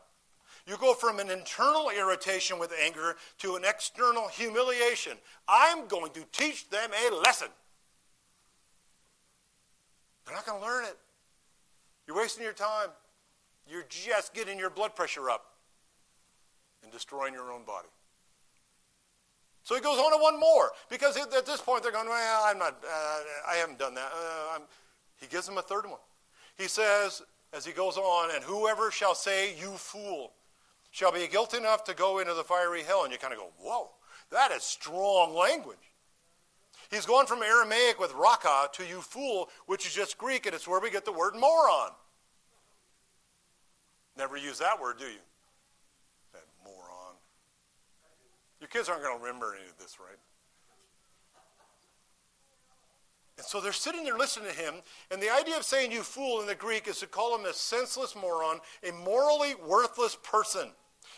You 0.66 0.76
go 0.78 0.94
from 0.94 1.18
an 1.18 1.30
internal 1.30 1.90
irritation 1.90 2.58
with 2.58 2.72
anger 2.82 3.16
to 3.38 3.56
an 3.56 3.64
external 3.64 4.28
humiliation. 4.28 5.18
I'm 5.46 5.86
going 5.88 6.12
to 6.12 6.24
teach 6.32 6.70
them 6.70 6.90
a 6.92 7.14
lesson. 7.14 7.48
They're 10.24 10.34
not 10.34 10.46
going 10.46 10.60
to 10.60 10.66
learn 10.66 10.84
it. 10.84 10.96
You're 12.06 12.16
wasting 12.16 12.44
your 12.44 12.54
time. 12.54 12.88
You're 13.68 13.84
just 13.88 14.32
getting 14.32 14.58
your 14.58 14.70
blood 14.70 14.94
pressure 14.94 15.28
up 15.28 15.44
and 16.82 16.92
destroying 16.92 17.34
your 17.34 17.52
own 17.52 17.64
body. 17.64 17.88
So 19.64 19.74
he 19.74 19.80
goes 19.80 19.98
on 19.98 20.12
to 20.12 20.22
one 20.22 20.38
more 20.38 20.70
because 20.90 21.16
at 21.16 21.46
this 21.46 21.60
point 21.60 21.82
they're 21.82 21.90
going, 21.90 22.08
well, 22.08 22.42
I'm 22.44 22.58
not, 22.58 22.84
uh, 22.84 23.18
I 23.48 23.56
haven't 23.56 23.78
done 23.78 23.94
that. 23.94 24.12
Uh, 24.14 24.58
he 25.20 25.26
gives 25.26 25.46
them 25.46 25.56
a 25.56 25.62
third 25.62 25.86
one. 25.86 26.00
He 26.56 26.68
says, 26.68 27.22
as 27.52 27.64
he 27.64 27.72
goes 27.72 27.96
on, 27.96 28.34
and 28.34 28.44
whoever 28.44 28.90
shall 28.90 29.14
say, 29.14 29.56
you 29.58 29.70
fool, 29.72 30.32
shall 30.90 31.12
be 31.12 31.26
guilty 31.26 31.56
enough 31.56 31.82
to 31.84 31.94
go 31.94 32.18
into 32.18 32.34
the 32.34 32.44
fiery 32.44 32.82
hell. 32.82 33.04
And 33.04 33.12
you 33.12 33.18
kind 33.18 33.32
of 33.32 33.38
go, 33.38 33.48
whoa, 33.58 33.90
that 34.30 34.52
is 34.52 34.62
strong 34.62 35.34
language. 35.34 35.78
He's 36.90 37.06
gone 37.06 37.26
from 37.26 37.42
Aramaic 37.42 37.98
with 37.98 38.12
raka 38.14 38.68
to 38.74 38.84
you 38.84 39.00
fool, 39.00 39.48
which 39.66 39.86
is 39.86 39.94
just 39.94 40.18
Greek, 40.18 40.46
and 40.46 40.54
it's 40.54 40.68
where 40.68 40.80
we 40.80 40.90
get 40.90 41.04
the 41.04 41.12
word 41.12 41.34
moron. 41.34 41.90
Never 44.16 44.36
use 44.36 44.58
that 44.58 44.80
word, 44.80 44.98
do 44.98 45.06
you? 45.06 45.24
That 46.32 46.44
moron. 46.64 47.14
Your 48.64 48.70
kids 48.70 48.88
aren't 48.88 49.02
going 49.02 49.18
to 49.18 49.22
remember 49.22 49.54
any 49.54 49.68
of 49.68 49.76
this, 49.76 49.98
right? 50.00 50.16
And 53.36 53.44
so 53.44 53.60
they're 53.60 53.72
sitting 53.72 54.04
there 54.04 54.16
listening 54.16 54.48
to 54.48 54.56
him, 54.56 54.76
and 55.10 55.20
the 55.20 55.28
idea 55.28 55.58
of 55.58 55.64
saying 55.64 55.92
you 55.92 56.00
fool 56.02 56.40
in 56.40 56.46
the 56.46 56.54
Greek 56.54 56.88
is 56.88 56.98
to 57.00 57.06
call 57.06 57.38
him 57.38 57.44
a 57.44 57.52
senseless 57.52 58.16
moron, 58.16 58.60
a 58.82 58.90
morally 58.90 59.54
worthless 59.54 60.16
person. 60.22 60.70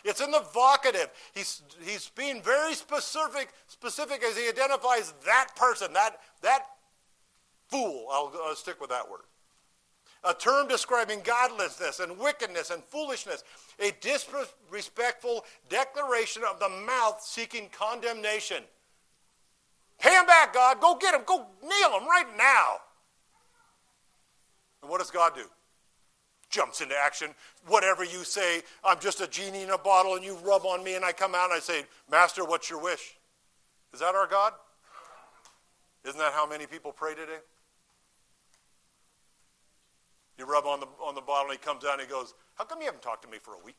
It's 0.05 0.21
in 0.21 0.33
the 0.33 0.45
vocative. 0.53 1.09
He's, 1.37 1.63
he's 1.81 2.09
being 2.17 2.43
very 2.43 2.75
specific, 2.75 3.51
specific 3.69 4.25
as 4.25 4.37
he 4.37 4.49
identifies 4.49 5.15
that 5.25 5.51
person, 5.55 5.93
that, 5.93 6.19
that 6.43 6.63
fool. 7.69 8.09
I'll, 8.11 8.33
I'll 8.45 8.57
stick 8.57 8.81
with 8.81 8.91
that 8.91 9.09
word. 9.09 9.21
A 10.27 10.35
term 10.35 10.67
describing 10.69 11.21
godlessness 11.23 12.01
and 12.01 12.19
wickedness 12.19 12.71
and 12.71 12.83
foolishness. 12.85 13.45
A 13.79 13.93
disrespectful 14.01 15.45
declaration 15.69 16.43
of 16.49 16.59
the 16.59 16.69
mouth 16.69 17.23
seeking 17.23 17.69
condemnation. 17.71 18.63
Pay 19.99 20.19
him 20.19 20.27
back, 20.27 20.53
God. 20.53 20.81
Go 20.81 20.97
get 20.97 21.15
him. 21.15 21.23
Go 21.25 21.47
nail 21.63 21.99
him 21.99 22.09
right 22.09 22.27
now. 22.37 22.79
And 24.83 24.91
what 24.91 24.99
does 24.99 25.11
God 25.11 25.35
do? 25.35 25.45
jumps 26.49 26.81
into 26.81 26.95
action. 26.97 27.35
Whatever 27.67 28.05
you 28.05 28.25
say, 28.25 28.63
I'm 28.85 28.99
just 28.99 29.21
a 29.21 29.27
genie 29.27 29.63
in 29.63 29.71
a 29.71 29.79
bottle, 29.79 30.15
and 30.15 30.25
you 30.25 30.37
rub 30.37 30.65
on 30.65 30.83
me, 30.83 30.95
and 30.95 31.05
I 31.05 31.13
come 31.13 31.35
out 31.35 31.51
and 31.51 31.55
I 31.55 31.59
say, 31.59 31.85
Master, 32.11 32.45
what's 32.45 32.71
your 32.71 32.81
wish? 32.81 33.17
Is 33.93 34.01
that 34.01 34.15
our 34.15 34.27
God? 34.27 34.53
Isn't 36.05 36.19
that 36.19 36.33
how 36.33 36.47
many 36.47 36.67
people 36.67 36.93
pray 36.93 37.15
today? 37.15 37.39
You 40.39 40.45
rub 40.45 40.67
on 40.67 40.81
the, 40.81 40.87
on 41.01 41.15
the 41.15 41.21
bottle, 41.21 41.51
and 41.51 41.59
he 41.59 41.65
comes 41.65 41.85
out 41.85 41.99
and 41.99 42.03
he 42.03 42.09
goes, 42.09 42.35
How 42.55 42.65
come 42.65 42.81
you 42.81 42.87
haven't 42.87 43.03
talked 43.03 43.23
to 43.25 43.31
me 43.31 43.39
for 43.41 43.55
a 43.55 43.65
week? 43.65 43.79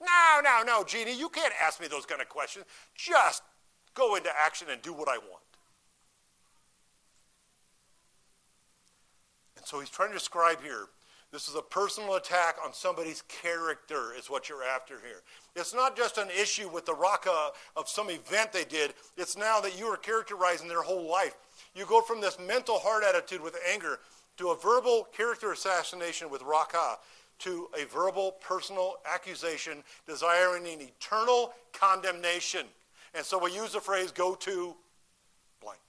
No, 0.00 0.40
no, 0.42 0.62
no, 0.64 0.84
Genie, 0.84 1.16
you 1.16 1.28
can't 1.28 1.52
ask 1.62 1.80
me 1.80 1.86
those 1.86 2.04
kind 2.04 2.20
of 2.20 2.28
questions. 2.28 2.66
Just 2.94 3.42
go 3.94 4.16
into 4.16 4.30
action 4.38 4.68
and 4.70 4.82
do 4.82 4.92
what 4.92 5.08
I 5.08 5.18
want. 5.18 5.42
And 9.56 9.66
so 9.66 9.80
he's 9.80 9.88
trying 9.88 10.10
to 10.10 10.14
describe 10.14 10.62
here 10.62 10.88
This 11.32 11.48
is 11.48 11.54
a 11.54 11.62
personal 11.62 12.16
attack 12.16 12.56
on 12.62 12.74
somebody's 12.74 13.22
character, 13.22 14.12
is 14.16 14.28
what 14.28 14.48
you're 14.48 14.64
after 14.64 14.96
here. 15.00 15.22
It's 15.56 15.72
not 15.72 15.96
just 15.96 16.18
an 16.18 16.28
issue 16.28 16.68
with 16.68 16.84
the 16.84 16.94
raka 16.94 17.50
of 17.76 17.88
some 17.88 18.10
event 18.10 18.52
they 18.52 18.64
did, 18.64 18.92
it's 19.16 19.38
now 19.38 19.60
that 19.60 19.78
you 19.78 19.86
are 19.86 19.96
characterizing 19.96 20.68
their 20.68 20.82
whole 20.82 21.10
life. 21.10 21.36
You 21.74 21.86
go 21.86 22.02
from 22.02 22.20
this 22.20 22.38
mental 22.38 22.78
heart 22.78 23.04
attitude 23.04 23.40
with 23.40 23.56
anger 23.72 24.00
to 24.36 24.50
a 24.50 24.56
verbal 24.56 25.06
character 25.16 25.52
assassination 25.52 26.30
with 26.30 26.42
raka 26.42 26.98
to 27.40 27.68
a 27.80 27.84
verbal 27.86 28.32
personal 28.40 28.94
accusation 29.12 29.82
desiring 30.06 30.66
an 30.66 30.80
eternal 30.80 31.52
condemnation. 31.72 32.66
And 33.14 33.24
so 33.24 33.38
we 33.38 33.52
use 33.52 33.72
the 33.72 33.80
phrase 33.80 34.10
go 34.10 34.34
to 34.34 34.74
blank. 35.60 35.80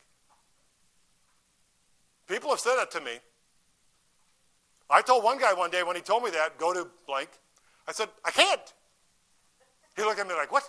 People 2.28 2.50
have 2.50 2.60
said 2.60 2.76
that 2.78 2.92
to 2.92 3.02
me. 3.02 3.20
I 4.90 5.02
told 5.02 5.24
one 5.24 5.40
guy 5.40 5.54
one 5.54 5.72
day 5.72 5.84
when 5.84 5.96
he 5.96 6.02
told 6.02 6.24
me 6.24 6.30
that, 6.32 6.58
go 6.60 6.74
to 6.74 6.88
blank. 7.08 7.30
I 7.88 7.92
said, 7.92 8.10
I 8.24 8.32
can't. 8.32 8.74
He 9.96 10.04
looked 10.04 10.20
at 10.20 10.28
me 10.28 10.34
like, 10.34 10.52
what? 10.52 10.64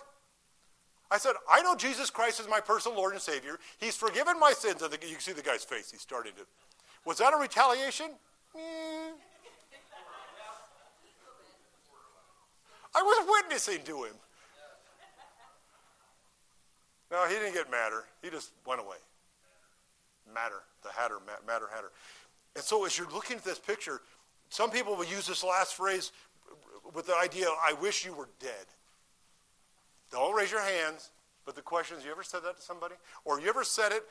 I 1.09 1.17
said, 1.17 1.33
I 1.49 1.61
know 1.61 1.75
Jesus 1.75 2.09
Christ 2.09 2.39
is 2.39 2.47
my 2.49 2.59
personal 2.59 2.97
Lord 2.97 3.13
and 3.13 3.21
Savior. 3.21 3.59
He's 3.79 3.95
forgiven 3.95 4.39
my 4.39 4.51
sins. 4.51 4.81
And 4.81 4.91
you 4.93 5.11
can 5.11 5.19
see 5.19 5.33
the 5.33 5.41
guy's 5.41 5.63
face. 5.63 5.91
He's 5.91 6.01
starting 6.01 6.33
to. 6.33 6.41
Was 7.07 7.19
that 7.19 7.33
a 7.33 7.37
retaliation? 7.37 8.07
Mm. 8.53 9.13
I 12.93 13.01
was 13.01 13.25
witnessing 13.29 13.81
to 13.85 14.03
him. 14.03 14.13
No, 17.09 17.25
he 17.29 17.35
didn't 17.35 17.53
get 17.53 17.71
madder. 17.71 18.03
He 18.21 18.29
just 18.29 18.51
went 18.65 18.81
away. 18.81 18.97
Matter, 20.33 20.63
the 20.83 20.89
Hatter, 20.89 21.19
Matter 21.47 21.69
Hatter. 21.73 21.93
And 22.57 22.63
so 22.65 22.85
as 22.85 22.97
you're 22.97 23.09
looking 23.09 23.37
at 23.37 23.43
this 23.45 23.57
picture, 23.57 24.01
some 24.49 24.69
people 24.69 24.97
will 24.97 25.05
use 25.05 25.25
this 25.27 25.45
last 25.45 25.75
phrase 25.75 26.11
with 26.93 27.07
the 27.07 27.15
idea, 27.15 27.47
I 27.65 27.71
wish 27.71 28.05
you 28.05 28.11
were 28.11 28.27
dead. 28.41 28.65
Don't 30.11 30.35
raise 30.35 30.51
your 30.51 30.61
hands, 30.61 31.11
but 31.45 31.55
the 31.55 31.61
question 31.61 31.97
is, 31.97 32.03
you 32.03 32.11
ever 32.11 32.23
said 32.23 32.43
that 32.43 32.57
to 32.57 32.61
somebody? 32.61 32.95
Or 33.23 33.39
you 33.39 33.47
ever 33.47 33.63
said 33.63 33.93
it 33.93 34.03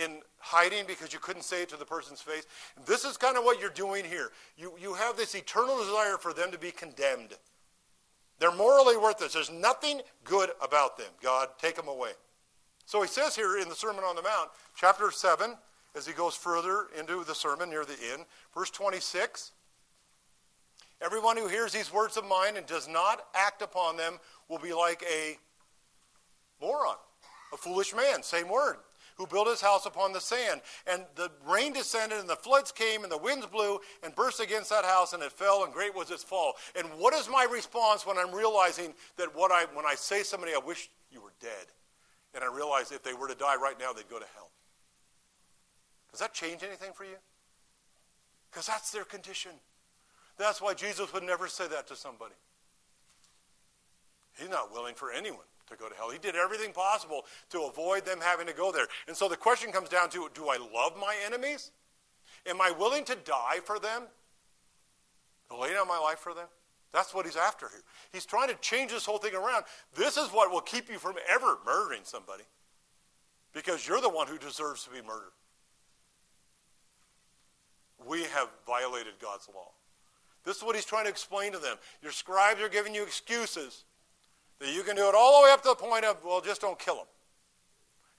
in 0.00 0.20
hiding 0.38 0.84
because 0.86 1.12
you 1.12 1.18
couldn't 1.18 1.42
say 1.42 1.62
it 1.62 1.68
to 1.70 1.76
the 1.76 1.84
person's 1.84 2.20
face? 2.20 2.44
This 2.86 3.04
is 3.04 3.16
kind 3.16 3.36
of 3.36 3.44
what 3.44 3.60
you're 3.60 3.70
doing 3.70 4.04
here. 4.04 4.30
You, 4.56 4.74
you 4.80 4.94
have 4.94 5.16
this 5.16 5.34
eternal 5.34 5.78
desire 5.78 6.18
for 6.18 6.32
them 6.32 6.50
to 6.50 6.58
be 6.58 6.70
condemned. 6.70 7.34
They're 8.38 8.52
morally 8.52 8.96
worthless. 8.96 9.34
There's 9.34 9.50
nothing 9.50 10.00
good 10.24 10.50
about 10.60 10.98
them. 10.98 11.08
God, 11.22 11.48
take 11.58 11.76
them 11.76 11.88
away. 11.88 12.10
So 12.86 13.00
he 13.02 13.08
says 13.08 13.36
here 13.36 13.58
in 13.58 13.68
the 13.68 13.74
Sermon 13.74 14.04
on 14.04 14.16
the 14.16 14.22
Mount, 14.22 14.50
chapter 14.76 15.10
7, 15.10 15.56
as 15.94 16.06
he 16.06 16.12
goes 16.12 16.34
further 16.34 16.86
into 16.98 17.22
the 17.24 17.34
sermon 17.34 17.70
near 17.70 17.84
the 17.84 17.96
end, 18.12 18.24
verse 18.54 18.70
26 18.70 19.52
Everyone 21.00 21.36
who 21.36 21.48
hears 21.48 21.72
these 21.72 21.92
words 21.92 22.16
of 22.16 22.24
mine 22.24 22.56
and 22.56 22.64
does 22.64 22.86
not 22.86 23.24
act 23.34 23.60
upon 23.60 23.96
them 23.96 24.20
will 24.48 24.60
be 24.60 24.72
like 24.72 25.02
a 25.12 25.36
moron, 26.60 26.94
a 27.52 27.56
foolish 27.56 27.92
man, 27.94 28.22
same 28.22 28.48
word 28.48 28.76
who 29.16 29.26
built 29.26 29.48
his 29.48 29.60
house 29.60 29.86
upon 29.86 30.12
the 30.12 30.20
sand. 30.20 30.60
And 30.86 31.04
the 31.14 31.30
rain 31.46 31.72
descended, 31.72 32.18
and 32.18 32.28
the 32.28 32.36
floods 32.36 32.72
came, 32.72 33.02
and 33.02 33.12
the 33.12 33.18
winds 33.18 33.46
blew 33.46 33.78
and 34.02 34.14
burst 34.14 34.40
against 34.40 34.70
that 34.70 34.84
house, 34.84 35.12
and 35.12 35.22
it 35.22 35.32
fell, 35.32 35.64
and 35.64 35.72
great 35.72 35.94
was 35.94 36.10
its 36.10 36.24
fall. 36.24 36.54
And 36.76 36.86
what 36.98 37.14
is 37.14 37.28
my 37.28 37.46
response 37.50 38.06
when 38.06 38.18
I'm 38.18 38.34
realizing 38.34 38.94
that 39.16 39.34
what 39.34 39.50
I, 39.50 39.66
when 39.74 39.86
I 39.86 39.94
say 39.94 40.20
to 40.20 40.24
somebody, 40.24 40.52
I 40.54 40.60
wish 40.64 40.90
you 41.10 41.20
were 41.20 41.32
dead, 41.40 41.66
and 42.34 42.42
I 42.42 42.54
realize 42.54 42.92
if 42.92 43.02
they 43.02 43.14
were 43.14 43.28
to 43.28 43.34
die 43.34 43.56
right 43.56 43.78
now, 43.78 43.92
they'd 43.92 44.08
go 44.08 44.18
to 44.18 44.26
hell? 44.34 44.50
Does 46.10 46.20
that 46.20 46.34
change 46.34 46.62
anything 46.62 46.92
for 46.92 47.04
you? 47.04 47.16
Because 48.50 48.66
that's 48.66 48.90
their 48.90 49.04
condition. 49.04 49.52
That's 50.38 50.60
why 50.60 50.74
Jesus 50.74 51.12
would 51.12 51.22
never 51.22 51.48
say 51.48 51.68
that 51.68 51.86
to 51.88 51.96
somebody. 51.96 52.34
He's 54.38 54.48
not 54.48 54.72
willing 54.72 54.94
for 54.94 55.10
anyone 55.10 55.44
to 55.72 55.78
go 55.78 55.88
to 55.88 55.94
hell. 55.94 56.10
He 56.10 56.18
did 56.18 56.36
everything 56.36 56.72
possible 56.72 57.24
to 57.50 57.62
avoid 57.62 58.04
them 58.04 58.18
having 58.20 58.46
to 58.46 58.52
go 58.52 58.70
there. 58.72 58.86
And 59.08 59.16
so 59.16 59.28
the 59.28 59.36
question 59.36 59.72
comes 59.72 59.88
down 59.88 60.10
to 60.10 60.28
do 60.34 60.48
I 60.48 60.56
love 60.56 60.92
my 61.00 61.14
enemies? 61.24 61.70
Am 62.46 62.60
I 62.60 62.70
willing 62.70 63.04
to 63.04 63.16
die 63.24 63.60
for 63.64 63.78
them? 63.78 64.02
To 65.50 65.56
lay 65.56 65.72
down 65.72 65.88
my 65.88 65.98
life 65.98 66.18
for 66.18 66.34
them? 66.34 66.46
That's 66.92 67.14
what 67.14 67.24
he's 67.24 67.36
after 67.36 67.68
here. 67.68 67.82
He's 68.12 68.26
trying 68.26 68.48
to 68.48 68.54
change 68.56 68.90
this 68.90 69.06
whole 69.06 69.18
thing 69.18 69.34
around. 69.34 69.64
This 69.94 70.16
is 70.16 70.28
what 70.28 70.50
will 70.50 70.60
keep 70.60 70.90
you 70.90 70.98
from 70.98 71.14
ever 71.28 71.58
murdering 71.64 72.02
somebody 72.04 72.44
because 73.52 73.86
you're 73.86 74.00
the 74.00 74.08
one 74.08 74.26
who 74.26 74.38
deserves 74.38 74.84
to 74.84 74.90
be 74.90 75.00
murdered. 75.00 75.32
We 78.06 78.24
have 78.24 78.48
violated 78.66 79.14
God's 79.20 79.48
law. 79.54 79.70
This 80.44 80.56
is 80.56 80.62
what 80.62 80.74
he's 80.74 80.84
trying 80.84 81.04
to 81.04 81.10
explain 81.10 81.52
to 81.52 81.58
them. 81.58 81.76
Your 82.02 82.12
scribes 82.12 82.60
are 82.60 82.68
giving 82.68 82.94
you 82.94 83.04
excuses 83.04 83.84
that 84.62 84.72
you 84.72 84.84
can 84.84 84.94
do 84.94 85.08
it 85.08 85.14
all 85.16 85.40
the 85.40 85.46
way 85.46 85.52
up 85.52 85.60
to 85.62 85.70
the 85.70 85.74
point 85.74 86.04
of, 86.04 86.16
well, 86.24 86.40
just 86.40 86.60
don't 86.60 86.78
kill 86.78 86.94
them. 86.94 87.06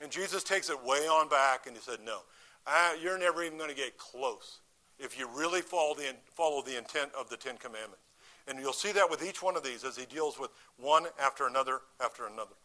And 0.02 0.12
Jesus 0.12 0.44
takes 0.44 0.70
it 0.70 0.78
way 0.84 1.08
on 1.08 1.30
back 1.30 1.68
and 1.68 1.76
he 1.76 1.82
said, 1.82 2.00
no, 2.06 2.20
I, 2.68 2.98
you're 3.02 3.18
never 3.18 3.44
even 3.44 3.58
going 3.58 3.70
to 3.70 3.76
get 3.76 3.98
close 3.98 4.60
if 5.00 5.18
you 5.18 5.30
really 5.34 5.62
follow 5.62 5.96
the, 5.96 6.14
follow 6.34 6.62
the 6.62 6.78
intent 6.78 7.12
of 7.18 7.30
the 7.30 7.38
Ten 7.38 7.56
Commandments. 7.56 8.04
And 8.46 8.60
you'll 8.60 8.74
see 8.74 8.92
that 8.92 9.10
with 9.10 9.26
each 9.26 9.42
one 9.42 9.56
of 9.56 9.64
these 9.64 9.86
as 9.86 9.96
he 9.96 10.06
deals 10.06 10.38
with 10.38 10.50
one 10.78 11.06
after 11.18 11.48
another 11.48 11.80
after 12.04 12.28
another. 12.28 12.56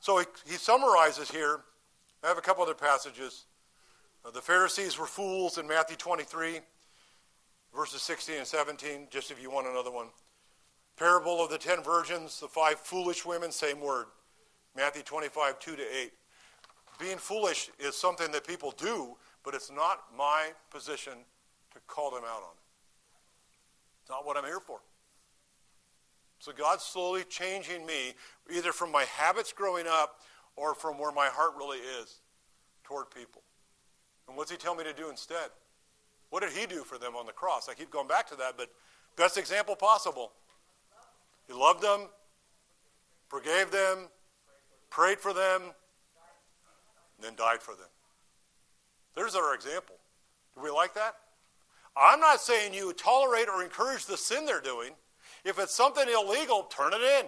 So 0.00 0.18
he, 0.18 0.26
he 0.46 0.56
summarizes 0.56 1.30
here. 1.30 1.60
I 2.22 2.28
have 2.28 2.36
a 2.36 2.42
couple 2.42 2.62
other 2.62 2.74
passages. 2.74 3.46
Uh, 4.22 4.30
the 4.30 4.42
Pharisees 4.42 4.98
were 4.98 5.06
fools 5.06 5.56
in 5.56 5.66
Matthew 5.66 5.96
23, 5.96 6.60
verses 7.74 8.02
16 8.02 8.36
and 8.36 8.46
17, 8.46 9.08
just 9.10 9.30
if 9.30 9.40
you 9.40 9.50
want 9.50 9.66
another 9.66 9.90
one. 9.90 10.08
Parable 11.00 11.42
of 11.42 11.48
the 11.48 11.56
ten 11.56 11.82
virgins, 11.82 12.40
the 12.40 12.46
five 12.46 12.78
foolish 12.78 13.24
women, 13.24 13.50
same 13.50 13.80
word. 13.80 14.04
Matthew 14.76 15.02
25, 15.02 15.58
2 15.58 15.76
to 15.76 15.82
8. 15.82 16.12
Being 17.00 17.16
foolish 17.16 17.70
is 17.78 17.96
something 17.96 18.30
that 18.32 18.46
people 18.46 18.74
do, 18.76 19.16
but 19.42 19.54
it's 19.54 19.70
not 19.70 20.02
my 20.14 20.50
position 20.70 21.14
to 21.72 21.80
call 21.86 22.10
them 22.10 22.24
out 22.24 22.42
on. 22.42 22.54
It's 24.02 24.10
not 24.10 24.26
what 24.26 24.36
I'm 24.36 24.44
here 24.44 24.60
for. 24.60 24.80
So 26.38 26.52
God's 26.52 26.84
slowly 26.84 27.24
changing 27.24 27.86
me, 27.86 28.12
either 28.54 28.70
from 28.70 28.92
my 28.92 29.04
habits 29.04 29.54
growing 29.54 29.86
up 29.88 30.20
or 30.54 30.74
from 30.74 30.98
where 30.98 31.12
my 31.12 31.28
heart 31.28 31.52
really 31.56 31.78
is 31.78 32.20
toward 32.84 33.10
people. 33.10 33.40
And 34.28 34.36
what's 34.36 34.50
He 34.50 34.58
tell 34.58 34.74
me 34.74 34.84
to 34.84 34.92
do 34.92 35.08
instead? 35.08 35.48
What 36.28 36.42
did 36.42 36.52
He 36.52 36.66
do 36.66 36.84
for 36.84 36.98
them 36.98 37.16
on 37.16 37.24
the 37.24 37.32
cross? 37.32 37.70
I 37.70 37.74
keep 37.74 37.90
going 37.90 38.06
back 38.06 38.28
to 38.28 38.36
that, 38.36 38.58
but 38.58 38.68
best 39.16 39.38
example 39.38 39.76
possible. 39.76 40.32
He 41.50 41.56
loved 41.56 41.82
them, 41.82 42.02
forgave 43.26 43.72
them, 43.72 44.08
prayed 44.88 45.18
for 45.18 45.32
them, 45.32 45.62
and 45.62 45.72
then 47.20 47.34
died 47.34 47.60
for 47.60 47.74
them. 47.74 47.88
There's 49.16 49.34
our 49.34 49.52
example. 49.52 49.96
Do 50.54 50.62
we 50.62 50.70
like 50.70 50.94
that? 50.94 51.16
I'm 51.96 52.20
not 52.20 52.40
saying 52.40 52.72
you 52.72 52.92
tolerate 52.92 53.48
or 53.48 53.64
encourage 53.64 54.06
the 54.06 54.16
sin 54.16 54.46
they're 54.46 54.60
doing. 54.60 54.92
If 55.44 55.58
it's 55.58 55.74
something 55.74 56.04
illegal, 56.08 56.62
turn 56.64 56.92
it 56.92 57.02
in. 57.02 57.26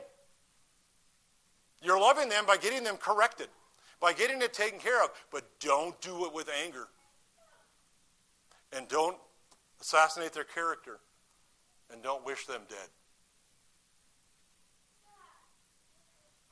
You're 1.82 1.98
loving 1.98 2.28
them 2.28 2.46
by 2.46 2.58
getting 2.58 2.84
them 2.84 2.98
corrected, 2.98 3.48
by 4.00 4.12
getting 4.12 4.40
it 4.40 4.52
taken 4.52 4.78
care 4.78 5.02
of, 5.02 5.10
but 5.32 5.50
don't 5.58 6.00
do 6.00 6.26
it 6.26 6.32
with 6.32 6.48
anger. 6.64 6.86
And 8.72 8.86
don't 8.86 9.16
assassinate 9.80 10.32
their 10.32 10.44
character, 10.44 11.00
and 11.92 12.04
don't 12.04 12.24
wish 12.24 12.46
them 12.46 12.60
dead. 12.68 12.88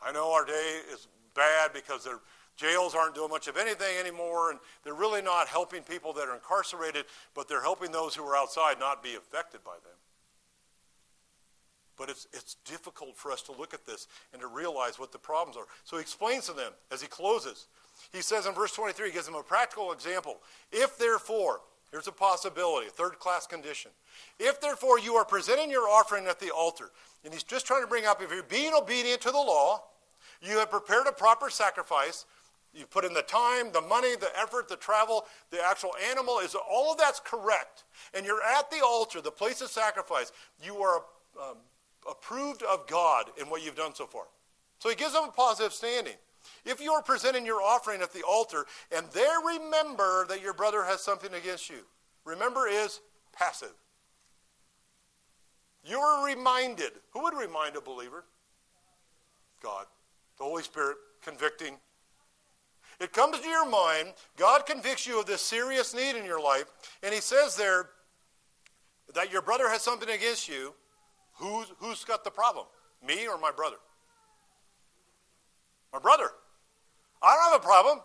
I 0.04 0.12
know 0.12 0.32
our 0.32 0.44
day 0.44 0.80
is 0.92 1.08
bad 1.34 1.72
because 1.72 2.04
their 2.04 2.20
jails 2.56 2.94
aren't 2.94 3.14
doing 3.14 3.30
much 3.30 3.48
of 3.48 3.56
anything 3.56 3.96
anymore, 3.98 4.50
and 4.50 4.60
they're 4.84 4.94
really 4.94 5.22
not 5.22 5.48
helping 5.48 5.82
people 5.82 6.12
that 6.12 6.28
are 6.28 6.34
incarcerated, 6.34 7.06
but 7.34 7.48
they're 7.48 7.62
helping 7.62 7.90
those 7.90 8.14
who 8.14 8.24
are 8.24 8.36
outside 8.36 8.78
not 8.78 9.02
be 9.02 9.14
affected 9.14 9.64
by 9.64 9.76
them. 9.82 9.96
But 11.96 12.08
it's, 12.08 12.26
it's 12.32 12.56
difficult 12.64 13.16
for 13.16 13.30
us 13.30 13.42
to 13.42 13.52
look 13.52 13.74
at 13.74 13.86
this 13.86 14.08
and 14.32 14.40
to 14.40 14.48
realize 14.48 14.98
what 14.98 15.12
the 15.12 15.18
problems 15.18 15.56
are. 15.56 15.66
So 15.84 15.96
he 15.96 16.02
explains 16.02 16.46
to 16.46 16.52
them 16.52 16.72
as 16.90 17.02
he 17.02 17.08
closes. 17.08 17.66
He 18.12 18.22
says 18.22 18.46
in 18.46 18.54
verse 18.54 18.72
23, 18.72 19.08
he 19.08 19.12
gives 19.12 19.26
them 19.26 19.34
a 19.34 19.42
practical 19.42 19.92
example. 19.92 20.38
If 20.72 20.96
therefore, 20.96 21.60
here's 21.90 22.08
a 22.08 22.12
possibility, 22.12 22.88
a 22.88 22.90
third 22.90 23.18
class 23.18 23.46
condition. 23.46 23.90
If 24.38 24.60
therefore 24.60 24.98
you 24.98 25.14
are 25.14 25.24
presenting 25.26 25.70
your 25.70 25.88
offering 25.88 26.26
at 26.26 26.40
the 26.40 26.50
altar, 26.50 26.90
and 27.22 27.34
he's 27.34 27.42
just 27.42 27.66
trying 27.66 27.82
to 27.82 27.86
bring 27.86 28.06
up 28.06 28.22
if 28.22 28.32
you're 28.32 28.42
being 28.44 28.72
obedient 28.74 29.20
to 29.22 29.30
the 29.30 29.36
law, 29.36 29.82
you 30.40 30.58
have 30.58 30.70
prepared 30.70 31.06
a 31.06 31.12
proper 31.12 31.50
sacrifice. 31.50 32.24
You've 32.72 32.90
put 32.90 33.04
in 33.04 33.12
the 33.12 33.22
time, 33.22 33.72
the 33.72 33.80
money, 33.80 34.14
the 34.16 34.30
effort, 34.38 34.68
the 34.68 34.76
travel, 34.76 35.24
the 35.50 35.58
actual 35.62 35.90
animal 36.10 36.38
is 36.38 36.54
all 36.54 36.92
of 36.92 36.98
that's 36.98 37.20
correct. 37.20 37.84
And 38.14 38.24
you're 38.24 38.42
at 38.42 38.70
the 38.70 38.80
altar, 38.84 39.20
the 39.20 39.30
place 39.30 39.60
of 39.60 39.70
sacrifice. 39.70 40.32
You 40.62 40.76
are 40.76 41.02
um, 41.40 41.56
approved 42.08 42.62
of 42.62 42.86
God 42.86 43.30
in 43.40 43.48
what 43.48 43.64
you've 43.64 43.76
done 43.76 43.94
so 43.94 44.06
far. 44.06 44.24
So 44.78 44.88
he 44.88 44.94
gives 44.94 45.12
them 45.12 45.24
a 45.28 45.32
positive 45.32 45.72
standing. 45.72 46.14
If 46.64 46.80
you 46.80 46.92
are 46.92 47.02
presenting 47.02 47.44
your 47.44 47.60
offering 47.60 48.02
at 48.02 48.12
the 48.12 48.22
altar 48.22 48.66
and 48.94 49.06
there 49.12 49.40
remember 49.40 50.26
that 50.28 50.40
your 50.40 50.54
brother 50.54 50.84
has 50.84 51.00
something 51.00 51.34
against 51.34 51.68
you, 51.68 51.80
remember 52.24 52.66
is 52.66 53.00
passive. 53.32 53.74
You 55.84 55.98
are 55.98 56.26
reminded. 56.26 56.92
Who 57.12 57.22
would 57.22 57.34
remind 57.34 57.76
a 57.76 57.80
believer? 57.80 58.24
God. 59.62 59.86
The 60.40 60.46
Holy 60.46 60.62
Spirit 60.62 60.96
convicting. 61.22 61.76
It 62.98 63.12
comes 63.12 63.38
to 63.38 63.46
your 63.46 63.68
mind, 63.68 64.14
God 64.38 64.64
convicts 64.64 65.06
you 65.06 65.20
of 65.20 65.26
this 65.26 65.42
serious 65.42 65.94
need 65.94 66.16
in 66.16 66.24
your 66.24 66.42
life, 66.42 66.64
and 67.02 67.14
He 67.14 67.20
says 67.20 67.56
there 67.56 67.90
that 69.14 69.30
your 69.30 69.42
brother 69.42 69.68
has 69.68 69.82
something 69.82 70.08
against 70.08 70.48
you. 70.48 70.72
Who's, 71.34 71.66
who's 71.78 72.04
got 72.04 72.24
the 72.24 72.30
problem? 72.30 72.64
Me 73.06 73.28
or 73.28 73.38
my 73.38 73.50
brother? 73.50 73.76
My 75.92 75.98
brother. 75.98 76.30
I 77.22 77.34
don't 77.36 77.52
have 77.52 77.60
a 77.60 77.64
problem, 77.64 78.00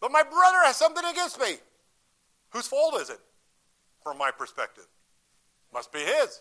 but 0.00 0.10
my 0.10 0.22
brother 0.22 0.58
has 0.64 0.76
something 0.76 1.04
against 1.04 1.38
me. 1.38 1.56
Whose 2.50 2.66
fault 2.66 2.98
is 3.02 3.10
it? 3.10 3.20
From 4.02 4.16
my 4.16 4.30
perspective. 4.30 4.86
Must 5.74 5.92
be 5.92 6.00
his. 6.00 6.40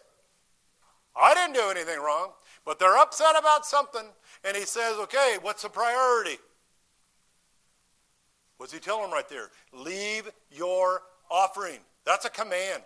I 1.20 1.34
didn't 1.34 1.56
do 1.56 1.70
anything 1.70 2.00
wrong, 2.00 2.32
but 2.70 2.78
they're 2.78 3.00
upset 3.00 3.36
about 3.36 3.66
something, 3.66 4.04
and 4.44 4.56
he 4.56 4.62
says, 4.62 4.96
okay, 4.98 5.38
what's 5.42 5.64
the 5.64 5.70
priority? 5.70 6.38
What's 8.58 8.72
he 8.72 8.78
telling 8.78 9.06
them 9.06 9.12
right 9.12 9.28
there? 9.28 9.50
Leave 9.74 10.30
your 10.52 11.02
offering. 11.32 11.80
That's 12.06 12.26
a 12.26 12.30
command. 12.30 12.84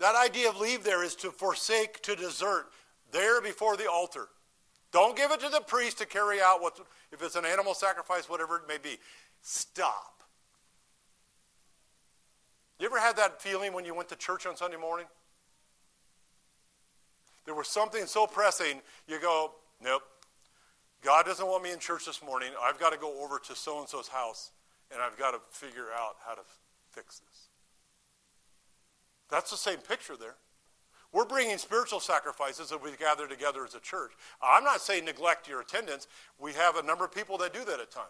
That 0.00 0.16
idea 0.16 0.50
of 0.50 0.60
leave 0.60 0.84
there 0.84 1.02
is 1.02 1.14
to 1.14 1.30
forsake, 1.30 2.02
to 2.02 2.14
desert, 2.14 2.66
there 3.10 3.40
before 3.40 3.78
the 3.78 3.90
altar. 3.90 4.28
Don't 4.92 5.16
give 5.16 5.30
it 5.30 5.40
to 5.40 5.48
the 5.48 5.62
priest 5.62 5.96
to 6.00 6.06
carry 6.06 6.42
out 6.42 6.60
what, 6.60 6.78
if 7.10 7.22
it's 7.22 7.36
an 7.36 7.46
animal 7.46 7.72
sacrifice, 7.72 8.28
whatever 8.28 8.56
it 8.56 8.68
may 8.68 8.76
be. 8.76 8.98
Stop. 9.40 10.24
You 12.78 12.84
ever 12.84 13.00
had 13.00 13.16
that 13.16 13.40
feeling 13.40 13.72
when 13.72 13.86
you 13.86 13.94
went 13.94 14.10
to 14.10 14.16
church 14.16 14.44
on 14.44 14.58
Sunday 14.58 14.76
morning? 14.76 15.06
There 17.48 17.54
was 17.54 17.68
something 17.68 18.04
so 18.04 18.26
pressing, 18.26 18.82
you 19.06 19.18
go, 19.18 19.52
nope. 19.82 20.02
God 21.02 21.24
doesn't 21.24 21.46
want 21.46 21.64
me 21.64 21.72
in 21.72 21.78
church 21.78 22.04
this 22.04 22.22
morning. 22.22 22.50
I've 22.62 22.78
got 22.78 22.92
to 22.92 22.98
go 22.98 23.24
over 23.24 23.38
to 23.38 23.56
so 23.56 23.80
and 23.80 23.88
so's 23.88 24.08
house 24.08 24.50
and 24.92 25.00
I've 25.00 25.16
got 25.16 25.30
to 25.30 25.40
figure 25.48 25.86
out 25.96 26.16
how 26.26 26.34
to 26.34 26.42
fix 26.90 27.20
this. 27.20 27.48
That's 29.30 29.50
the 29.50 29.56
same 29.56 29.78
picture 29.78 30.14
there. 30.14 30.34
We're 31.10 31.24
bringing 31.24 31.56
spiritual 31.56 32.00
sacrifices 32.00 32.68
that 32.68 32.84
we 32.84 32.90
gather 32.98 33.26
together 33.26 33.64
as 33.64 33.74
a 33.74 33.80
church. 33.80 34.12
I'm 34.42 34.62
not 34.62 34.82
saying 34.82 35.06
neglect 35.06 35.48
your 35.48 35.62
attendance. 35.62 36.06
We 36.38 36.52
have 36.52 36.76
a 36.76 36.82
number 36.82 37.06
of 37.06 37.14
people 37.14 37.38
that 37.38 37.54
do 37.54 37.64
that 37.64 37.80
at 37.80 37.90
times. 37.90 38.08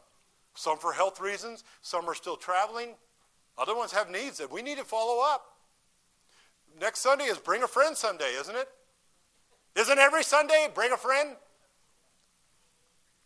Some 0.56 0.78
for 0.78 0.92
health 0.92 1.20
reasons, 1.20 1.62
some 1.80 2.10
are 2.10 2.14
still 2.14 2.36
traveling, 2.36 2.96
other 3.56 3.76
ones 3.76 3.92
have 3.92 4.10
needs 4.10 4.38
that 4.38 4.50
we 4.50 4.62
need 4.62 4.78
to 4.78 4.84
follow 4.84 5.22
up. 5.24 5.44
Next 6.80 6.98
Sunday 6.98 7.26
is 7.26 7.38
Bring 7.38 7.62
a 7.62 7.68
Friend 7.68 7.96
Sunday, 7.96 8.32
isn't 8.36 8.56
it? 8.56 8.68
Isn't 9.78 9.98
every 9.98 10.24
Sunday 10.24 10.68
Bring 10.74 10.92
a 10.92 10.96
Friend? 10.96 11.36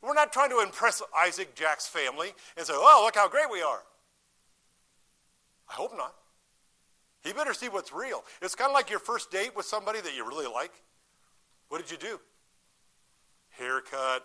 We're 0.02 0.14
not 0.14 0.32
trying 0.32 0.50
to 0.50 0.60
impress 0.60 1.00
Isaac 1.16 1.54
Jack's 1.54 1.86
family 1.86 2.32
and 2.56 2.66
say, 2.66 2.74
oh, 2.76 3.02
look 3.04 3.14
how 3.14 3.28
great 3.28 3.50
we 3.50 3.62
are. 3.62 3.82
I 5.70 5.74
hope 5.74 5.96
not. 5.96 6.14
He 7.24 7.32
better 7.32 7.54
see 7.54 7.68
what's 7.68 7.92
real. 7.92 8.24
It's 8.42 8.54
kind 8.54 8.68
of 8.68 8.74
like 8.74 8.90
your 8.90 8.98
first 8.98 9.30
date 9.30 9.56
with 9.56 9.64
somebody 9.64 10.00
that 10.00 10.14
you 10.14 10.26
really 10.26 10.46
like. 10.46 10.72
What 11.68 11.80
did 11.80 11.90
you 11.90 11.96
do? 11.96 12.20
Haircut, 13.50 14.24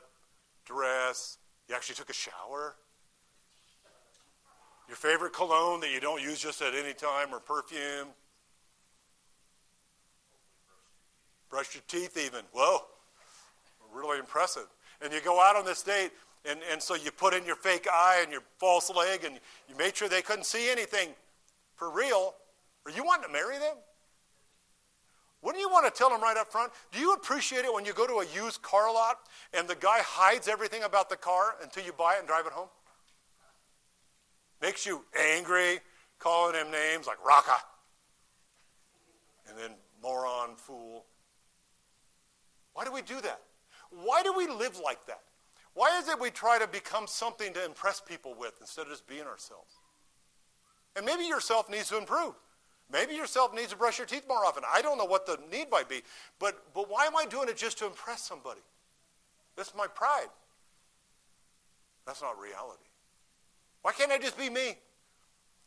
dress, 0.66 1.38
you 1.70 1.76
actually 1.76 1.96
took 1.96 2.10
a 2.10 2.14
shower. 2.14 2.76
Your 4.88 4.98
favorite 4.98 5.34
cologne 5.34 5.80
that 5.82 5.92
you 5.92 6.00
don't 6.00 6.22
use 6.22 6.40
just 6.40 6.62
at 6.62 6.74
any 6.74 6.94
time 6.94 7.28
or 7.32 7.40
perfume. 7.40 8.08
Brush 11.50 11.76
your 11.76 11.84
teeth, 11.88 12.18
even. 12.18 12.42
Whoa, 12.52 12.80
really 13.94 14.20
impressive. 14.20 14.68
And 15.02 15.14
you 15.14 15.22
go 15.22 15.42
out 15.42 15.56
on 15.56 15.66
this 15.66 15.84
date, 15.84 16.12
and, 16.46 16.60
and 16.72 16.82
so 16.82 16.96
you 16.96 17.12
put 17.12 17.34
in 17.34 17.46
your 17.46 17.56
fake 17.56 17.88
eye 17.92 18.20
and 18.22 18.32
your 18.32 18.44
false 18.58 18.90
leg, 18.94 19.24
and 19.24 19.40
you 19.70 19.76
made 19.78 19.96
sure 19.96 20.10
they 20.10 20.22
couldn't 20.22 20.46
see 20.46 20.70
anything 20.70 21.10
for 21.76 21.90
real. 21.90 22.36
Are 22.86 22.92
you 22.92 23.04
wanting 23.04 23.26
to 23.28 23.32
marry 23.32 23.58
them? 23.58 23.76
Wouldn't 25.42 25.62
you 25.62 25.70
want 25.70 25.86
to 25.86 25.98
tell 25.98 26.10
them 26.10 26.22
right 26.22 26.36
up 26.36 26.52
front? 26.52 26.72
Do 26.92 27.00
you 27.00 27.14
appreciate 27.14 27.64
it 27.64 27.74
when 27.74 27.86
you 27.86 27.94
go 27.94 28.08
to 28.08 28.16
a 28.16 28.26
used 28.36 28.62
car 28.62 28.92
lot 28.92 29.18
and 29.54 29.68
the 29.68 29.76
guy 29.76 30.00
hides 30.00 30.48
everything 30.48 30.84
about 30.84 31.10
the 31.10 31.16
car 31.16 31.56
until 31.62 31.84
you 31.84 31.94
buy 31.94 32.16
it 32.16 32.20
and 32.20 32.28
drive 32.28 32.48
it 32.48 32.54
home? 32.54 32.70
Makes 34.62 34.86
you 34.86 35.06
angry, 35.36 35.80
calling 36.18 36.56
him 36.56 36.72
names 36.72 37.06
like 37.06 37.24
Raka, 37.24 37.58
and 39.48 39.58
then 39.58 39.72
moron, 40.02 40.56
fool. 40.56 41.06
Why 42.78 42.86
do 42.86 42.92
we 42.92 43.02
do 43.02 43.20
that? 43.22 43.42
Why 43.90 44.22
do 44.22 44.32
we 44.38 44.46
live 44.46 44.80
like 44.86 45.04
that? 45.08 45.22
Why 45.74 45.98
is 45.98 46.08
it 46.10 46.22
we 46.22 46.30
try 46.30 46.60
to 46.60 46.68
become 46.68 47.08
something 47.08 47.52
to 47.56 47.66
impress 47.66 48.00
people 48.00 48.36
with 48.38 48.54
instead 48.62 48.84
of 48.84 48.90
just 48.90 49.08
being 49.08 49.24
ourselves? 49.24 49.74
And 50.96 51.04
maybe 51.04 51.24
yourself 51.24 51.72
needs 51.72 51.90
to 51.90 51.98
improve. 51.98 52.36
Maybe 52.92 53.16
yourself 53.16 53.52
needs 53.52 53.70
to 53.70 53.78
brush 53.78 53.98
your 53.98 54.06
teeth 54.06 54.26
more 54.28 54.46
often. 54.46 54.62
I 54.72 54.84
don't 54.84 55.00
know 55.00 55.06
what 55.06 55.26
the 55.26 55.40
need 55.52 55.72
might 55.72 55.90
be. 55.90 56.04
But, 56.38 56.72
but 56.76 56.88
why 56.88 57.08
am 57.08 57.16
I 57.16 57.26
doing 57.26 57.50
it 57.50 57.58
just 57.58 57.80
to 57.80 57.88
impress 57.88 58.22
somebody? 58.22 58.62
That's 59.56 59.74
my 59.74 59.88
pride. 59.88 60.30
That's 62.06 62.22
not 62.22 62.40
reality. 62.40 62.84
Why 63.82 63.92
can't 63.92 64.12
I 64.12 64.20
just 64.20 64.38
be 64.38 64.52
me? 64.52 64.78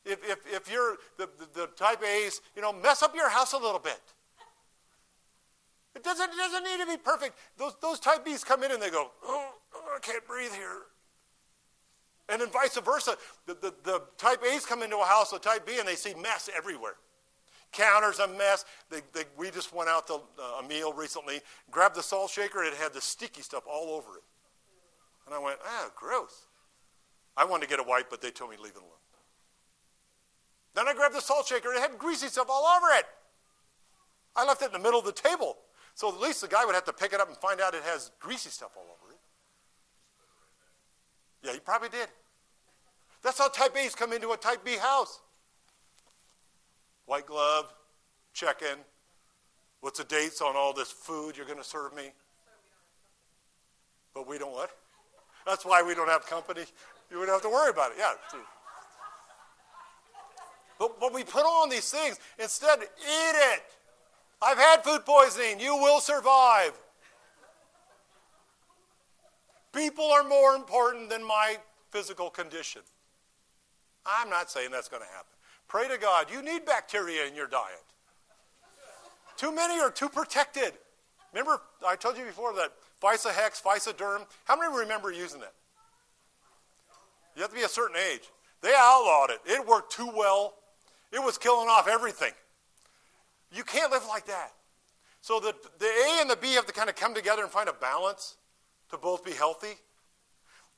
If, 0.05 0.21
if, 0.31 0.39
if 0.47 0.71
you're 0.71 0.97
the, 1.19 1.29
the, 1.41 1.63
the 1.63 1.67
type 1.75 2.05
A's, 2.05 2.41
you 2.55 2.63
know, 2.63 2.73
mess 2.73 3.03
up 3.03 3.17
your 3.17 3.31
house 3.31 3.53
a 3.53 3.59
little 3.59 3.81
bit. 3.81 4.01
It 5.95 6.05
doesn't, 6.05 6.31
it 6.31 6.37
doesn't 6.37 6.65
need 6.65 6.81
to 6.81 6.87
be 6.87 6.97
perfect. 6.97 7.37
Those, 7.57 7.75
those 7.83 7.99
type 7.99 8.25
B's 8.25 8.45
come 8.45 8.63
in 8.63 8.71
and 8.71 8.81
they 8.81 8.91
go, 8.91 9.11
oh, 9.25 9.53
I 9.75 9.99
can't 10.01 10.27
breathe 10.27 10.53
here. 10.53 10.83
And 12.29 12.41
then 12.41 12.49
vice 12.49 12.79
versa. 12.79 13.17
The, 13.47 13.55
the, 13.55 13.75
the 13.83 14.03
type 14.17 14.41
A's 14.45 14.65
come 14.65 14.83
into 14.83 14.97
a 14.99 15.05
house 15.05 15.33
of 15.33 15.41
type 15.41 15.67
B 15.67 15.79
and 15.79 15.89
they 15.89 15.97
see 15.97 16.15
mess 16.15 16.49
everywhere. 16.57 16.95
Counters 17.73 18.21
a 18.21 18.29
mess. 18.29 18.65
They, 18.89 19.01
they, 19.13 19.25
we 19.37 19.51
just 19.51 19.75
went 19.75 19.89
out 19.89 20.07
to 20.07 20.15
uh, 20.15 20.61
a 20.61 20.69
meal 20.69 20.93
recently, 20.93 21.41
grabbed 21.71 21.97
the 21.97 22.03
salt 22.03 22.31
shaker, 22.31 22.63
and 22.63 22.73
it 22.73 22.79
had 22.79 22.93
the 22.93 23.01
sticky 23.01 23.43
stuff 23.43 23.65
all 23.69 23.95
over 23.95 24.17
it. 24.17 24.23
And 25.27 25.35
I 25.35 25.39
went, 25.39 25.59
ah, 25.65 25.91
gross. 25.95 26.47
I 27.37 27.45
wanted 27.45 27.69
to 27.69 27.71
get 27.71 27.81
a 27.81 27.89
wipe, 27.89 28.11
but 28.11 28.21
they 28.21 28.31
told 28.31 28.51
me 28.51 28.57
leave 28.57 28.73
it 28.73 28.79
alone. 28.79 28.91
Then 30.75 30.89
I 30.89 30.95
grabbed 30.95 31.15
the 31.15 31.21
salt 31.21 31.47
shaker, 31.47 31.69
and 31.69 31.79
it 31.79 31.81
had 31.81 31.99
greasy 31.99 32.29
stuff 32.29 32.47
all 32.49 32.65
over 32.77 32.87
it. 32.97 33.07
I 34.35 34.45
left 34.45 34.63
it 34.63 34.67
in 34.67 34.73
the 34.73 34.79
middle 34.79 34.99
of 34.99 35.05
the 35.07 35.13
table. 35.13 35.57
So 36.01 36.09
at 36.09 36.19
least 36.19 36.41
the 36.41 36.49
guy 36.49 36.65
would 36.65 36.75
have 36.75 36.87
to 36.87 36.95
pick 36.95 37.13
it 37.13 37.21
up 37.21 37.29
and 37.29 37.37
find 37.37 37.61
out 37.61 37.75
it 37.75 37.83
has 37.83 38.11
greasy 38.21 38.49
stuff 38.49 38.71
all 38.75 38.85
over 38.85 39.13
it. 39.13 39.19
Yeah, 41.43 41.53
he 41.53 41.61
probably 41.61 41.91
did. 41.91 42.09
That's 43.23 43.37
how 43.37 43.49
type 43.49 43.77
A's 43.77 43.95
come 43.95 44.15
into 44.15 44.31
a 44.31 44.37
type 44.39 44.65
B 44.65 44.79
house. 44.79 45.21
White 47.05 47.27
glove, 47.27 47.71
check 48.33 48.63
in. 48.63 48.79
What's 49.83 49.99
the 49.99 50.07
dates 50.07 50.41
on 50.41 50.57
all 50.57 50.73
this 50.73 50.91
food 50.91 51.37
you're 51.37 51.45
going 51.45 51.59
to 51.59 51.65
serve 51.65 51.95
me? 51.95 52.13
But 54.15 54.27
we 54.27 54.39
don't 54.39 54.53
what? 54.53 54.71
That's 55.47 55.67
why 55.67 55.83
we 55.83 55.95
don't 55.95 56.09
have 56.09 56.25
company. 56.25 56.63
You 57.11 57.19
wouldn't 57.19 57.35
have 57.35 57.43
to 57.43 57.51
worry 57.51 57.69
about 57.69 57.91
it. 57.91 57.99
Yeah. 57.99 58.15
But, 60.79 60.99
but 60.99 61.13
we 61.13 61.25
put 61.25 61.43
on 61.43 61.69
these 61.69 61.91
things. 61.91 62.19
Instead, 62.39 62.79
eat 62.81 62.87
it. 63.03 63.63
I've 64.43 64.59
had 64.59 64.83
food 64.83 65.05
poisoning. 65.05 65.61
You 65.61 65.77
will 65.77 66.01
survive. 66.01 66.73
People 69.73 70.07
are 70.07 70.25
more 70.25 70.55
important 70.55 71.11
than 71.11 71.23
my 71.23 71.57
physical 71.91 72.31
condition. 72.31 72.83
I'm 74.05 74.31
not 74.31 74.51
saying 74.51 74.71
that's 74.71 74.89
going 74.89 75.03
to 75.03 75.09
happen. 75.09 75.27
Pray 75.69 75.89
to 75.89 75.99
God. 75.99 76.27
You 76.33 76.43
need 76.43 76.65
bacteria 76.65 77.27
in 77.27 77.35
your 77.35 77.47
diet. 77.47 77.85
Too 79.37 79.55
many 79.55 79.81
are 79.81 79.91
too 79.91 80.09
protected. 80.09 80.73
Remember, 81.33 81.61
I 81.87 81.97
told 81.97 82.19
you 82.19 82.25
before 82.25 82.53
that 82.55 82.73
pHisoHex, 83.01 83.63
pHisoDerm. 83.63 84.27
How 84.45 84.57
many 84.57 84.77
remember 84.77 85.13
using 85.13 85.41
that? 85.41 85.55
You 87.37 87.43
have 87.43 87.51
to 87.51 87.57
be 87.57 87.63
a 87.63 87.69
certain 87.69 87.97
age. 87.97 88.29
They 88.63 88.75
outlawed 88.77 89.31
it. 89.31 89.41
It 89.47 89.67
worked 89.67 89.93
too 89.93 90.11
well. 90.15 90.55
It 91.13 91.23
was 91.23 91.39
killing 91.39 91.69
off 91.69 91.89
everything. 91.89 92.33
You 93.53 93.65
can't 93.65 93.91
live 93.91 94.07
like 94.09 94.27
that. 94.27 94.53
So 95.21 95.41
the, 95.41 95.55
the 95.79 95.87
A 95.87 96.21
and 96.21 96.31
the 96.31 96.37
B 96.37 96.55
have 96.55 96.67
to 96.67 96.73
kind 96.73 96.89
of 96.89 96.97
come 96.97 97.15
together 97.15 97.43
and 97.43 97.51
find 97.51 97.69
a 97.69 97.73
balance 97.75 98.37
to 98.91 98.97
both 98.97 99.25
be 99.25 99.33
healthy. 99.33 99.75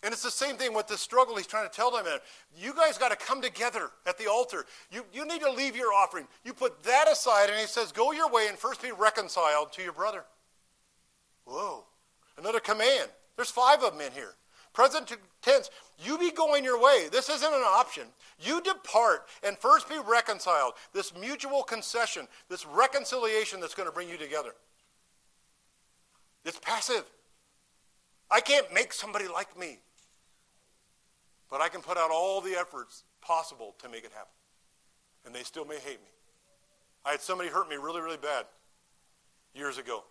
And 0.03 0.13
it's 0.13 0.23
the 0.23 0.33
same 0.33 0.57
thing 0.57 0.75
with 0.75 0.89
the 0.89 0.99
struggle 0.99 1.37
he's 1.37 1.47
trying 1.47 1.69
to 1.69 1.75
tell 1.75 1.93
them. 1.93 2.05
You 2.59 2.75
guys 2.75 2.99
got 2.99 3.11
to 3.11 3.17
come 3.17 3.41
together 3.41 3.91
at 4.05 4.19
the 4.19 4.29
altar. 4.29 4.67
You, 4.91 5.05
you 5.13 5.25
need 5.25 5.43
to 5.43 5.51
leave 5.51 5.77
your 5.77 5.93
offering. 5.93 6.27
You 6.45 6.53
put 6.55 6.83
that 6.83 7.07
aside, 7.09 7.51
and 7.51 7.61
he 7.61 7.67
says, 7.67 7.93
Go 7.93 8.11
your 8.11 8.29
way 8.29 8.49
and 8.49 8.59
first 8.59 8.83
be 8.83 8.91
reconciled 8.91 9.73
to 9.75 9.83
your 9.83 9.93
brother. 9.93 10.25
Whoa. 11.45 11.85
Another 12.37 12.59
command. 12.59 13.11
There's 13.37 13.51
five 13.51 13.83
of 13.83 13.93
them 13.93 14.01
in 14.01 14.13
here. 14.13 14.35
Present 14.73 15.17
tense, 15.41 15.71
you 16.05 16.19
be 16.19 16.31
going 16.31 16.65
your 16.65 16.81
way. 16.81 17.09
This 17.11 17.29
isn't 17.29 17.53
an 17.53 17.63
option. 17.65 18.05
You 18.41 18.61
depart 18.61 19.29
and 19.43 19.57
first 19.59 19.89
be 19.89 19.97
reconciled. 20.07 20.75
This 20.93 21.13
mutual 21.15 21.63
concession, 21.63 22.29
this 22.49 22.67
reconciliation 22.67 23.61
that's 23.61 23.75
going 23.75 23.89
to 23.89 23.93
bring 23.93 24.09
you 24.09 24.17
together. 24.17 24.53
It's 26.45 26.59
passive. 26.59 27.05
I 28.31 28.41
can't 28.41 28.73
make 28.73 28.93
somebody 28.93 29.29
like 29.29 29.59
me. 29.59 29.79
But 31.51 31.61
I 31.61 31.69
can 31.69 31.83
put 31.83 31.99
out 31.99 32.11
all 32.11 32.41
the 32.41 32.53
efforts 32.53 33.05
possible 33.21 33.75
to 33.83 33.89
make 33.89 34.05
it 34.05 34.13
happen. 34.13 34.33
And 35.27 35.35
they 35.35 35.43
still 35.43 35.65
may 35.65 35.79
hate 35.79 36.01
me. 36.01 36.11
I 37.05 37.11
had 37.11 37.21
somebody 37.21 37.51
hurt 37.51 37.69
me 37.69 37.77
really, 37.77 38.01
really 38.01 38.17
bad 38.17 38.47
years 39.55 39.79
ago. 39.79 40.05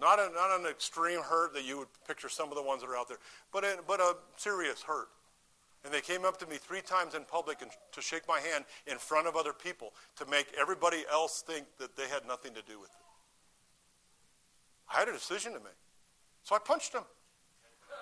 Not, 0.00 0.18
a, 0.18 0.28
not 0.34 0.58
an 0.58 0.66
extreme 0.66 1.22
hurt 1.22 1.54
that 1.54 1.64
you 1.64 1.78
would 1.78 1.88
picture 2.06 2.28
some 2.28 2.48
of 2.48 2.56
the 2.56 2.62
ones 2.62 2.82
that 2.82 2.88
are 2.88 2.96
out 2.96 3.08
there, 3.08 3.18
but 3.52 3.64
a, 3.64 3.78
but 3.86 4.00
a 4.00 4.16
serious 4.36 4.82
hurt. 4.82 5.08
And 5.84 5.92
they 5.92 6.00
came 6.00 6.24
up 6.24 6.38
to 6.38 6.46
me 6.46 6.56
three 6.56 6.80
times 6.80 7.14
in 7.14 7.24
public 7.24 7.62
and, 7.62 7.70
to 7.92 8.00
shake 8.00 8.26
my 8.26 8.40
hand 8.40 8.64
in 8.86 8.98
front 8.98 9.28
of 9.28 9.36
other 9.36 9.52
people 9.52 9.92
to 10.16 10.26
make 10.26 10.46
everybody 10.58 11.04
else 11.12 11.44
think 11.46 11.66
that 11.78 11.96
they 11.96 12.08
had 12.08 12.26
nothing 12.26 12.54
to 12.54 12.62
do 12.62 12.80
with 12.80 12.90
it. 12.90 12.96
I 14.92 14.98
had 14.98 15.08
a 15.08 15.12
decision 15.12 15.52
to 15.52 15.58
make. 15.58 15.78
So 16.42 16.54
I 16.54 16.58
punched 16.58 16.92
them. 16.92 17.04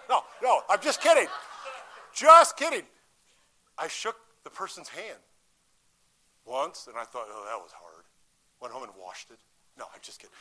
No, 0.09 0.21
no, 0.43 0.63
I'm 0.69 0.81
just 0.81 1.01
kidding. 1.01 1.29
Just 2.15 2.57
kidding. 2.57 2.85
I 3.79 3.89
shook 3.89 4.17
the 4.45 4.51
person's 4.51 4.89
hand 4.89 5.19
once, 6.45 6.87
and 6.89 6.97
I 6.97 7.05
thought, 7.05 7.27
oh, 7.31 7.45
that 7.47 7.61
was 7.61 7.73
hard. 7.73 8.05
Went 8.61 8.73
home 8.75 8.83
and 8.83 8.93
washed 9.01 9.31
it. 9.31 9.39
No, 9.79 9.87
I'm 9.95 10.01
just 10.03 10.21
kidding. 10.21 10.35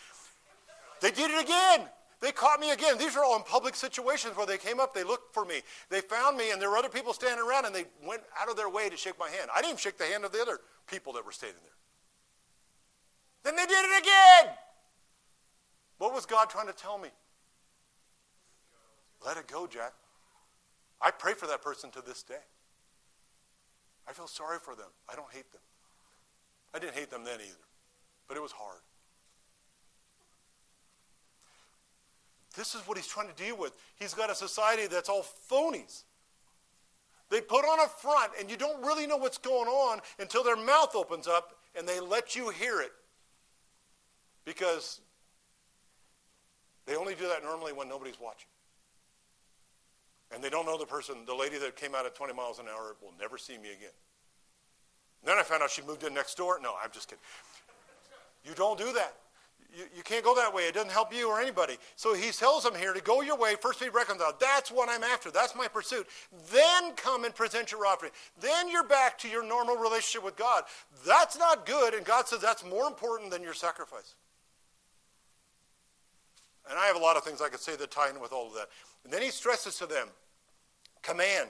They 1.02 1.12
did 1.12 1.32
it 1.32 1.44
again. 1.44 1.88
They 2.22 2.32
caught 2.32 2.60
me 2.60 2.72
again. 2.72 3.00
These 3.00 3.18
are 3.18 3.24
all 3.24 3.36
in 3.36 3.42
public 3.42 3.76
situations 3.76 4.38
where 4.38 4.46
they 4.46 4.60
came 4.60 4.80
up, 4.80 4.94
they 4.94 5.04
looked 5.04 5.34
for 5.34 5.44
me, 5.44 5.62
they 5.90 6.02
found 6.02 6.38
me, 6.38 6.52
and 6.52 6.62
there 6.62 6.70
were 6.70 6.78
other 6.78 6.90
people 6.90 7.14
standing 7.14 7.44
around, 7.44 7.66
and 7.66 7.74
they 7.74 7.86
went 8.06 8.22
out 8.40 8.48
of 8.48 8.56
their 8.56 8.70
way 8.70 8.90
to 8.90 8.96
shake 8.96 9.18
my 9.20 9.28
hand. 9.28 9.50
I 9.54 9.62
didn't 9.64 9.80
shake 9.80 9.98
the 9.98 10.06
hand 10.06 10.24
of 10.24 10.32
the 10.32 10.40
other 10.40 10.60
people 10.88 11.14
that 11.14 11.26
were 11.26 11.32
standing 11.32 11.60
there. 11.64 11.72
Then 13.44 13.56
they 13.56 13.66
did 13.66 13.84
it 13.84 14.02
again. 14.02 14.54
What 15.98 16.14
was 16.14 16.28
God 16.28 16.50
trying 16.50 16.68
to 16.68 16.74
tell 16.74 17.00
me? 17.00 17.10
Let 19.26 19.38
it 19.38 19.48
go, 19.48 19.66
Jack. 19.66 19.94
I 21.02 21.10
pray 21.10 21.34
for 21.34 21.48
that 21.48 21.64
person 21.64 21.90
to 21.92 22.02
this 22.06 22.22
day. 22.22 22.44
I 24.08 24.14
feel 24.14 24.28
sorry 24.28 24.60
for 24.62 24.76
them. 24.76 24.90
I 25.12 25.16
don't 25.16 25.32
hate 25.32 25.52
them. 25.52 25.62
I 26.74 26.80
didn't 26.80 26.94
hate 26.94 27.10
them 27.10 27.24
then 27.24 27.40
either, 27.40 27.66
but 28.28 28.38
it 28.38 28.42
was 28.42 28.52
hard. 28.52 28.82
This 32.56 32.76
is 32.76 32.82
what 32.82 32.98
he's 32.98 33.08
trying 33.08 33.30
to 33.30 33.36
deal 33.36 33.58
with. 33.58 33.74
He's 33.96 34.14
got 34.14 34.30
a 34.30 34.36
society 34.36 34.88
that's 34.88 35.10
all 35.10 35.26
phonies. 35.50 36.04
They 37.30 37.40
put 37.40 37.64
on 37.64 37.80
a 37.80 37.88
front, 37.88 38.34
and 38.40 38.52
you 38.52 38.58
don't 38.58 38.84
really 38.86 39.08
know 39.08 39.16
what's 39.16 39.38
going 39.38 39.70
on 39.70 40.02
until 40.20 40.44
their 40.44 40.58
mouth 40.58 40.96
opens 40.96 41.28
up 41.28 41.56
and 41.78 41.88
they 41.88 42.02
let 42.02 42.36
you 42.36 42.50
hear 42.50 42.82
it. 42.82 42.92
Because 44.44 45.00
they 46.86 46.96
only 46.96 47.16
do 47.16 47.28
that 47.30 47.44
normally 47.44 47.72
when 47.72 47.88
nobody's 47.88 48.20
watching. 48.20 48.50
And 50.34 50.44
they 50.44 50.50
don't 50.50 50.66
know 50.66 50.78
the 50.78 50.86
person, 50.86 51.18
the 51.26 51.36
lady 51.36 51.58
that 51.60 51.76
came 51.76 51.96
out 51.96 52.06
at 52.06 52.16
20 52.16 52.34
miles 52.34 52.60
an 52.60 52.66
hour 52.68 52.96
will 53.02 53.14
never 53.20 53.38
see 53.38 53.58
me 53.58 53.70
again. 53.70 53.96
And 55.22 55.30
then 55.30 55.38
I 55.38 55.44
found 55.44 55.62
out 55.64 55.70
she 55.70 55.84
moved 55.84 56.04
in 56.04 56.14
next 56.14 56.36
door. 56.36 56.60
No, 56.62 56.74
I'm 56.84 56.92
just 56.92 57.08
kidding. 57.08 57.24
You 58.44 58.54
don't 58.56 58.78
do 58.78 58.92
that. 58.94 59.14
You, 59.76 59.86
you 59.96 60.04
can't 60.04 60.24
go 60.24 60.36
that 60.36 60.54
way. 60.54 60.64
It 60.64 60.74
doesn't 60.74 60.92
help 60.92 61.14
you 61.14 61.30
or 61.30 61.40
anybody. 61.40 61.78
So 61.96 62.14
he 62.14 62.32
tells 62.32 62.64
them 62.64 62.76
here 62.76 62.94
to 62.94 63.02
go 63.02 63.22
your 63.22 63.38
way, 63.38 63.56
first 63.60 63.80
be 63.80 63.90
reconciled. 63.90 64.36
That's 64.40 64.70
what 64.72 64.90
I'm 64.90 65.04
after. 65.04 65.32
That's 65.32 65.56
my 65.56 65.68
pursuit. 65.68 66.08
Then 66.52 66.94
come 66.96 67.24
and 67.24 67.34
present 67.34 67.72
your 67.72 67.86
offering. 67.86 68.12
Then 68.40 68.70
you're 68.70 68.84
back 68.84 69.18
to 69.20 69.30
your 69.30 69.46
normal 69.46 69.78
relationship 69.78 70.26
with 70.26 70.36
God. 70.36 70.64
That's 71.06 71.38
not 71.38 71.66
good, 71.66 71.94
and 71.94 72.06
God 72.06 72.28
says 72.28 72.40
that's 72.40 72.66
more 72.66 72.88
important 72.88 73.32
than 73.32 73.42
your 73.44 73.54
sacrifice. 73.54 74.16
And 76.70 76.78
I 76.78 76.86
have 76.86 76.96
a 76.96 77.00
lot 77.00 77.18
of 77.18 77.24
things 77.24 77.42
I 77.42 77.50
could 77.50 77.60
say 77.60 77.76
that 77.76 77.92
tie 77.92 78.10
in 78.10 78.20
with 78.20 78.32
all 78.32 78.48
of 78.48 78.54
that. 78.54 78.68
And 79.04 79.12
then 79.12 79.22
he 79.22 79.30
stresses 79.30 79.78
to 79.78 79.86
them 79.86 80.10
command, 81.02 81.50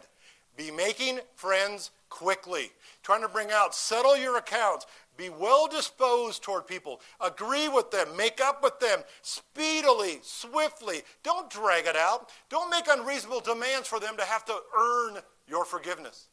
be 0.55 0.71
making 0.71 1.19
friends 1.35 1.91
quickly, 2.09 2.71
trying 3.03 3.21
to 3.21 3.27
bring 3.27 3.51
out, 3.51 3.73
settle 3.75 4.17
your 4.17 4.37
accounts, 4.37 4.85
be 5.17 5.29
well 5.29 5.67
disposed 5.67 6.41
toward 6.41 6.67
people, 6.67 7.01
agree 7.19 7.67
with 7.67 7.91
them, 7.91 8.15
make 8.17 8.41
up 8.41 8.63
with 8.63 8.79
them 8.79 8.99
speedily, 9.21 10.19
swiftly. 10.23 11.01
Don't 11.23 11.49
drag 11.49 11.85
it 11.85 11.95
out. 11.95 12.29
Don't 12.49 12.69
make 12.69 12.85
unreasonable 12.89 13.41
demands 13.41 13.87
for 13.87 13.99
them 13.99 14.17
to 14.17 14.23
have 14.23 14.45
to 14.45 14.55
earn 14.77 15.17
your 15.47 15.65
forgiveness. 15.65 16.27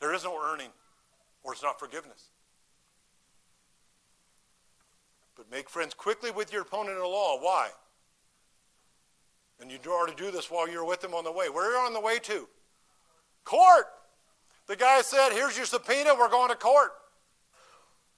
There 0.00 0.14
is 0.14 0.24
no 0.24 0.38
earning, 0.42 0.70
or 1.42 1.52
it's 1.52 1.62
not 1.62 1.78
forgiveness. 1.78 2.28
But 5.36 5.50
make 5.50 5.70
friends 5.70 5.94
quickly 5.94 6.30
with 6.30 6.52
your 6.52 6.62
opponent 6.62 6.96
in 6.96 7.02
the 7.02 7.08
law. 7.08 7.38
Why? 7.40 7.70
And 9.60 9.70
you 9.70 9.78
are 9.90 10.06
to 10.06 10.14
do 10.14 10.30
this 10.30 10.50
while 10.50 10.68
you're 10.68 10.84
with 10.84 11.00
them 11.00 11.14
on 11.14 11.24
the 11.24 11.32
way. 11.32 11.48
Where 11.48 11.70
are 11.70 11.80
you 11.80 11.86
on 11.86 11.92
the 11.92 12.00
way 12.00 12.18
to? 12.18 12.48
Court. 13.44 13.86
The 14.66 14.76
guy 14.76 15.02
said, 15.02 15.30
Here's 15.32 15.56
your 15.56 15.66
subpoena, 15.66 16.14
we're 16.14 16.28
going 16.28 16.50
to 16.50 16.56
court. 16.56 16.92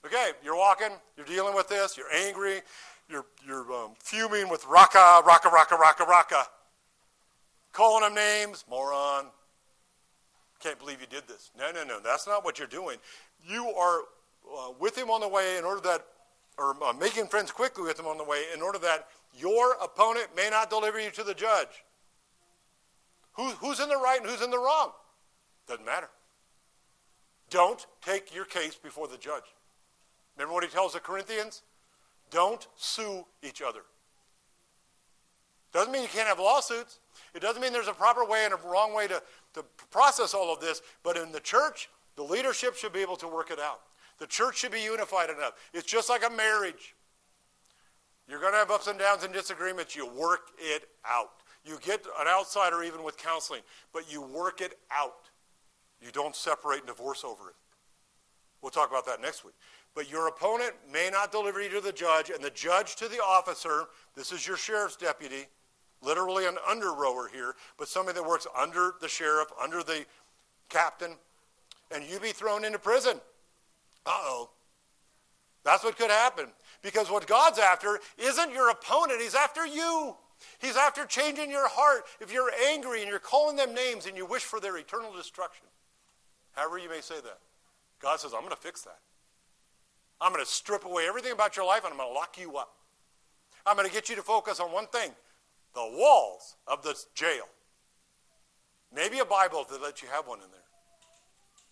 Okay, 0.05 0.33
you're 0.45 0.57
walking, 0.57 0.91
you're 1.17 1.25
dealing 1.25 1.55
with 1.55 1.69
this, 1.69 1.97
you're 1.97 2.13
angry, 2.13 2.61
you're, 3.09 3.25
you're 3.47 3.73
um, 3.73 3.93
fuming 3.99 4.51
with 4.51 4.67
raka, 4.67 5.23
raka, 5.27 5.49
raka, 5.49 5.77
raka, 5.81 6.05
raka. 6.05 6.45
Calling 7.73 8.03
them 8.03 8.15
names, 8.15 8.65
moron. 8.69 9.27
Can't 10.61 10.79
believe 10.79 11.01
you 11.01 11.07
did 11.07 11.27
this. 11.27 11.51
No, 11.59 11.73
no, 11.73 11.85
no, 11.85 12.01
that's 12.01 12.27
not 12.27 12.45
what 12.45 12.59
you're 12.59 12.69
doing. 12.69 12.99
You 13.47 13.69
are 13.71 14.01
uh, 14.55 14.73
with 14.79 14.97
him 14.97 15.09
on 15.09 15.23
the 15.23 15.29
way 15.29 15.57
in 15.57 15.65
order 15.65 15.81
that, 15.81 16.05
or 16.59 16.77
uh, 16.85 16.93
making 16.93 17.29
friends 17.29 17.51
quickly 17.51 17.85
with 17.85 17.99
him 17.99 18.07
on 18.07 18.19
the 18.19 18.25
way 18.25 18.45
in 18.55 18.61
order 18.61 18.79
that 18.81 19.09
your 19.35 19.75
opponent 19.83 20.29
may 20.37 20.51
not 20.51 20.69
deliver 20.69 21.01
you 21.01 21.11
to 21.13 21.23
the 21.23 21.35
judge. 21.35 21.83
Who, 23.33 23.49
who's 23.53 23.81
in 23.81 23.89
the 23.89 23.97
right 23.97 24.21
and 24.21 24.29
who's 24.29 24.43
in 24.43 24.51
the 24.51 24.59
wrong? 24.59 24.93
Doesn't 25.67 25.85
matter. 25.85 26.11
Don't 27.49 27.85
take 28.05 28.35
your 28.35 28.45
case 28.45 28.77
before 28.77 29.09
the 29.09 29.17
judge. 29.17 29.45
Remember 30.37 30.55
what 30.55 30.65
he 30.65 30.71
tells 30.71 30.93
the 30.93 31.01
Corinthians? 31.01 31.63
Don't 32.31 32.67
sue 32.77 33.25
each 33.43 33.63
other. 33.63 33.81
Doesn't 35.73 35.93
mean 35.93 36.03
you 36.03 36.09
can't 36.09 36.29
have 36.29 36.39
lawsuits. 36.39 37.01
It 37.35 37.41
doesn't 37.41 37.61
mean 37.61 37.73
there's 37.73 37.89
a 37.89 37.93
proper 37.93 38.25
way 38.25 38.45
and 38.45 38.55
a 38.55 38.69
wrong 38.69 38.95
way 38.95 39.09
to, 39.09 39.23
to 39.55 39.65
process 39.91 40.35
all 40.35 40.53
of 40.53 40.61
this. 40.61 40.83
But 41.03 41.17
in 41.17 41.33
the 41.33 41.41
church, 41.41 41.89
the 42.17 42.23
leadership 42.23 42.77
should 42.77 42.93
be 42.93 43.01
able 43.01 43.17
to 43.17 43.29
work 43.29 43.51
it 43.51 43.59
out. 43.59 43.81
The 44.19 44.27
church 44.27 44.59
should 44.59 44.71
be 44.73 44.81
unified 44.81 45.31
enough. 45.31 45.55
It's 45.73 45.87
just 45.87 46.09
like 46.09 46.25
a 46.25 46.31
marriage. 46.31 46.95
You're 48.29 48.41
going 48.41 48.53
to 48.53 48.59
have 48.59 48.71
ups 48.71 48.87
and 48.87 48.99
downs 48.99 49.25
and 49.25 49.33
disagreements. 49.33 49.97
You 49.97 50.07
work 50.07 50.53
it 50.59 50.85
out. 51.05 51.31
You 51.65 51.79
get 51.83 52.07
an 52.21 52.29
outsider 52.29 52.83
even 52.83 53.03
with 53.03 53.17
counseling, 53.17 53.63
but 53.93 54.11
you 54.13 54.23
work 54.23 54.61
it 54.61 54.79
out. 54.93 55.31
You 56.01 56.11
don't 56.13 56.37
separate 56.37 56.81
and 56.81 56.87
divorce 56.87 57.25
over 57.25 57.49
it. 57.49 57.57
We'll 58.63 58.71
talk 58.71 58.91
about 58.91 59.07
that 59.07 59.21
next 59.21 59.45
week. 59.45 59.55
But 59.95 60.11
your 60.11 60.27
opponent 60.27 60.73
may 60.93 61.09
not 61.11 61.31
deliver 61.31 61.63
you 61.63 61.69
to 61.71 61.81
the 61.81 61.93
judge, 61.93 62.31
and 62.31 62.43
the 62.43 62.51
judge 62.51 62.97
to 62.97 63.09
the 63.09 63.19
officer. 63.19 63.85
This 64.17 64.33
is 64.33 64.47
your 64.47 64.57
sheriff's 64.57 64.97
deputy, 64.97 65.47
literally 66.03 66.47
an 66.47 66.57
under 66.69 66.93
rower 66.93 67.31
here, 67.33 67.55
but 67.79 67.89
somebody 67.89 68.19
that 68.19 68.29
works 68.29 68.47
under 68.57 68.95
the 69.01 69.09
sheriff, 69.09 69.49
under 69.63 69.83
the 69.83 70.05
captain, 70.69 71.17
and 71.93 72.05
you 72.05 72.19
be 72.19 72.33
thrown 72.33 72.65
into 72.65 72.79
prison. 72.79 73.21
Uh 74.05 74.11
oh. 74.11 74.51
That's 75.65 75.85
what 75.85 75.97
could 75.97 76.11
happen. 76.11 76.49
Because 76.83 77.11
what 77.11 77.27
God's 77.27 77.59
after 77.59 77.99
isn't 78.19 78.53
your 78.53 78.71
opponent, 78.71 79.21
He's 79.21 79.35
after 79.35 79.67
you. 79.67 80.17
He's 80.59 80.77
after 80.77 81.07
changing 81.07 81.51
your 81.51 81.69
heart. 81.69 82.05
If 82.21 82.33
you're 82.33 82.51
angry 82.69 83.01
and 83.01 83.09
you're 83.09 83.19
calling 83.19 83.57
them 83.57 83.75
names 83.75 84.07
and 84.07 84.17
you 84.17 84.27
wish 84.27 84.43
for 84.43 84.61
their 84.61 84.77
eternal 84.77 85.13
destruction, 85.13 85.67
however 86.53 86.79
you 86.79 86.91
may 86.91 87.01
say 87.01 87.15
that, 87.15 87.39
God 88.01 88.21
says, 88.21 88.35
I'm 88.35 88.41
going 88.41 88.51
to 88.51 88.57
fix 88.57 88.83
that. 88.83 88.99
I'm 90.21 90.33
going 90.33 90.45
to 90.45 90.51
strip 90.51 90.85
away 90.85 91.07
everything 91.07 91.33
about 91.33 91.57
your 91.57 91.67
life 91.67 91.85
and 91.85 91.93
I'm 91.93 91.99
going 91.99 92.11
to 92.11 92.15
lock 92.15 92.39
you 92.39 92.57
up. 92.57 92.75
I'm 93.67 93.77
going 93.77 93.89
to 93.89 93.93
get 93.93 94.09
you 94.09 94.17
to 94.17 94.23
focus 94.23 94.61
on 94.61 94.73
one 94.73 94.87
thing 94.87 95.11
the 95.75 95.81
walls 95.81 96.57
of 96.67 96.83
this 96.83 97.07
jail. 97.15 97.45
Maybe 98.95 99.19
a 99.19 99.25
Bible 99.25 99.67
that 99.71 99.83
lets 99.83 100.03
you 100.03 100.09
have 100.09 100.29
one 100.29 100.39
in 100.39 100.51
there, 100.53 100.61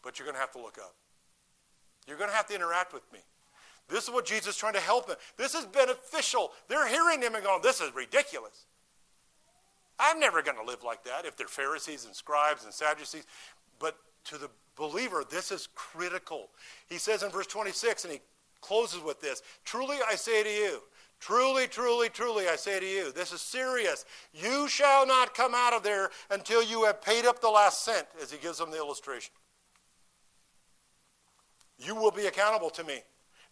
but 0.02 0.18
you're 0.18 0.26
going 0.26 0.34
to 0.34 0.40
have 0.40 0.50
to 0.52 0.60
look 0.60 0.76
up. 0.78 0.94
You're 2.06 2.16
going 2.16 2.30
to 2.30 2.34
have 2.34 2.48
to 2.48 2.54
interact 2.54 2.92
with 2.92 3.04
me. 3.12 3.20
This 3.88 4.04
is 4.04 4.10
what 4.10 4.24
Jesus 4.26 4.54
is 4.54 4.56
trying 4.56 4.72
to 4.72 4.80
help 4.80 5.06
them. 5.06 5.16
This 5.36 5.54
is 5.54 5.64
beneficial. 5.66 6.50
They're 6.68 6.88
hearing 6.88 7.22
him 7.22 7.34
and 7.34 7.44
going, 7.44 7.62
This 7.62 7.80
is 7.80 7.94
ridiculous. 7.94 8.66
I'm 9.98 10.18
never 10.18 10.42
going 10.42 10.56
to 10.56 10.64
live 10.64 10.82
like 10.82 11.04
that 11.04 11.26
if 11.26 11.36
they're 11.36 11.46
Pharisees 11.46 12.06
and 12.06 12.14
scribes 12.14 12.64
and 12.64 12.72
Sadducees. 12.72 13.24
But 13.78 13.96
to 14.24 14.38
the 14.38 14.50
believer, 14.76 15.24
this 15.28 15.50
is 15.50 15.68
critical. 15.74 16.50
He 16.88 16.98
says 16.98 17.22
in 17.22 17.30
verse 17.30 17.46
26, 17.46 18.04
and 18.04 18.12
he 18.14 18.20
closes 18.60 19.02
with 19.02 19.20
this 19.20 19.42
Truly 19.64 19.98
I 20.08 20.14
say 20.14 20.42
to 20.42 20.50
you, 20.50 20.80
truly, 21.20 21.66
truly, 21.66 22.08
truly 22.08 22.48
I 22.48 22.56
say 22.56 22.80
to 22.80 22.86
you, 22.86 23.12
this 23.12 23.32
is 23.32 23.40
serious. 23.40 24.04
You 24.32 24.68
shall 24.68 25.06
not 25.06 25.34
come 25.34 25.54
out 25.54 25.72
of 25.72 25.82
there 25.82 26.10
until 26.30 26.62
you 26.62 26.84
have 26.84 27.02
paid 27.02 27.26
up 27.26 27.40
the 27.40 27.48
last 27.48 27.84
cent, 27.84 28.06
as 28.20 28.30
he 28.30 28.38
gives 28.38 28.58
them 28.58 28.70
the 28.70 28.78
illustration. 28.78 29.32
You 31.78 31.94
will 31.94 32.10
be 32.10 32.26
accountable 32.26 32.70
to 32.70 32.84
me. 32.84 33.00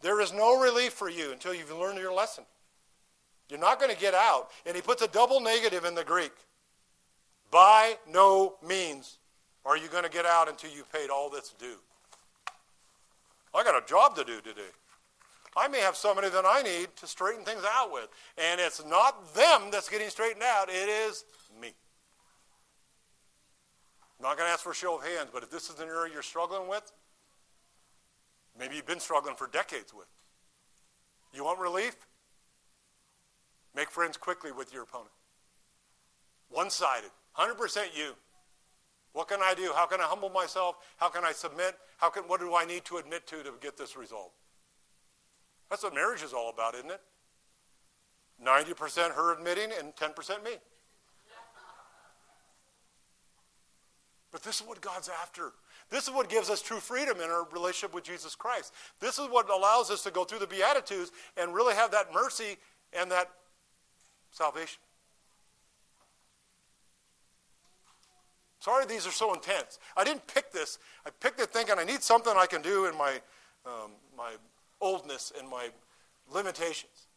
There 0.02 0.20
is 0.20 0.32
no 0.32 0.60
relief 0.60 0.92
for 0.92 1.10
you 1.10 1.32
until 1.32 1.52
you've 1.52 1.72
learned 1.72 1.98
your 1.98 2.14
lesson. 2.14 2.44
You're 3.50 3.58
not 3.58 3.80
going 3.80 3.92
to 3.92 4.00
get 4.00 4.14
out. 4.14 4.48
And 4.64 4.76
he 4.76 4.82
puts 4.82 5.02
a 5.02 5.08
double 5.08 5.40
negative 5.40 5.84
in 5.84 5.94
the 5.94 6.04
Greek. 6.04 6.32
By 7.50 7.96
no 8.08 8.54
means 8.66 9.18
are 9.64 9.76
you 9.76 9.88
going 9.88 10.04
to 10.04 10.10
get 10.10 10.24
out 10.24 10.48
until 10.48 10.70
you've 10.70 10.90
paid 10.92 11.10
all 11.10 11.30
that's 11.30 11.52
due. 11.52 11.76
I 13.54 13.64
got 13.64 13.82
a 13.82 13.86
job 13.86 14.16
to 14.16 14.24
do 14.24 14.40
today. 14.40 14.70
I 15.56 15.68
may 15.68 15.80
have 15.80 15.96
somebody 15.96 16.28
that 16.28 16.44
I 16.46 16.62
need 16.62 16.88
to 16.96 17.06
straighten 17.06 17.44
things 17.44 17.62
out 17.74 17.92
with. 17.92 18.08
And 18.38 18.60
it's 18.60 18.84
not 18.86 19.34
them 19.34 19.70
that's 19.72 19.88
getting 19.88 20.08
straightened 20.08 20.42
out, 20.42 20.68
it 20.68 20.88
is 20.88 21.24
me. 21.60 21.72
I'm 24.18 24.24
not 24.24 24.36
going 24.36 24.48
to 24.48 24.52
ask 24.52 24.62
for 24.62 24.72
a 24.72 24.74
show 24.74 24.98
of 24.98 25.02
hands, 25.02 25.30
but 25.32 25.42
if 25.42 25.50
this 25.50 25.70
is 25.70 25.80
an 25.80 25.88
area 25.88 26.12
you're 26.12 26.22
struggling 26.22 26.68
with, 26.68 26.92
maybe 28.58 28.76
you've 28.76 28.86
been 28.86 29.00
struggling 29.00 29.34
for 29.34 29.46
decades 29.46 29.94
with, 29.94 30.06
you 31.32 31.44
want 31.44 31.58
relief? 31.58 31.96
Make 33.74 33.90
friends 33.90 34.16
quickly 34.16 34.52
with 34.52 34.74
your 34.74 34.82
opponent. 34.82 35.10
One 36.50 36.70
sided, 36.70 37.10
100% 37.38 37.96
you. 37.96 38.14
What 39.12 39.28
can 39.28 39.40
I 39.42 39.54
do? 39.54 39.72
How 39.74 39.86
can 39.86 40.00
I 40.00 40.04
humble 40.04 40.30
myself? 40.30 40.76
How 40.96 41.08
can 41.08 41.24
I 41.24 41.32
submit? 41.32 41.76
How 41.98 42.10
can, 42.10 42.24
what 42.24 42.40
do 42.40 42.54
I 42.54 42.64
need 42.64 42.84
to 42.86 42.98
admit 42.98 43.26
to 43.28 43.42
to 43.42 43.52
get 43.60 43.76
this 43.76 43.96
result? 43.96 44.32
That's 45.68 45.82
what 45.82 45.94
marriage 45.94 46.22
is 46.22 46.32
all 46.32 46.50
about, 46.50 46.74
isn't 46.74 46.90
it? 46.90 47.00
90% 48.44 49.12
her 49.12 49.34
admitting 49.34 49.70
and 49.78 49.94
10% 49.96 50.44
me. 50.44 50.52
But 54.32 54.42
this 54.42 54.60
is 54.60 54.66
what 54.66 54.80
God's 54.80 55.08
after. 55.08 55.52
This 55.90 56.04
is 56.04 56.14
what 56.14 56.28
gives 56.28 56.50
us 56.50 56.62
true 56.62 56.78
freedom 56.78 57.20
in 57.20 57.30
our 57.30 57.46
relationship 57.52 57.92
with 57.92 58.04
Jesus 58.04 58.36
Christ. 58.36 58.72
This 59.00 59.18
is 59.18 59.28
what 59.28 59.50
allows 59.50 59.90
us 59.90 60.04
to 60.04 60.10
go 60.12 60.22
through 60.24 60.38
the 60.38 60.46
Beatitudes 60.46 61.10
and 61.36 61.52
really 61.52 61.74
have 61.74 61.90
that 61.90 62.14
mercy 62.14 62.56
and 62.92 63.10
that 63.10 63.28
salvation. 64.30 64.78
Sorry 68.60 68.84
these 68.84 69.06
are 69.06 69.12
so 69.12 69.32
intense. 69.34 69.78
I 69.96 70.04
didn't 70.04 70.26
pick 70.26 70.52
this. 70.52 70.78
I 71.06 71.10
picked 71.20 71.40
it 71.40 71.50
thinking 71.50 71.76
I 71.78 71.84
need 71.84 72.02
something 72.02 72.32
I 72.36 72.46
can 72.46 72.62
do 72.62 72.86
in 72.86 72.96
my, 72.96 73.20
um, 73.66 73.92
my 74.16 74.34
oldness 74.80 75.32
and 75.38 75.48
my 75.48 75.68
limitations. 76.32 77.08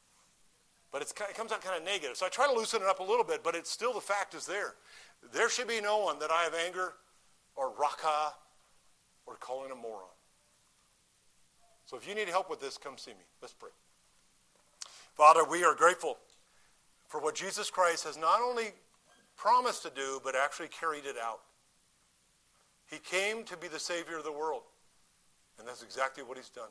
But 0.91 1.01
it 1.01 1.13
comes 1.35 1.51
out 1.51 1.61
kind 1.61 1.77
of 1.77 1.83
negative. 1.83 2.15
So 2.15 2.25
I 2.25 2.29
try 2.29 2.47
to 2.47 2.53
loosen 2.53 2.81
it 2.81 2.87
up 2.87 2.99
a 2.99 3.03
little 3.03 3.25
bit, 3.25 3.43
but 3.43 3.55
it's 3.55 3.69
still 3.69 3.93
the 3.93 4.01
fact 4.01 4.35
is 4.35 4.45
there. 4.45 4.75
There 5.33 5.49
should 5.49 5.67
be 5.67 5.81
no 5.81 5.97
one 5.97 6.17
that 6.19 6.31
I 6.31 6.43
have 6.43 6.53
anger 6.53 6.93
or 7.55 7.73
raka 7.79 8.33
or 9.25 9.35
calling 9.35 9.71
a 9.71 9.75
moron. 9.75 10.07
So 11.85 11.97
if 11.97 12.07
you 12.07 12.15
need 12.15 12.29
help 12.29 12.49
with 12.49 12.61
this, 12.61 12.77
come 12.77 12.97
see 12.97 13.11
me. 13.11 13.25
Let's 13.41 13.53
pray. 13.53 13.69
Father, 15.15 15.43
we 15.43 15.63
are 15.63 15.75
grateful 15.75 16.17
for 17.07 17.19
what 17.19 17.35
Jesus 17.35 17.69
Christ 17.69 18.05
has 18.05 18.17
not 18.17 18.39
only 18.41 18.71
promised 19.35 19.83
to 19.83 19.89
do, 19.89 20.19
but 20.23 20.35
actually 20.35 20.69
carried 20.69 21.05
it 21.05 21.15
out. 21.21 21.41
He 22.89 22.97
came 22.99 23.43
to 23.45 23.57
be 23.57 23.67
the 23.67 23.79
Savior 23.79 24.17
of 24.17 24.23
the 24.23 24.31
world, 24.31 24.63
and 25.57 25.67
that's 25.67 25.83
exactly 25.83 26.23
what 26.23 26.37
he's 26.37 26.49
done. 26.49 26.69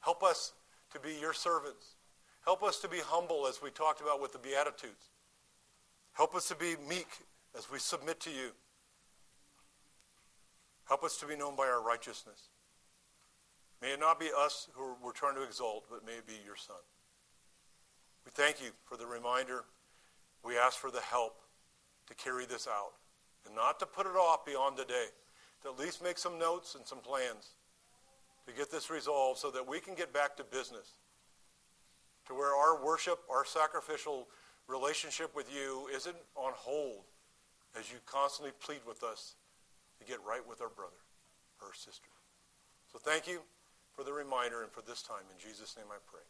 Help 0.00 0.22
us 0.22 0.52
to 0.92 1.00
be 1.00 1.14
your 1.20 1.32
servants. 1.32 1.96
Help 2.44 2.62
us 2.62 2.78
to 2.80 2.88
be 2.88 2.98
humble, 2.98 3.46
as 3.46 3.60
we 3.62 3.70
talked 3.70 4.00
about 4.00 4.20
with 4.20 4.32
the 4.32 4.38
Beatitudes. 4.38 5.10
Help 6.12 6.34
us 6.34 6.48
to 6.48 6.56
be 6.56 6.74
meek 6.88 7.08
as 7.56 7.70
we 7.70 7.78
submit 7.78 8.18
to 8.20 8.30
you. 8.30 8.50
Help 10.88 11.04
us 11.04 11.18
to 11.18 11.26
be 11.26 11.36
known 11.36 11.54
by 11.54 11.64
our 11.64 11.82
righteousness. 11.82 12.48
May 13.80 13.92
it 13.92 14.00
not 14.00 14.18
be 14.18 14.30
us 14.36 14.68
who 14.74 14.94
we're 15.02 15.12
trying 15.12 15.34
to 15.36 15.42
exalt, 15.42 15.84
but 15.90 16.04
may 16.04 16.12
it 16.12 16.26
be 16.26 16.34
your 16.44 16.56
Son. 16.56 16.76
We 18.24 18.32
thank 18.32 18.60
you 18.60 18.70
for 18.84 18.96
the 18.96 19.06
reminder. 19.06 19.64
We 20.44 20.58
ask 20.58 20.78
for 20.78 20.90
the 20.90 21.00
help 21.00 21.40
to 22.08 22.14
carry 22.14 22.46
this 22.46 22.66
out 22.66 22.92
and 23.46 23.54
not 23.54 23.78
to 23.80 23.86
put 23.86 24.06
it 24.06 24.16
off 24.16 24.44
beyond 24.44 24.76
the 24.76 24.84
day, 24.84 25.06
to 25.62 25.68
at 25.68 25.78
least 25.78 26.02
make 26.02 26.18
some 26.18 26.38
notes 26.38 26.74
and 26.74 26.86
some 26.86 26.98
plans 26.98 27.54
to 28.46 28.52
get 28.52 28.70
this 28.70 28.90
resolved 28.90 29.38
so 29.38 29.50
that 29.50 29.66
we 29.66 29.80
can 29.80 29.94
get 29.94 30.12
back 30.12 30.36
to 30.36 30.44
business, 30.44 30.94
to 32.26 32.34
where 32.34 32.54
our 32.54 32.84
worship, 32.84 33.20
our 33.30 33.44
sacrificial 33.44 34.26
relationship 34.66 35.34
with 35.34 35.52
you 35.54 35.88
isn't 35.94 36.16
on 36.36 36.52
hold 36.54 37.04
as 37.78 37.90
you 37.90 37.98
constantly 38.06 38.52
plead 38.60 38.80
with 38.86 39.02
us 39.02 39.34
to 39.98 40.06
get 40.06 40.18
right 40.26 40.46
with 40.48 40.60
our 40.60 40.68
brother 40.68 41.00
or 41.60 41.74
sister. 41.74 42.08
So 42.90 42.98
thank 42.98 43.28
you 43.28 43.40
for 43.94 44.04
the 44.04 44.12
reminder 44.12 44.62
and 44.62 44.72
for 44.72 44.82
this 44.82 45.02
time. 45.02 45.22
In 45.30 45.38
Jesus' 45.38 45.76
name 45.76 45.86
I 45.90 45.98
pray. 46.10 46.22